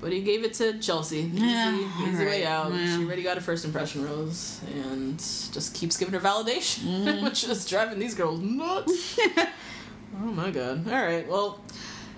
[0.00, 1.18] but he gave it to Chelsea.
[1.20, 2.72] Easy, Yeah, easy way out.
[2.72, 2.96] yeah.
[2.96, 7.24] She already got a first impression rose and just keeps giving her validation, Mm-hmm.
[7.24, 9.18] which is driving these girls nuts.
[10.20, 10.86] oh my god.
[10.88, 11.60] Alright, well,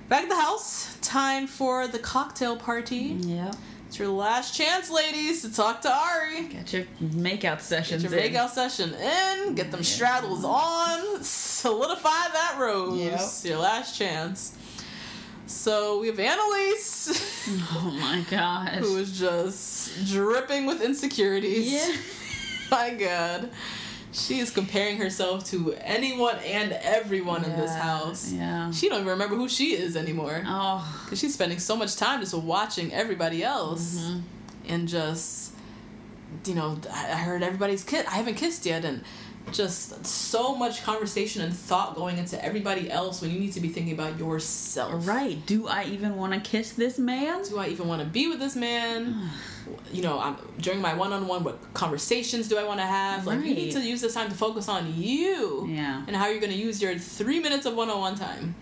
[0.09, 0.97] back at the house.
[1.01, 3.17] Time for the cocktail party.
[3.21, 3.53] Yeah.
[3.89, 6.47] It's your last chance, ladies, to talk to Arie.
[6.47, 8.33] Get your makeout sessions Get your in.
[8.33, 13.01] makeout session in, get them straddles on, solidify that rose.
[13.45, 13.51] Yep.
[13.51, 14.57] Your last chance.
[15.51, 17.27] So we have Annalise.
[17.73, 18.77] Oh my gosh.
[18.77, 21.73] who is just dripping with insecurities.
[21.73, 21.97] Yeah.
[22.71, 23.51] My God.
[24.13, 28.31] She is comparing herself to anyone and everyone in this house.
[28.31, 28.71] yeah.
[28.71, 30.43] She don't even remember who she is anymore.
[30.47, 33.97] Oh, Because she's spending so much time just watching everybody else.
[33.99, 34.21] Mm-hmm.
[34.69, 35.53] And just,
[36.45, 38.07] you know, I I heard everybody's kiss.
[38.07, 38.85] I haven't kissed yet.
[38.85, 39.03] And
[39.53, 43.69] just so much conversation and thought going into everybody else when you need to be
[43.69, 45.07] thinking about yourself.
[45.09, 45.45] right.
[45.47, 47.43] Do I even want to kiss this man?
[47.45, 49.31] do I even want to be with this man?
[49.93, 53.27] you know, I'm, during my one-on-one, what conversations do I want to have?
[53.27, 56.05] Like, you need to use this time to focus on you Yeah.
[56.07, 58.55] and how you're going to use your three minutes of one-on-one time.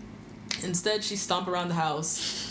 [0.63, 2.48] Instead, she stomp around the house,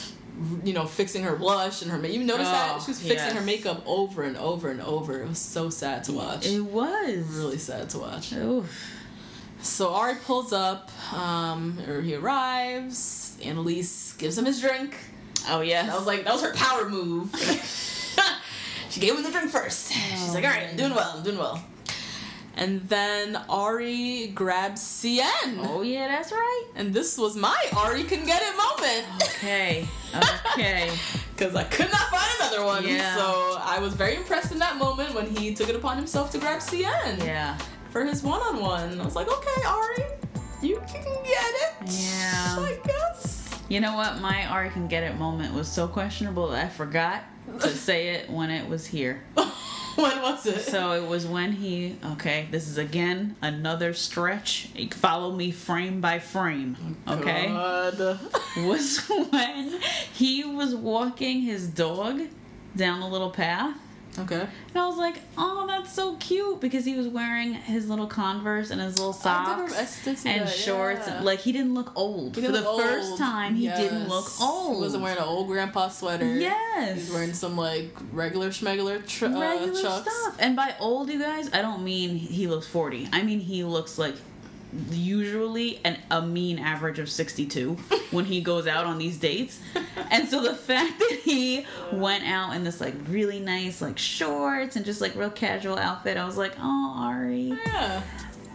[0.64, 1.98] you know, fixing her blush and her.
[1.98, 2.16] makeup.
[2.16, 5.22] You notice that Oh, she was fixing her makeup over and over and over.
[5.22, 6.46] It was so sad to watch.
[6.46, 7.24] It was.
[7.28, 8.32] really sad to watch.
[8.32, 8.94] Oof.
[9.60, 13.36] So Arie pulls up, um, or he arrives.
[13.42, 14.94] Annalise gives him his drink.
[15.48, 15.84] Oh yeah.
[15.86, 17.34] That was like that was her power move.
[18.90, 19.92] she gave him the drink first.
[19.92, 21.62] She's like, all right, I'm doing well, I'm doing well.
[22.58, 25.60] And then Arie grabs Seinne.
[25.60, 26.64] Oh yeah, that's right.
[26.74, 29.06] And this was my Arie can get it moment.
[29.22, 29.86] Okay.
[30.54, 30.90] Okay.
[31.36, 32.84] Because I could not find another one.
[32.84, 33.14] Yeah.
[33.14, 36.38] So I was very impressed in that moment when he took it upon himself to
[36.38, 37.56] grab Seinne yeah.
[37.90, 39.00] for his one on one.
[39.00, 40.10] I was like, okay, Arie,
[40.62, 41.74] you can get it.
[41.84, 42.56] Yeah.
[42.58, 43.60] I guess.
[43.68, 44.20] You know what?
[44.20, 47.22] My Arie can get it moment was so questionable that I forgot
[47.60, 49.22] to say it when it was here.
[49.98, 50.60] when was it?
[50.60, 51.96] So it was when he.
[52.12, 54.70] Okay, this is again another stretch.
[54.92, 56.96] Follow me frame by frame.
[57.06, 57.48] Okay.
[57.48, 57.98] God.
[58.58, 59.80] was when
[60.12, 62.20] he was walking his dog
[62.76, 63.76] down a little path.
[64.20, 64.40] Okay.
[64.40, 68.70] And I was like, oh, that's so cute because he was wearing his little Converse
[68.70, 69.86] and his little socks
[70.24, 71.06] and that, shorts.
[71.06, 71.16] yeah.
[71.16, 72.34] And, like, he didn't look old.
[72.34, 73.18] For didn't the look first old.
[73.18, 74.76] time, he didn't look old.
[74.76, 76.26] He wasn't wearing an old grandpa sweater.
[76.38, 76.98] Yes.
[76.98, 80.10] He's wearing some like regular schmegular tr- uh, chucks.
[80.10, 80.36] stuff.
[80.38, 83.08] And by old, you guys, I don't mean he looks 40.
[83.12, 84.14] I mean he looks like
[84.90, 87.74] usually an, a mean average of 62
[88.10, 89.60] when he goes out on these dates.
[90.10, 94.76] And so the fact that he went out in this like really nice like shorts
[94.76, 97.56] and just like real casual outfit, I was like, oh, Arie.
[97.66, 98.02] Yeah.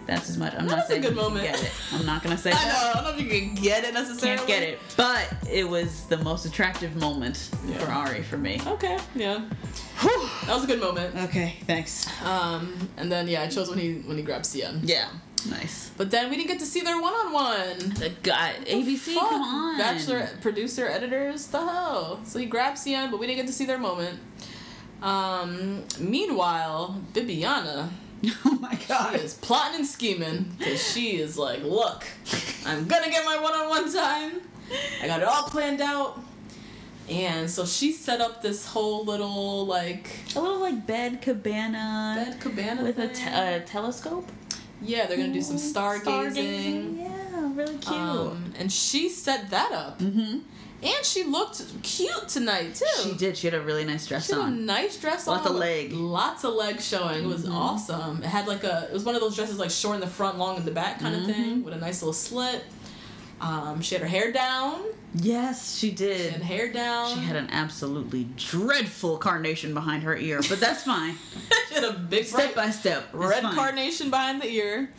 [0.06, 0.53] That's as much.
[0.53, 1.45] I'm That not was a saying good moment.
[1.45, 1.72] Get it.
[1.94, 2.68] I'm not gonna say I that.
[2.68, 2.90] know.
[2.90, 4.35] I don't know if you can get it necessarily.
[4.38, 7.77] Can't get it, but it was the most attractive moment Yeah.
[7.77, 8.60] for Arie for me.
[8.68, 8.99] Okay.
[9.15, 9.40] Yeah.
[10.02, 10.30] Whew.
[10.45, 11.15] That was a good moment.
[11.30, 12.06] Okay, thanks.
[12.26, 14.81] Um, and then yeah, I chose when he when he grabbed Seinne.
[14.84, 15.07] Yeah,
[15.45, 15.91] nice.
[15.97, 17.77] But then we didn't get to see their one on one.
[17.95, 19.77] The guy, ABC, come on.
[19.77, 22.21] Bachelor, producer, editors, the hell.
[22.25, 24.19] So he grabbed Seinne, but we didn't get to see their moment.
[25.01, 27.89] Um, meanwhile, Bibiana
[28.45, 32.05] Oh my She is plotting and scheming because she is like, look,
[32.65, 34.41] I'm gonna get my one on one time.
[35.01, 36.19] I got it all planned out.
[37.09, 42.39] And so she set up this whole little like A little like bed cabana bed
[42.39, 44.29] cabana with a, te- a telescope.
[44.84, 46.97] Yeah, they're gonna do some stargazing.
[46.99, 47.88] Yeah, really cute.
[47.93, 49.99] Um, and she set that up.
[49.99, 50.39] mm-hmm.
[50.84, 52.85] And she looked cute tonight too.
[53.03, 53.38] She did.
[53.38, 54.65] She had a really nice dress She had a on.
[54.65, 55.35] nice dress on.
[55.38, 55.91] Lots of with leg.
[55.91, 56.03] Mm-hmm.
[56.03, 57.23] Lots of leg showing.
[57.23, 58.22] It was awesome.
[58.22, 58.88] It had like a.
[58.89, 60.99] It was one of those dresses like short in the front, long in the back
[60.99, 61.30] kind Mm-hmm.
[61.30, 62.64] of thing, with a nice little slit.
[63.39, 64.81] Um, she had her hair down.
[65.15, 66.31] Yes, she She did.
[66.34, 67.14] had hair down.
[67.14, 71.15] She had an absolutely dreadful carnation behind her ear, but that's fine.
[71.69, 74.90] She had a big step by step red carnation behind the ear.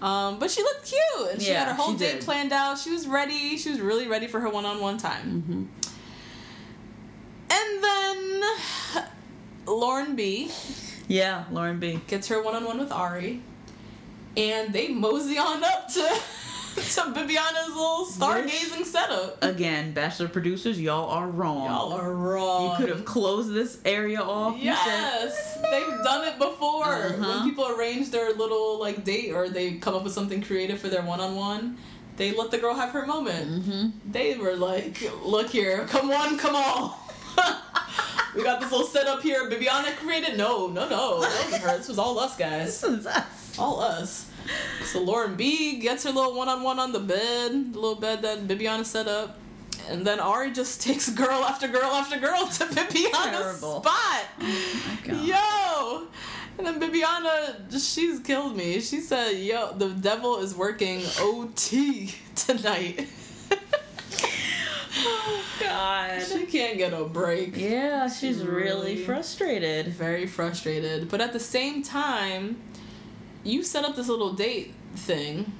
[0.00, 2.20] Um, but she looked cute, and she Yeah, had her whole date did.
[2.24, 2.78] planned out.
[2.78, 3.56] She was ready.
[3.58, 5.42] She was really ready for her one-on-one time.
[5.42, 5.64] Mm-hmm.
[7.52, 8.42] And then
[9.66, 10.50] Lauren B
[11.08, 12.00] Yeah, Lauren B.
[12.06, 13.42] gets her one-on-one with Arie,
[14.36, 16.18] and they mosey on up to
[16.74, 19.42] to Bibiana's little stargazing setup.
[19.42, 21.66] Again, Bachelor producers, y'all are wrong.
[21.66, 22.70] Y'all are wrong.
[22.70, 24.56] You could have closed this area off.
[24.56, 26.84] You said, Yes, they've done it before.
[26.84, 27.40] Uh-huh.
[27.40, 30.88] When people arrange their little like date or they come up with something creative for
[30.88, 31.76] their one-on-one,
[32.16, 33.48] they let the girl have her moment.
[33.48, 34.12] Mm-hmm.
[34.12, 36.94] They were like, "Look here, come on, come on."
[38.36, 39.48] we got this little setup here.
[39.50, 40.36] Bibiana created.
[40.36, 41.22] No, no, no.
[41.22, 41.76] That wasn't her.
[41.78, 42.80] This was all us guys.
[42.80, 43.58] This is us.
[43.58, 44.29] All us.
[44.84, 48.84] So Lauren B gets her little one-on-one on the bed, the little bed that Bibiana
[48.84, 49.38] set up.
[49.88, 54.24] And then Arie just takes girl after girl after girl to Bibiana's spot.
[54.40, 55.24] Oh God.
[55.24, 56.06] Yo!
[56.58, 58.80] And then Bibiana, she's killed me.
[58.80, 63.08] She said, yo, the devil is working OT tonight.
[65.02, 66.22] Oh god.
[66.22, 67.56] she can't get a break.
[67.56, 69.04] Yeah, she's really Really?
[69.04, 69.88] frustrated.
[69.88, 71.08] Very frustrated.
[71.08, 72.60] But at the same time,
[73.44, 75.52] you set up this little date thing.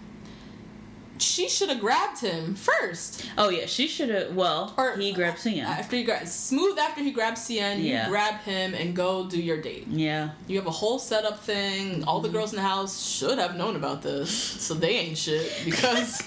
[1.18, 3.26] She should have grabbed him first.
[3.36, 4.34] Oh yeah, she should have.
[4.34, 5.60] Well, Or- he grabbed Seinne.
[5.66, 8.04] After he grabs smooth after he grabs Seinne, Yeah.
[8.04, 9.86] you grab him and go do your date.
[9.90, 10.30] yeah.
[10.46, 12.04] You have a whole setup thing.
[12.04, 12.36] All the Mm-hmm.
[12.38, 16.22] girls in the house should have known about this, so they ain't shit because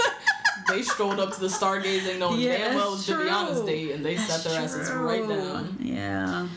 [0.68, 4.06] they strolled up to the stargazing knowing Yeah, damn well was that's Bibiana's date, and
[4.06, 5.76] they sat their asses right down.
[5.82, 6.48] Yeah.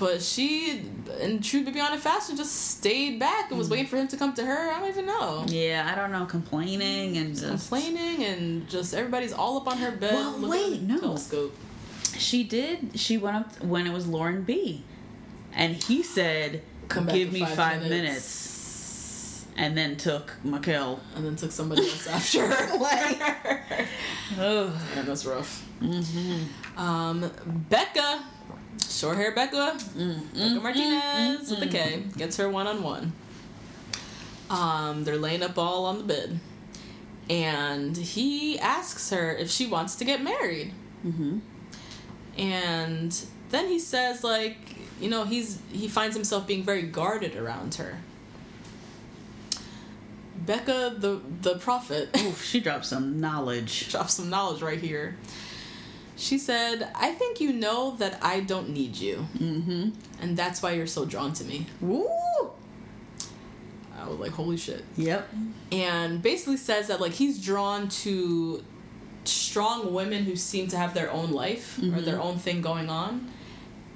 [0.00, 0.82] But she,
[1.20, 4.42] in true Bibiana fashion, just stayed back and was waiting for him to come to
[4.44, 4.70] her.
[4.70, 5.44] I don't even know.
[5.46, 9.90] Yeah, I don't know, complaining and just Complaining and just everybody's all up on her
[9.92, 10.14] bed.
[10.14, 10.98] Well, wait, no.
[10.98, 11.54] Telescope.
[12.16, 12.98] She did.
[12.98, 14.82] She went up when it was Lauren B,
[15.52, 17.92] and he said, Come back "Give me five five, minutes.
[18.00, 19.46] minutes.
[19.56, 20.98] and then took Mikel.
[21.14, 22.78] And then took somebody else after her.
[24.40, 24.72] Ugh.
[24.96, 25.62] Yeah, that's rough.
[26.76, 27.30] Um,
[27.68, 28.24] Becca,
[28.90, 33.12] short hair Becca, Bekah Martinez with the K, gets her one on one.
[34.50, 36.40] Um, they're laying up all on the bed,
[37.28, 40.72] and he asks her if she wants to get married.
[41.06, 41.38] Mm-hmm.
[42.36, 47.76] And then he says, like, you know, he's he finds himself being very guarded around
[47.76, 47.98] her.
[50.36, 52.08] Becca, the the prophet.
[52.16, 53.88] Oof, she dropped some knowledge.
[53.90, 55.16] drop some knowledge right here.
[56.20, 59.26] She said, I think you know that I don't need you.
[59.38, 59.90] Mm-hmm.
[60.20, 61.66] And that's why you're so drawn to me.
[61.80, 62.06] Woo!
[63.98, 64.84] I was like, holy shit.
[64.96, 65.28] Yep.
[65.72, 68.62] And basically says that, like, he's drawn to
[69.24, 73.30] strong women who seem to have their own life or their own thing going on.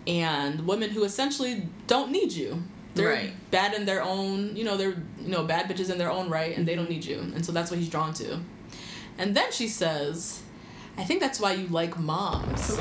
[0.07, 2.63] And women who essentially don't need you.
[2.95, 3.51] They're Right.
[3.51, 6.57] bad in their own, you know, they're, you know, bad bitches in their own right
[6.57, 7.19] and they don't need you.
[7.19, 8.39] And so that's what he's drawn to.
[9.19, 10.43] And then she says,
[10.97, 12.79] I think that's why you like moms.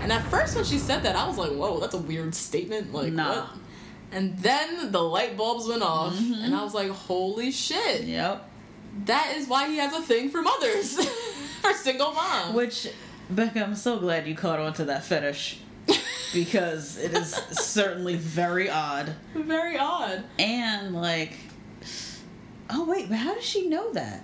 [0.00, 2.92] And at first, when she said that, I was like, whoa, that's a weird statement.
[2.92, 3.40] Like, Nah.
[3.42, 3.50] what?
[4.12, 6.44] And then the light bulbs went off, mm-hmm.
[6.44, 8.04] and I was like, holy shit.
[8.04, 8.48] Yep.
[9.06, 11.04] That is why he has a thing for mothers,
[11.60, 12.54] for single moms.
[12.54, 12.88] Which,
[13.28, 15.58] Becca, I'm so glad you caught on to that fetish.
[16.32, 19.14] because it is certainly very odd.
[19.34, 20.22] Very odd.
[20.38, 21.32] And, like,
[22.70, 24.22] oh, wait, but how does she know that?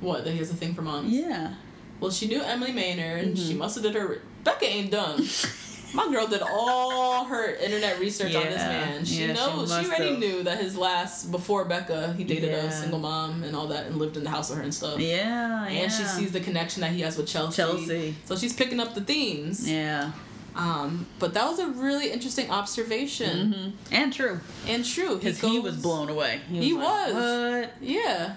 [0.00, 1.10] What, that he has a thing for moms?
[1.12, 1.54] Yeah.
[2.00, 3.48] Well, she knew Emily Maynard, and Mm-hmm.
[3.48, 4.20] she must have did her.
[4.44, 5.22] Becca ain't dumb.
[5.94, 9.04] My girl did all her internet research on this man.
[9.04, 9.68] She Yeah, knows.
[9.70, 10.18] She, must already have.
[10.20, 12.66] knew that his last before Becca, he dated Yeah.
[12.66, 15.00] a single mom and all that, and lived in the house with her and stuff.
[15.00, 15.82] Yeah, yeah.
[15.82, 17.56] And she sees the connection that he has with Chelsea.
[17.56, 18.14] Chelsea.
[18.24, 19.68] So she's picking up the themes.
[19.68, 20.12] Yeah.
[20.54, 24.40] Um, but that was a really interesting observation And true.
[24.68, 25.16] and true.
[25.16, 26.40] Because he goes- was blown away.
[26.48, 27.14] He like, was.
[27.14, 27.72] What?
[27.80, 28.36] Yeah.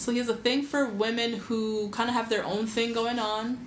[0.00, 3.18] So he has a thing for women who kind of have their own thing going
[3.18, 3.58] on.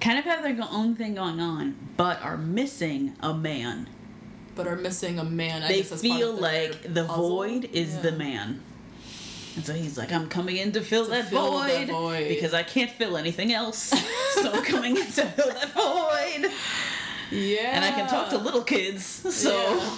[0.00, 3.88] Kind of have their own thing going on, but are missing a man.
[4.54, 5.62] but are missing a man.
[5.62, 7.28] I they feel like the puzzle.
[7.28, 8.00] void is Yeah.
[8.00, 8.62] the man.
[9.54, 12.28] And so he's like, I'm coming in to fill, that, fill void that void.
[12.28, 13.78] because I can't fill anything else.
[14.34, 16.50] so I'm coming in to fill that void.
[17.30, 17.72] Yeah.
[17.76, 19.04] And I can talk to little kids.
[19.04, 19.96] So Yeah.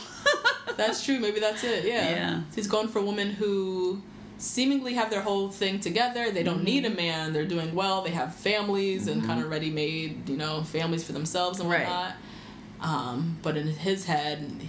[0.76, 1.20] That's true.
[1.20, 1.84] Maybe that's it.
[1.84, 2.08] Yeah.
[2.16, 2.40] Yeah.
[2.56, 4.02] He's going for women who
[4.38, 6.30] seemingly have their whole thing together.
[6.30, 7.32] They don't need a man.
[7.32, 8.02] They're doing well.
[8.02, 11.80] They have families and kind of ready made, you know, families for themselves and Right.
[11.80, 12.14] whatnot.
[12.80, 14.60] Um, but in his head,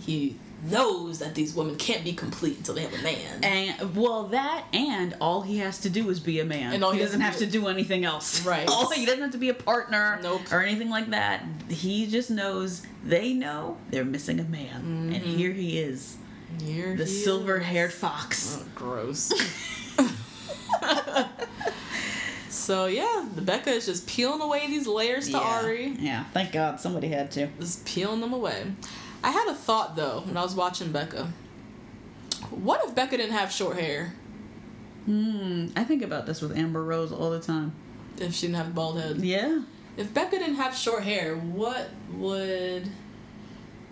[0.00, 0.36] he
[0.70, 3.42] knows that these women can't be complete until they have a man.
[3.42, 6.72] And well, that and all he has to do is be a man.
[6.72, 8.46] And all he, he doesn't have to do anything else.
[8.46, 8.68] Right.
[8.68, 10.42] All he doesn't have to be a partner Nope.
[10.52, 11.42] or anything like that.
[11.68, 15.36] He just knows they know they're missing a man, and Mm-hmm.
[15.36, 16.16] here he is,
[16.60, 18.58] Here the silver-haired fox.
[18.60, 19.32] Oh, gross.
[22.48, 25.60] so yeah, Becca is just peeling away these layers to yeah.
[25.62, 25.96] Arie.
[25.98, 26.24] Yeah.
[26.32, 27.48] Thank God somebody had to.
[27.58, 28.72] Just peeling them away.
[29.22, 31.32] I had a thought though when I was watching Becca.
[32.50, 34.14] What if Becca didn't have short hair?
[35.06, 35.68] Hmm.
[35.76, 37.72] I think about this with Amber Rose all the time.
[38.18, 39.18] If she didn't have a bald head?
[39.18, 39.62] Yeah.
[39.96, 42.90] If Becca didn't have short hair, what would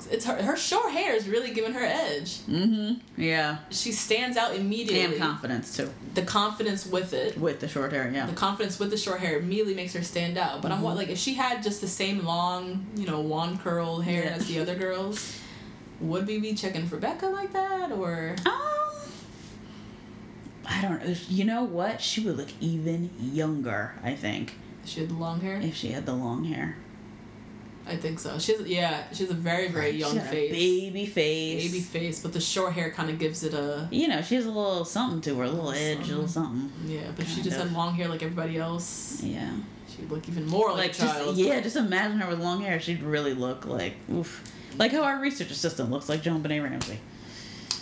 [0.07, 2.39] it's her her short hair is really giving her edge.
[2.47, 2.95] Mm-hmm.
[3.21, 3.59] Yeah.
[3.71, 5.05] She stands out immediately.
[5.05, 7.37] And confidence too, the confidence with it.
[7.39, 8.11] with the short hair.
[8.13, 8.27] Yeah.
[8.27, 10.63] the confidence with the short hair immediately makes her stand out.
[10.63, 14.25] But I'm like, if she had just the same long, you know, wand curl hair
[14.25, 14.31] Yeah.
[14.31, 15.39] as the other girls,
[16.01, 18.53] would we be checking for Becca like that, or Um,
[20.67, 21.15] I don't know.
[21.29, 22.01] You know what?
[22.01, 23.95] She would look even younger.
[24.03, 24.55] I think
[24.85, 25.57] If she had the long hair?
[25.63, 26.77] if she had the long hair.
[27.91, 28.39] I think so.
[28.39, 31.65] She's yeah, she's a very very young She got a face, baby face.
[31.67, 34.47] baby face, but the short hair kind of gives it a You know, she has
[34.47, 36.71] a little something to her, a little edge, a little something.
[36.87, 37.11] yeah.
[37.17, 37.65] But if she just of.
[37.69, 39.51] had long hair like everybody else, Yeah.
[39.89, 41.37] she'd look even more like, Like a just child.
[41.37, 42.79] yeah, just imagine her with long hair.
[42.81, 44.43] She'd really look like oof.
[44.79, 47.01] Like how our research assistant looks like JonBenét Ramsey.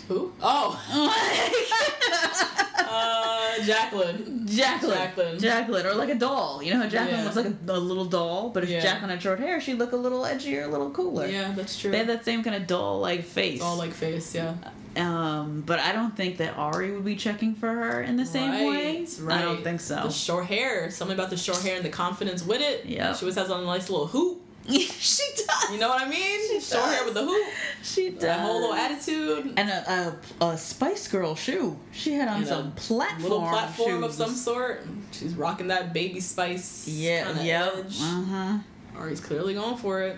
[0.09, 0.33] Who?
[0.41, 0.75] Oh,
[2.77, 4.45] uh, Jacqueline.
[4.47, 4.93] Jacqueline.
[4.97, 5.39] Jacqueline.
[5.39, 5.85] Jacqueline.
[5.85, 6.61] Or like a doll.
[6.63, 7.23] You know how Jacqueline Yeah.
[7.23, 8.79] looks like a, a little doll, but if Yeah.
[8.81, 11.27] Jacqueline had short hair, she'd look a little edgier, a little cooler.
[11.27, 11.91] Yeah, that's true.
[11.91, 13.59] They have that same kind of doll like face.
[13.59, 14.55] Doll like face, yeah.
[14.97, 18.67] Um, but I don't think that Arie would be checking for her in the same
[18.67, 19.05] way.
[19.29, 20.01] I don't think so.
[20.03, 22.85] The short hair, something about the short hair and the confidence with it.
[22.85, 23.13] Yeah.
[23.13, 24.41] She always has on a nice little hoop.
[24.79, 25.71] she does.
[25.71, 26.39] You know what I mean?
[26.47, 27.47] She short hair with the hoop.
[27.81, 28.21] She does.
[28.21, 29.53] That whole little attitude.
[29.57, 31.77] And a, a, a Spice Girl shoe.
[31.91, 34.85] She had on And some platform little platform of some sort.
[35.11, 36.87] She's rocking that baby spice.
[36.87, 37.41] Yeah.
[37.41, 37.73] Yep.
[37.77, 37.97] edge.
[38.01, 38.57] Uh huh.
[38.97, 40.17] Arie's clearly going for it.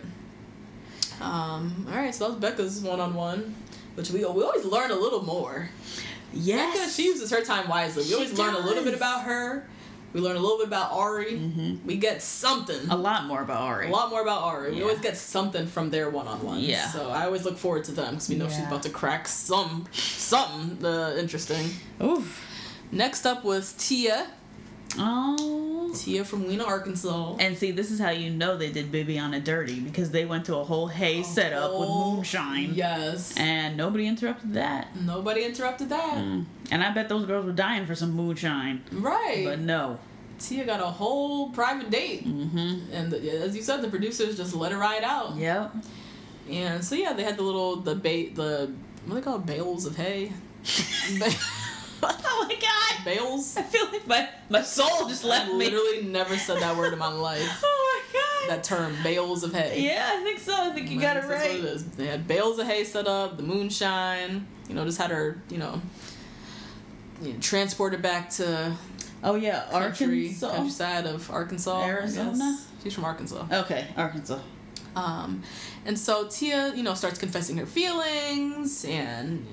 [1.21, 1.87] Um.
[1.89, 2.13] All right.
[2.13, 3.55] So that was Bekah's one on one,
[3.95, 5.69] which we we always learn a little more.
[6.33, 6.77] Yes.
[6.77, 8.03] Becca, she uses her time wisely.
[8.03, 9.67] We She always learn a little bit about her.
[10.13, 11.79] We learn a little bit about Arie.
[11.85, 12.89] We get something.
[12.89, 13.87] a lot more about Arie.
[13.87, 14.75] A lot more about Arie.
[14.75, 16.59] We always get something from their one on one.
[16.59, 16.87] Yeah.
[16.89, 19.87] So I always look forward to them because we know she's about to crack some
[19.91, 21.69] something uh, interesting.
[22.01, 22.45] Oof.
[22.91, 24.27] Next up was Tia.
[24.97, 25.91] Oh.
[25.95, 27.35] Tia from Lena, Arkansas.
[27.39, 30.55] And see, this is how you know they did Bibiana dirty because they went to
[30.55, 32.73] a whole hay setup with Oh, moonshine.
[32.73, 33.35] Yes.
[33.37, 34.95] And nobody interrupted that.
[34.95, 36.17] Nobody interrupted that.
[36.17, 38.83] And I bet those girls were dying for some moonshine.
[38.91, 39.43] Right.
[39.45, 39.99] But no.
[40.39, 42.25] Tia got a whole private date.
[42.25, 42.93] Mm-hmm.
[42.93, 45.35] And the, as you said, the producers just let her ride out.
[45.35, 45.75] Yep.
[46.49, 48.73] And so yeah, they had the little the bait the
[49.05, 49.45] what do they call it?
[49.45, 50.31] bales of hay.
[52.33, 53.05] Oh my god.
[53.05, 53.55] bales.
[53.57, 55.65] I feel like my, my soul just left I me.
[55.65, 57.61] literally never said that word in my life.
[57.63, 58.49] Oh my god.
[58.57, 59.81] That term, bales of hay.
[59.81, 60.53] yeah, I think so.
[60.53, 61.59] I think you got it That's what right.
[61.59, 61.85] it is.
[61.91, 64.47] They had bales of hay set up, the moonshine.
[64.67, 65.81] You know, just had her, you know,
[67.21, 68.75] you know, transported back to
[69.23, 70.51] Oh yeah, country, Arkansas.
[70.55, 71.85] countryside of Arkansas.
[71.85, 72.59] Arizona?
[72.81, 73.45] She's from Arkansas.
[73.51, 74.39] Okay, Arkansas.
[74.95, 75.43] Um,
[75.85, 79.45] and so Tia, you know, starts confessing her feelings and,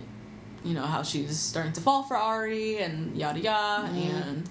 [0.68, 3.88] you know, how she's starting to fall for Arie and yada yada.
[3.88, 4.48] And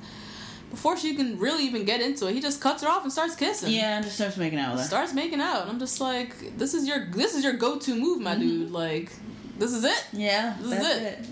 [0.72, 3.35] before she can really even get into it, he just cuts her off and starts
[3.35, 3.72] kissing.
[3.72, 4.88] Yeah, and just starts making out with her.
[4.88, 5.61] Starts making out.
[5.61, 8.41] And I'm just like, this is your this is your go to move, my mm-hmm.
[8.41, 8.72] dude.
[8.72, 9.11] Like,
[9.60, 10.06] this is it.
[10.11, 11.03] Yeah, This is it.
[11.03, 11.26] it.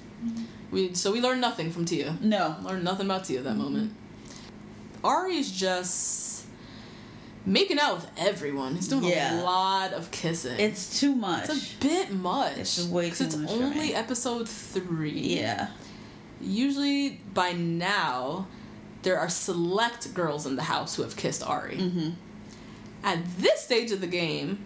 [0.72, 2.18] We so we learned nothing from Tia.
[2.22, 2.56] No.
[2.62, 3.62] Learned nothing about Tia that mm-hmm.
[3.62, 3.95] moment.
[5.03, 6.35] Arie's just
[7.46, 8.76] making out with everyone.
[8.76, 9.42] He's doing Yeah.
[9.42, 10.60] a lot of kissing.
[10.60, 11.50] It's too much.
[11.50, 12.58] It's a bit much.
[12.58, 15.12] It's way too it's much for only episode three.
[15.12, 15.68] yeah.
[16.42, 18.48] Usually by now,
[19.04, 21.78] there are select girls in the house who have kissed Arie.
[21.78, 22.10] Mm-hmm.
[23.04, 24.60] At this stage of the game,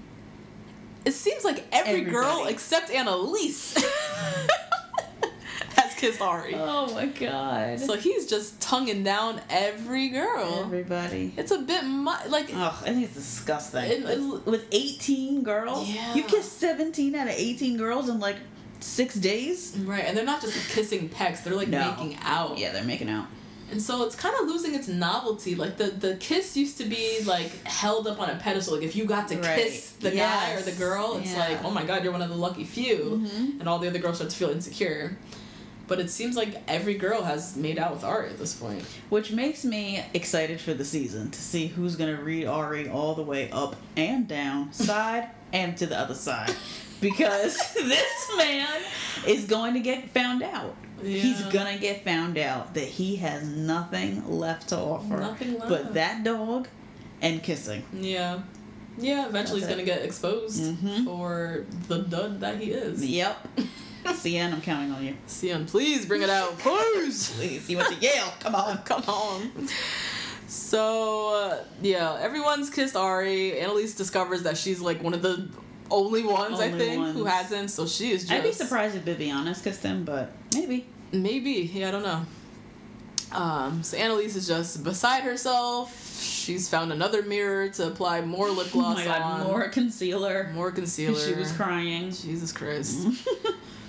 [1.06, 3.76] it seems like every girl except Annaliese
[6.02, 6.56] has kissed Arie.
[6.56, 7.80] Oh my god.
[7.80, 10.62] so he's just tonguing down every girl.
[10.66, 11.34] Everybody.
[11.38, 12.28] It's a bit much.
[12.28, 13.84] Like, Ugh, I think it's disgusting.
[13.84, 15.88] It- With 18 girls?
[15.90, 16.14] Yeah.
[16.16, 18.38] You kissed 17 out of 18 girls in like
[18.80, 19.76] six days?
[19.80, 21.92] right, and they're not just kissing pecks; they're like No.
[21.92, 22.58] making out.
[22.58, 23.26] Yeah, they're making out.
[23.72, 25.54] And so it's kind of losing its novelty.
[25.54, 28.74] Like the the kiss used to be like held up on a pedestal.
[28.76, 29.62] Like if you got to Right.
[29.64, 31.40] kiss the guy or the girl, it's Yeah.
[31.42, 31.54] Mm-hmm.
[31.54, 33.28] like, oh my god, you're one of the lucky few.
[33.60, 35.18] And all the other girls start to feel insecure.
[35.90, 38.84] But it seems like every girl has made out with Arie at this point.
[39.10, 43.24] Which makes me excited for the season to see who's gonna read Arie all the
[43.24, 46.56] way up and down, side and to the other side.
[47.02, 48.68] Because this man
[49.26, 50.76] is going to get found out.
[51.02, 51.22] Yeah.
[51.22, 55.18] He's gonna get found out that he has nothing left to offer.
[55.18, 55.70] Nothing left.
[55.70, 56.68] But that dog
[57.22, 57.84] and kissing.
[57.94, 58.42] Yeah.
[58.98, 61.06] Yeah, eventually That's he's gonna get exposed Mhm.
[61.06, 63.04] for the dud that he is.
[63.04, 63.48] Yep.
[64.16, 65.16] Seinne, I'm counting on you.
[65.28, 66.58] Seinne, please bring it out.
[66.60, 67.30] Please.
[67.36, 68.34] Please, you went to Yale.
[68.40, 68.78] Come on.
[68.86, 69.68] Come on.
[70.48, 73.54] So, uh, yeah, everyone's kissed Arie.
[73.60, 75.48] Annaliese discovers that she's like one of the
[75.92, 77.70] only ones, I Only think, who hasn't.
[77.72, 78.32] So she is just.
[78.34, 80.86] I'd be surprised if Bibiana's kissed him, but maybe.
[81.12, 81.70] Maybe.
[81.74, 82.26] Yeah, I don't know.
[83.32, 86.20] Um, so Annaliese is just beside herself.
[86.20, 89.44] She's found another mirror to apply more lip Oh gloss my god, on.
[89.48, 90.52] more concealer.
[90.56, 91.20] More concealer.
[91.20, 92.12] She was crying.
[92.12, 93.08] Jesus Christ.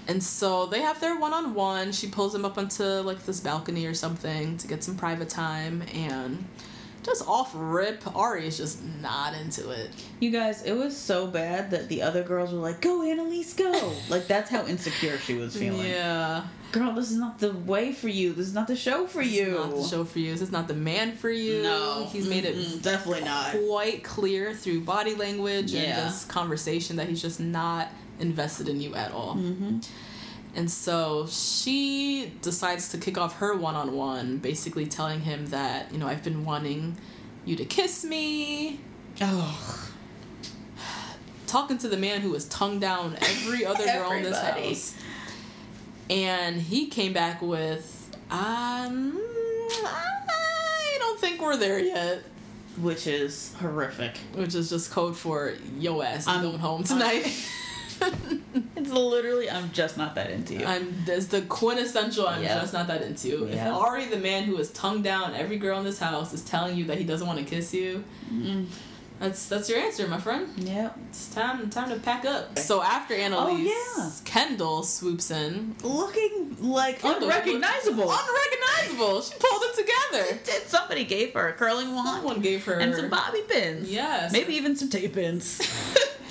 [0.09, 1.93] And so they have their one on one.
[1.93, 5.83] She pulls him up onto like this balcony or something to get some private time
[5.95, 6.45] and
[7.03, 9.91] just off rip, Arie is just not into it.
[10.21, 13.95] You guys, it was so bad that the other girls were like, "Go, Annaliese, go!"
[14.11, 15.87] like that's how insecure she was feeling.
[15.87, 16.45] Yeah.
[16.73, 18.33] Girl, this is not the way for you.
[18.33, 19.53] This is not the show for you.
[19.55, 20.31] Not the show for you.
[20.33, 21.63] This is not the man for you.
[21.63, 23.57] No, He's made it definitely not.
[23.67, 26.05] quite clear through body language and Yeah.
[26.05, 27.89] just conversation that he's just not
[28.21, 29.35] invested in you at all.
[29.37, 29.79] Mm-hmm.
[30.55, 35.93] And so she decides to kick off her one on one, basically telling him that,
[35.93, 36.97] you know, I've been wanting
[37.45, 38.81] you to kiss me.
[39.21, 39.87] Oh,
[41.47, 44.95] Talking to the man who was tongue down every other girl in this house.
[46.09, 52.23] And he came back with, um, I don't think we're there yet.
[52.81, 54.17] which is horrific.
[54.35, 57.27] Which is just code for yo ass I'm- going home tonight.
[58.77, 60.65] It's literally, I'm just not that into you.
[60.65, 62.61] I'm that's the quintessential I'm Yeah.
[62.61, 63.29] just not that into.
[63.29, 63.45] You.
[63.47, 63.77] If Yeah.
[63.77, 66.85] Arie, the man who is tongue down every girl in this house, is telling you
[66.87, 68.03] that he doesn't want to kiss you,
[68.33, 68.65] mm-hmm.
[69.21, 70.49] that's that's your answer, my friend.
[70.57, 70.97] yep.
[71.11, 72.59] It's time time to pack up.
[72.59, 74.11] So after Annaliese, Oh, yeah.
[74.25, 75.77] Kendall swoops in.
[75.83, 78.11] Looking like Kendall unrecognizable.
[78.11, 79.21] Unrecognizable.
[79.23, 80.39] She pulled it together.
[80.45, 83.91] Did somebody gave her a curling wand Someone gave her and some bobby pins?
[83.93, 84.33] Yes.
[84.33, 85.61] maybe even some tape pins.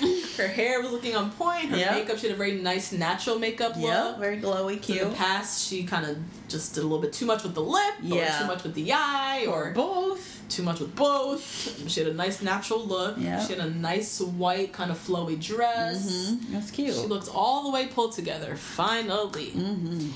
[0.40, 1.66] her hair was looking on point.
[1.70, 1.94] Her Yeah.
[1.94, 3.84] makeup, she had a very nice natural makeup look.
[3.84, 5.02] yep, very glowy, cute.
[5.02, 6.16] In the past, she kind of
[6.48, 8.36] just did a little bit too much with the lip, Yeah.
[8.36, 10.38] or too much with the eye, or both.
[10.48, 11.88] too much with both.
[11.88, 13.14] She had a nice natural look.
[13.18, 13.44] Yeah.
[13.46, 16.10] She had a nice white kind of flowy dress.
[16.10, 16.52] Mm-hmm.
[16.52, 16.94] That's cute.
[16.94, 19.52] She looks all the way pulled together, finally.
[19.54, 20.08] mm-hmm.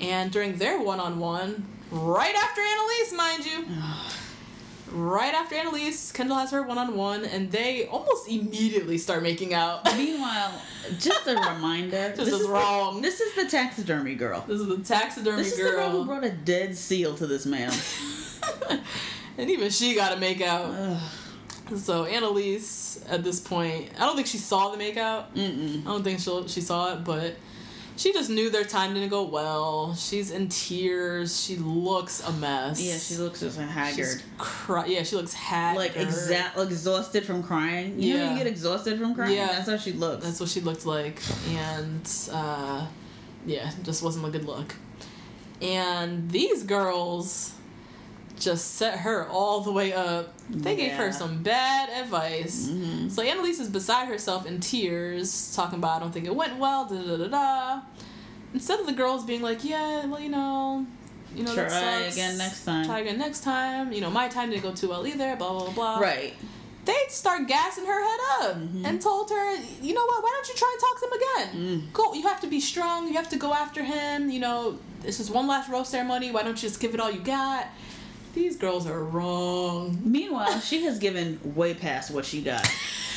[0.00, 3.66] And during their one on one, right after Annaliese, mind you,
[4.92, 9.54] right after Annaliese, Kendall has her one on one, and they almost immediately start making
[9.54, 9.84] out.
[9.96, 10.52] Meanwhile,
[10.98, 12.12] just a reminder.
[12.16, 13.02] This is the- wrong.
[13.02, 14.44] this is the taxidermy girl.
[14.46, 17.46] This is the taxidermy This is the girl who brought a dead seal to this
[17.46, 17.72] man.
[19.38, 20.66] and even she got to make out.
[20.74, 21.00] Ugh.
[21.76, 25.32] So Annaliese, at this point, I don't think she saw the makeout.
[25.34, 25.82] Mm-mm.
[25.82, 27.34] I don't think she she saw it, but
[27.96, 29.94] she just knew their time didn't go well.
[29.94, 31.40] She's in tears.
[31.40, 32.80] She looks a mess.
[32.80, 33.96] Yeah, she looks just haggard.
[33.96, 35.78] She's cry- yeah, she looks haggard.
[35.78, 38.00] like exa- exhausted from crying.
[38.00, 38.28] You know Yeah.
[38.28, 39.36] when you get exhausted from crying?
[39.36, 39.48] Yeah.
[39.48, 40.24] That's how she looks.
[40.24, 41.20] That's what she looked like,
[41.50, 42.86] and uh,
[43.46, 44.74] yeah, just wasn't a good look.
[45.60, 47.52] And these girls
[48.44, 50.32] just set her all the way up.
[50.50, 51.18] They gave her Mm-hmm.
[51.18, 52.66] some bad advice.
[53.14, 56.86] So Annaliese is beside herself in tears, talking about I don't think it went well.
[56.86, 57.80] Da da da da.
[58.54, 60.86] Instead of the girls being like, yeah, well, you know,
[61.34, 62.84] you know, Try again next time.
[62.84, 63.92] Try again next time.
[63.92, 65.34] You know, my time didn't go too well either.
[65.36, 65.72] Blah blah blah.
[65.74, 66.34] blah right.
[66.84, 68.84] they start gassing her head up Mm-hmm.
[68.84, 71.48] and told her, you know what, why don't you try and talk to him again?
[71.88, 71.92] Mm.
[71.92, 75.18] Go, you have to be strong, you have to go after him, you know, this
[75.20, 77.66] is one last rose ceremony, why don't you just give it all you got?
[78.34, 79.98] These girls are wrong.
[80.04, 82.66] Meanwhile, she has given way past what she got.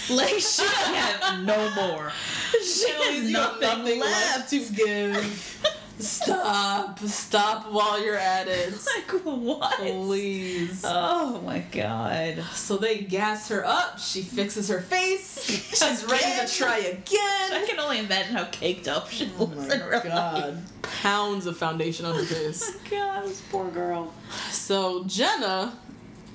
[0.10, 2.12] like she has no more.
[2.52, 4.50] She has You have nothing, left.
[4.50, 5.66] to give.
[6.00, 7.00] Stop.
[7.00, 8.74] Stop while you're at it.
[8.96, 9.78] Like what?
[9.80, 10.82] Please.
[10.86, 12.44] Oh my god.
[12.54, 14.00] So they gas her up.
[14.00, 15.44] She fixes her face.
[15.46, 17.54] She's ready to try again.
[17.54, 19.40] I can only imagine how caked up she looks.
[19.40, 20.54] Oh was my in real god.
[20.56, 20.82] life.
[21.02, 22.72] Pounds of foundation on her face.
[22.76, 24.14] Oh my God, this poor girl.
[24.52, 25.74] So Jenna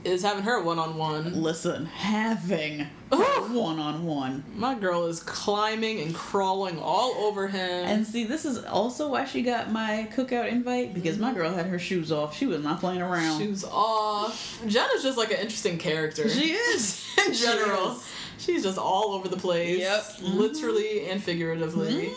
[0.05, 1.43] is having her one on one.
[1.43, 4.45] Listen, having one on one.
[4.55, 7.87] My girl is climbing and crawling all over him.
[7.87, 11.67] And see, this is also why she got my cookout invite because my girl had
[11.67, 12.37] her shoes off.
[12.37, 13.41] She was not playing around.
[13.41, 14.61] shoes off.
[14.67, 16.29] Jenna's just like an interesting character.
[16.29, 17.07] She is.
[17.27, 17.93] in general.
[17.93, 18.07] is.
[18.39, 19.81] She's just all over the place.
[19.81, 20.03] Yep.
[20.03, 20.39] Mm-hmm.
[20.39, 22.13] Literally and figuratively.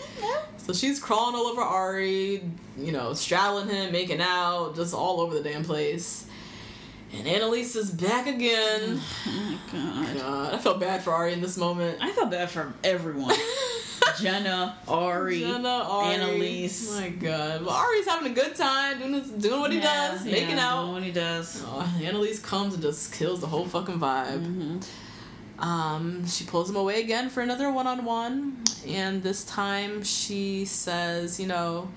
[0.57, 2.41] So she's crawling all over Arie,
[2.77, 6.25] you know, straddling him, making out, just all over the damn place.
[7.13, 8.99] And Annaliese is back again.
[9.27, 10.17] Oh my god.
[10.17, 11.99] God, I felt bad for Arie in this moment.
[12.01, 13.35] I felt bad for everyone.
[14.19, 16.17] Jenna, Arie, Jenna, Arie.
[16.17, 16.99] Annaliese.
[16.99, 17.65] My God.
[17.65, 20.59] Well, Arie's having a good time, doing, this, doing what he Yeah, does, yeah, making
[20.59, 20.81] out.
[20.83, 21.63] doing what he does.
[21.65, 24.43] Oh, Annalise comes and just kills the whole fucking vibe.
[24.45, 24.79] Mm-hmm.
[25.63, 30.65] Um, she pulls him away again for another one on one, and this time she
[30.65, 31.89] says, "You know,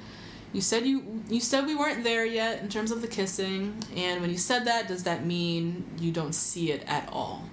[0.57, 4.23] you said you you said we weren't there yet in terms of the kissing, and
[4.23, 7.45] when you said that, does that mean you don't see it at all?"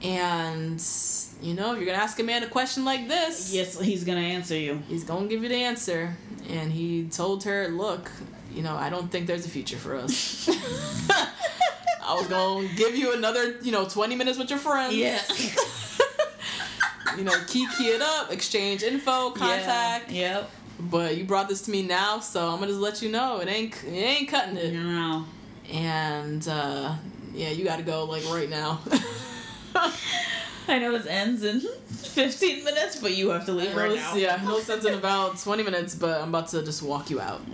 [0.00, 0.80] And
[1.42, 4.20] you know, if you're gonna ask a man a question like this, Yes, he's gonna
[4.20, 4.80] answer you.
[4.88, 6.16] he's gonna give you the answer.
[6.48, 8.12] And he told her, "Look,
[8.54, 10.48] you know, I don't think there's a future for us."
[12.02, 14.94] I was gonna give you another, you know, 20 minutes with your friends.
[14.94, 15.20] Yeah.
[17.18, 20.10] You know, key key it up, exchange info, contact.
[20.12, 20.38] Yeah.
[20.38, 20.50] Yep.
[20.80, 23.48] But you brought this to me now, so I'm gonna just let you know it
[23.48, 24.72] ain't it ain't cutting it.
[24.72, 25.26] No.
[25.70, 26.94] And uh,
[27.34, 28.80] yeah, you got to go like right now.
[30.68, 34.14] I know this ends in 15 minutes, but you have to leave right now.
[34.14, 37.40] Yeah, no sense in about 20 minutes, but I'm about to just walk you out.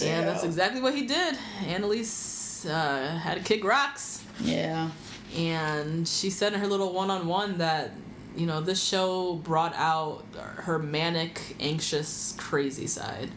[0.00, 1.36] And that's exactly what he did.
[1.64, 4.24] Annaliese uh, had to kick rocks.
[4.40, 4.88] Yeah.
[5.36, 7.90] And she said in her little one on one that,
[8.36, 10.24] you know, this show brought out
[10.56, 13.30] her manic, anxious, crazy side.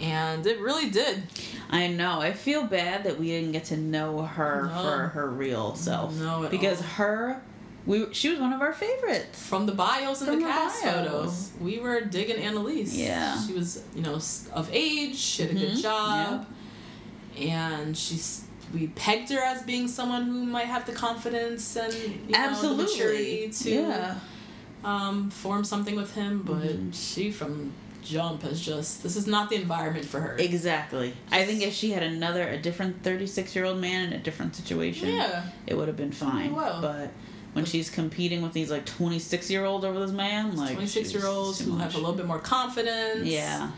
[0.00, 1.24] And it really did.
[1.68, 2.20] I know.
[2.20, 4.82] I feel bad that we didn't get to know her No.
[4.82, 6.14] for her real self.
[6.16, 6.86] No, because all.
[6.86, 7.42] her,
[7.84, 9.46] we she was one of our favorites.
[9.46, 10.94] From the bios and the the cast bios.
[10.94, 12.96] photos, we were digging Annaliese.
[12.96, 13.38] Yeah.
[13.46, 14.14] She was, you know,
[14.54, 15.80] of age, she had a good mm-hmm.
[15.80, 16.46] job,
[17.38, 18.44] and she's.
[18.72, 22.36] We pegged her as being someone who might have the confidence and you know, the
[22.38, 22.84] Absolutely.
[22.84, 24.14] maturity to yeah.
[24.84, 26.90] um, form something with him, but Mm-hmm.
[26.92, 27.72] she from
[28.02, 30.36] jump has just this is not the environment for her.
[30.38, 31.12] Exactly.
[31.30, 34.54] I think if she had another, a different 36 year old man in a different
[34.56, 35.44] situation, Yeah.
[35.66, 36.54] it would have been fine.
[36.54, 36.80] well.
[36.80, 37.10] But
[37.52, 41.60] when she's competing with these like 26-year-old over this man, like Twenty six year olds
[41.60, 41.82] who much.
[41.82, 43.26] have a little bit more confidence.
[43.26, 43.70] Yeah.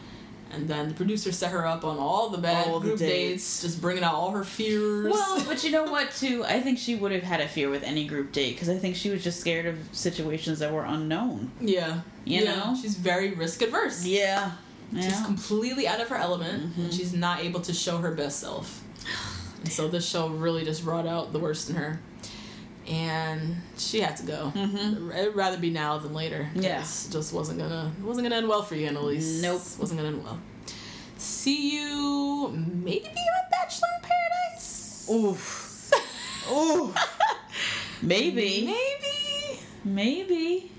[0.54, 3.10] And then the producer set her up on all the bad All the group dates.
[3.10, 5.10] dates, just bringing out all her fears.
[5.10, 6.44] Well, but you know what, too?
[6.44, 8.94] I think she would have had a fear with any group date because I think
[8.96, 11.50] she was just scared of situations that were unknown.
[11.60, 12.54] yeah, You yeah.
[12.54, 12.76] know?
[12.80, 14.04] she's very risk adverse.
[14.04, 14.52] Yeah.
[14.94, 15.24] She's Yeah.
[15.24, 16.82] completely out of her element, Mm-hmm.
[16.82, 18.82] and she's not able to show her best self.
[19.62, 21.98] And so this show really just brought out the worst in her,
[22.88, 24.52] and she had to go.
[24.54, 26.48] It'd rather be now than later.
[26.50, 26.62] Mm-hmm.
[26.62, 26.80] Yeah.
[26.80, 29.42] just wasn't gonna it wasn't gonna end well for you, Annaliese.
[29.42, 29.62] Nope.
[29.78, 30.38] wasn't gonna end well.
[31.16, 35.08] See you maybe on Bachelor in Paradise.
[35.10, 35.92] Oof.
[36.50, 36.92] Ooh.
[38.02, 38.66] Maybe.
[38.66, 39.60] Maybe.
[39.84, 40.72] Maybe.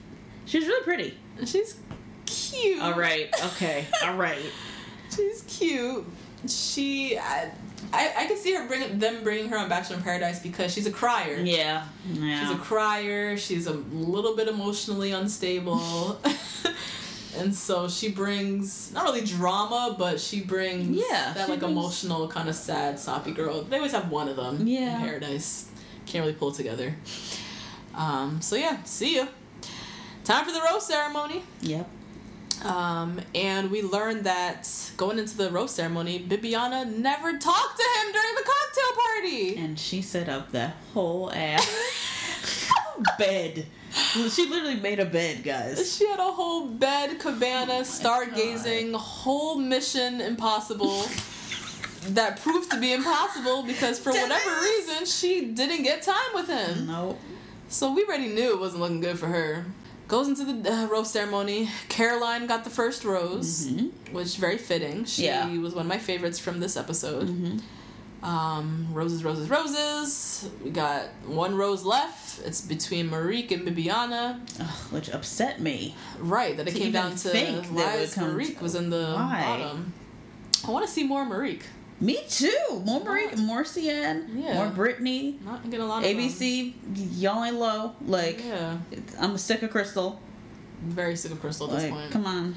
[0.45, 1.17] She's really pretty.
[1.45, 1.77] She's
[2.25, 2.81] cute.
[2.81, 3.33] All right.
[3.45, 3.85] Okay.
[4.03, 4.43] All right.
[5.15, 6.05] She's cute.
[6.47, 7.51] She, I,
[7.91, 10.87] I, I can see her bring them bringing her on Bachelor in Paradise because she's
[10.87, 11.37] a crier.
[11.43, 11.85] Yeah.
[12.11, 12.39] Yeah.
[12.47, 13.37] She's a crier.
[13.37, 16.19] She's a little bit emotionally unstable.
[17.37, 22.27] and so she brings not really drama, but she brings Yeah, that like brings- emotional
[22.27, 23.63] kind of sad soppy girl.
[23.63, 24.95] They always have one of them Yeah.
[24.99, 25.65] in Paradise.
[26.05, 26.95] Can't really pull together.
[27.95, 29.27] Um, so yeah, see you.
[30.23, 31.43] Time for the rose ceremony.
[31.61, 31.89] Yep.
[32.63, 38.13] Um, and we learned that going into the rose ceremony, Bibiana never talked to him
[38.13, 39.57] during the cocktail party.
[39.57, 42.71] And she set up that whole ass
[43.17, 43.65] bed.
[43.91, 45.95] She literally made a bed, guys.
[45.95, 51.05] She had a whole bed, cabana, stargazing, whole mission impossible.
[52.09, 56.87] that proved to be impossible because for whatever reason she didn't get time with him.
[56.87, 57.19] Nope.
[57.69, 59.65] So we already knew it wasn't looking good for her.
[60.07, 61.69] Goes into the uh, rose ceremony.
[61.89, 63.69] Caroline got the first rose,
[64.11, 65.05] which is very fitting.
[65.05, 65.47] She Yeah.
[65.57, 67.61] was one of my favorites from this episode.
[68.21, 70.49] Um, roses, roses, roses.
[70.63, 72.45] We got one rose left.
[72.45, 74.39] It's between Marikh and Bibiana.
[74.61, 75.95] Ugh, which upset me.
[76.19, 78.89] Right, that it To came down to think that would Lies come Marikh was in
[78.89, 79.41] the Why?
[79.45, 79.93] bottom.
[80.65, 81.63] I want to see more Marikh.
[82.03, 82.81] Me too.
[82.85, 84.55] More Marikh, more Seinne, Yeah.
[84.55, 86.03] more Brittany, Not getting a lot.
[86.03, 86.73] ABC.
[87.17, 87.93] Y'all ain't low.
[88.05, 88.77] Like, Yeah,
[89.19, 90.17] I'm sick of Krystal.
[90.83, 92.11] Very sick of Krystal at this Like, point.
[92.11, 92.55] come on.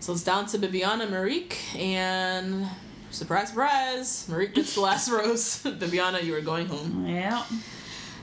[0.00, 2.68] So it's down to Bibiana Marikh, and
[3.10, 5.62] surprise, surprise, Marikh gets the last rose.
[5.64, 7.06] Bibiana, you are going home.
[7.06, 7.44] Yeah.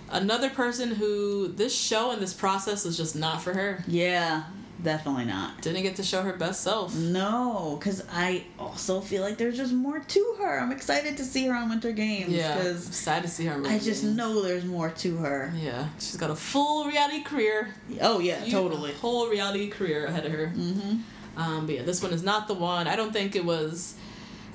[0.09, 3.83] Another person who this show and this process is just not for her.
[3.87, 4.43] Yeah.
[4.83, 5.61] Definitely not.
[5.61, 6.95] Didn't get to show her best self.
[6.95, 10.59] No, because I also feel like there's just more to her.
[10.59, 12.29] I'm excited to see her on Winter Games.
[12.31, 13.61] Yeah, Because sad to see her.
[13.65, 14.15] I just Games.
[14.17, 15.53] know there's more to her.
[15.55, 17.75] Yeah, she's got a full reality career.
[18.01, 18.91] Oh, yeah, You- totally.
[18.91, 20.47] a whole reality career ahead of her.
[20.55, 21.39] Mm-hmm.
[21.39, 22.87] Um, but yeah, this one is not the one.
[22.87, 23.95] I don't think it was.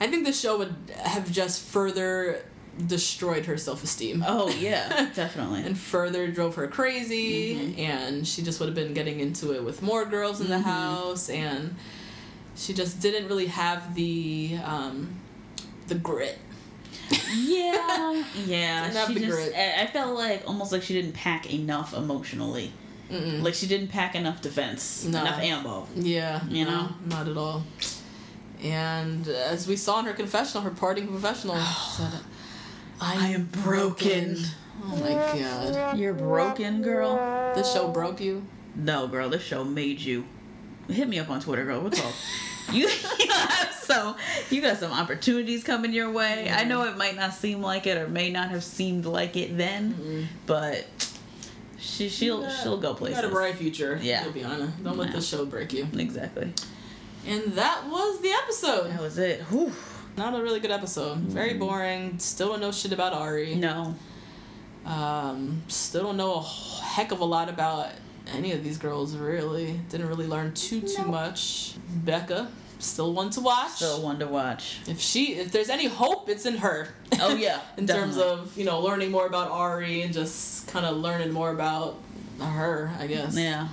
[0.00, 2.44] I think the show would have just further
[2.86, 4.24] destroyed her self esteem.
[4.26, 5.62] Oh, yeah, definitely.
[5.62, 7.80] and further drove her crazy Mm-hmm.
[7.80, 10.64] and she just would have been getting into it with more girls in the Mm-hmm.
[10.68, 11.74] house and
[12.54, 15.14] she just didn't really have the um
[15.88, 16.38] the grit
[17.36, 18.84] yeah, yeah.
[18.84, 19.54] Didn't have She the just, grit.
[19.54, 22.72] I felt like almost like she didn't pack enough emotionally.
[23.10, 25.20] Like she didn't pack enough defense, No.
[25.20, 25.86] enough ammo.
[25.94, 26.88] yeah You no, know?
[27.06, 27.62] not at all
[28.62, 31.56] and as we saw in her confessional her parting confessional
[33.00, 34.38] I am broken.
[34.84, 37.52] oh my god You're broken, girl.
[37.54, 38.44] this show broke you
[38.74, 40.24] No, girl, this show made you.
[40.88, 41.80] Hit me up on Twitter, girl.
[41.80, 42.12] What's up?
[42.72, 44.16] you, you have some
[44.50, 46.50] you got some opportunities coming your way.
[46.50, 49.56] I know it might not seem like it or may not have seemed like it
[49.56, 50.22] then, mm-hmm.
[50.46, 50.86] but
[51.78, 53.20] she she'll she'll go you places.
[53.20, 54.24] got a bright future Yeah.
[54.24, 56.52] you'll be honest don't let this show break you Exactly.
[57.26, 59.42] and that was the episode That was it.
[59.42, 59.72] Whew.
[60.16, 61.18] Not a really good episode.
[61.18, 62.18] Very boring.
[62.18, 63.54] Still don't know shit about Arie.
[63.54, 63.94] No.
[64.86, 67.90] Um, still don't know a heck of a lot about
[68.32, 69.16] any of these girls.
[69.16, 71.74] Really, didn't really learn too too much.
[72.04, 72.48] Becca,
[72.78, 73.72] still one to watch.
[73.72, 74.78] Still one to watch.
[74.86, 76.88] if she, if there's any hope, it's in her.
[77.20, 80.96] Oh, yeah, in terms of you know learning more about Arie and just kind of
[80.96, 81.96] learning more about
[82.40, 83.36] her, I guess.
[83.36, 83.68] Yeah.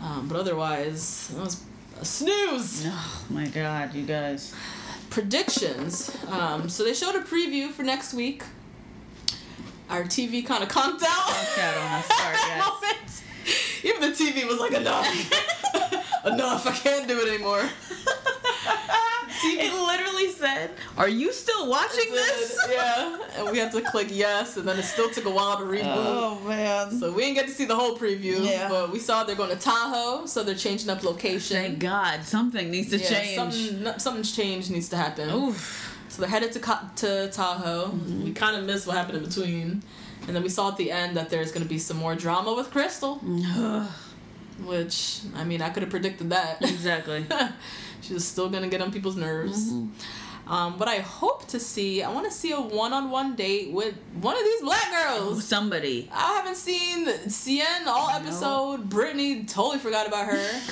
[0.00, 1.64] Um, but otherwise, it was
[2.00, 2.84] a snooze.
[2.86, 4.54] Oh my god, you guys.
[5.14, 6.10] Predictions.
[6.28, 8.42] Um, so they showed a preview for next week.
[9.88, 11.26] Our TV kind of conked out.
[11.28, 12.06] Conked out on us.
[12.06, 12.82] Sorry, At that guys.
[12.82, 13.22] moment.
[13.84, 15.06] Even the TV was like, enough.
[16.34, 16.66] enough.
[16.66, 17.62] I can't do it anymore.
[19.46, 23.18] It literally said, "Are you still watching this?" yeah.
[23.36, 25.82] And we had to click yes, and then it still took a while to reboot.
[25.84, 26.98] Oh man.
[26.98, 28.68] So we didn't get to see the whole preview, Yeah.
[28.68, 31.56] but we saw they're going to Tahoe, so they're changing up location.
[31.56, 33.36] Thank God, something needs to Yeah, change.
[33.36, 35.28] Something, something's changed needs to happen.
[35.30, 35.94] Oof.
[36.08, 36.60] So they're headed to
[36.96, 37.88] to Tahoe.
[37.88, 38.24] Mm-hmm.
[38.24, 39.82] We kind of missed what happened in between,
[40.26, 42.54] and then we saw at the end that there's going to be some more drama
[42.54, 43.20] with Krystal,
[44.64, 46.62] which I mean I could have predicted that.
[46.62, 47.26] exactly.
[48.00, 49.72] She's still going to get on people's nerves.
[50.46, 52.02] Um, but I hope to see.
[52.02, 55.42] I want to see a one-on-one date with one of these black girls.
[55.44, 56.10] Somebody.
[56.12, 58.90] I haven't seen Seinne all episode.
[58.90, 60.60] Brittany totally forgot about her.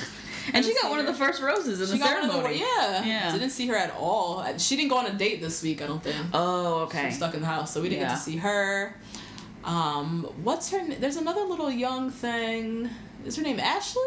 [0.53, 2.55] And she got one of the first roses in She the got one of ceremony.
[2.55, 3.05] the yeah.
[3.05, 3.31] Yeah.
[3.31, 4.45] Didn't see her at all.
[4.57, 5.81] She didn't go on a date this week.
[5.81, 6.17] I don't think.
[6.33, 7.11] Oh, okay.
[7.11, 8.93] Stuck in the house, so we didn't get to see her.
[9.63, 10.85] Um, what's her?
[10.99, 12.89] There's another little young thing.
[13.25, 14.01] Is her name Ashley?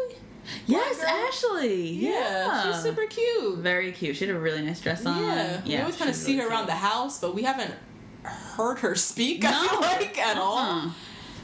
[0.65, 1.91] Yes, Ashley.
[1.91, 2.71] Yeah.
[2.71, 3.59] she's super cute.
[3.59, 4.15] Very cute.
[4.15, 5.21] She had a really nice dress on.
[5.21, 6.69] Yeah, yeah we always kind of see really her around cute.
[6.69, 7.73] the house, but we haven't
[8.23, 9.43] heard her speak.
[9.45, 10.57] I feel like at all.
[10.57, 10.91] Uh-uh.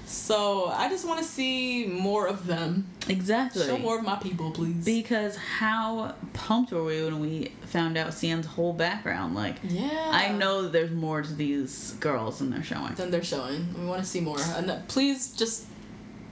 [0.05, 2.87] So I just want to see more of them.
[3.09, 3.65] Exactly.
[3.65, 4.85] Show more of my people, please.
[4.85, 9.33] Because how pumped were we when we found out Seinne's whole background?
[9.33, 12.93] Like, yeah, I know that there's more to these girls than they're showing.
[12.93, 13.73] Than they're showing.
[13.79, 14.37] We want to see more.
[14.39, 15.65] And uh, please just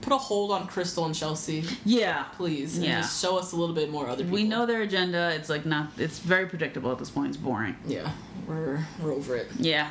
[0.02, 2.24] put a hold on Krystal and Chelsea, Yeah.
[2.36, 3.00] please, and Yeah.
[3.00, 4.34] just show us a little bit more other people.
[4.34, 5.30] We know their agenda.
[5.34, 5.92] It's like not.
[5.96, 7.28] It's very predictable at this point.
[7.28, 7.76] It's boring.
[7.86, 8.10] Yeah,
[8.46, 9.48] we're we're over it.
[9.58, 9.88] Yeah.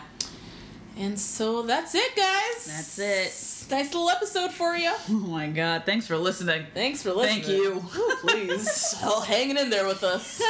[0.97, 2.65] And so that's it, guys.
[2.67, 3.71] That's it.
[3.71, 4.91] Nice little episode for you.
[5.09, 5.83] Oh my god.
[5.85, 6.65] Thanks for listening.
[6.73, 7.43] Thanks for listening.
[7.43, 7.81] Thank you.
[7.95, 10.41] Ooh, please, well, hanging in there with us.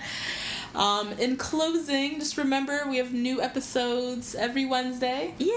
[0.74, 5.34] um, in closing, just remember we have new episodes every Wednesday.
[5.38, 5.52] Yay.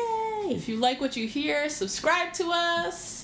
[0.55, 3.18] If you like what you hear, subscribe to us,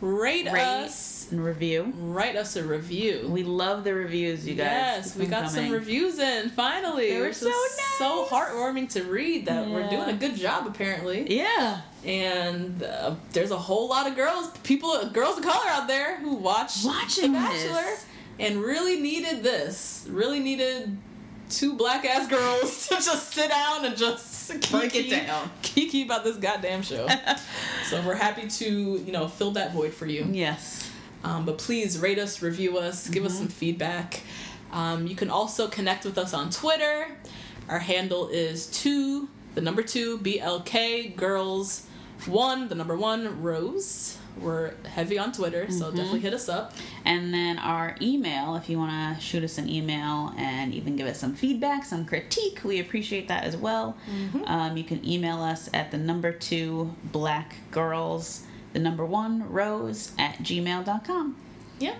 [0.00, 1.92] rate, Rate us, and review.
[1.96, 3.26] write us a review.
[3.28, 4.64] We love the reviews, you guys.
[4.66, 7.10] Yes, Keep we got some reviews in finally.
[7.10, 11.36] They were so is so heartwarming to read that we're doing a good job apparently.
[11.36, 11.80] Yeah.
[12.04, 16.34] And uh, there's a whole lot of girls, people, girls of color out there who
[16.36, 18.06] watch Watching The Bachelor this.
[18.38, 20.06] and really needed this.
[20.08, 20.96] Really needed
[21.48, 24.36] two black ass girls to just sit down and just
[24.70, 25.50] Break it kiki- down.
[25.62, 27.06] kiki about this goddamn show.
[27.84, 28.66] so we're happy to
[29.04, 30.26] you know fill that void for you.
[30.30, 30.90] Yes.
[31.24, 33.38] Um, but please rate us, review us, give us Mm-hmm.
[33.40, 34.20] some feedback.
[34.72, 37.08] Um, you can also connect with us on Twitter.
[37.68, 41.86] Our handle is two, the number two, BLK girls
[42.26, 44.17] one, the number one rose.
[44.40, 46.72] We're heavy on Twitter, so definitely hit us up.
[47.04, 51.06] And then our email, if you want to shoot us an email and even give
[51.06, 53.96] us some feedback, some critique, we appreciate that as well.
[54.46, 60.12] Um, you can email us at the number two black girls, the number one rose
[60.18, 61.36] at gmail.com.
[61.80, 61.96] Yep.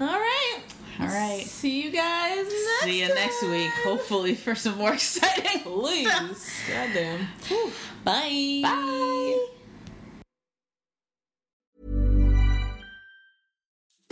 [0.00, 0.60] All right.
[0.98, 1.42] All right.
[1.46, 5.62] See you guys next See you next week, hopefully for some more exciting.
[5.62, 6.08] Please.
[6.68, 7.26] Goddamn.
[8.04, 8.60] Bye.
[8.62, 9.46] Bye.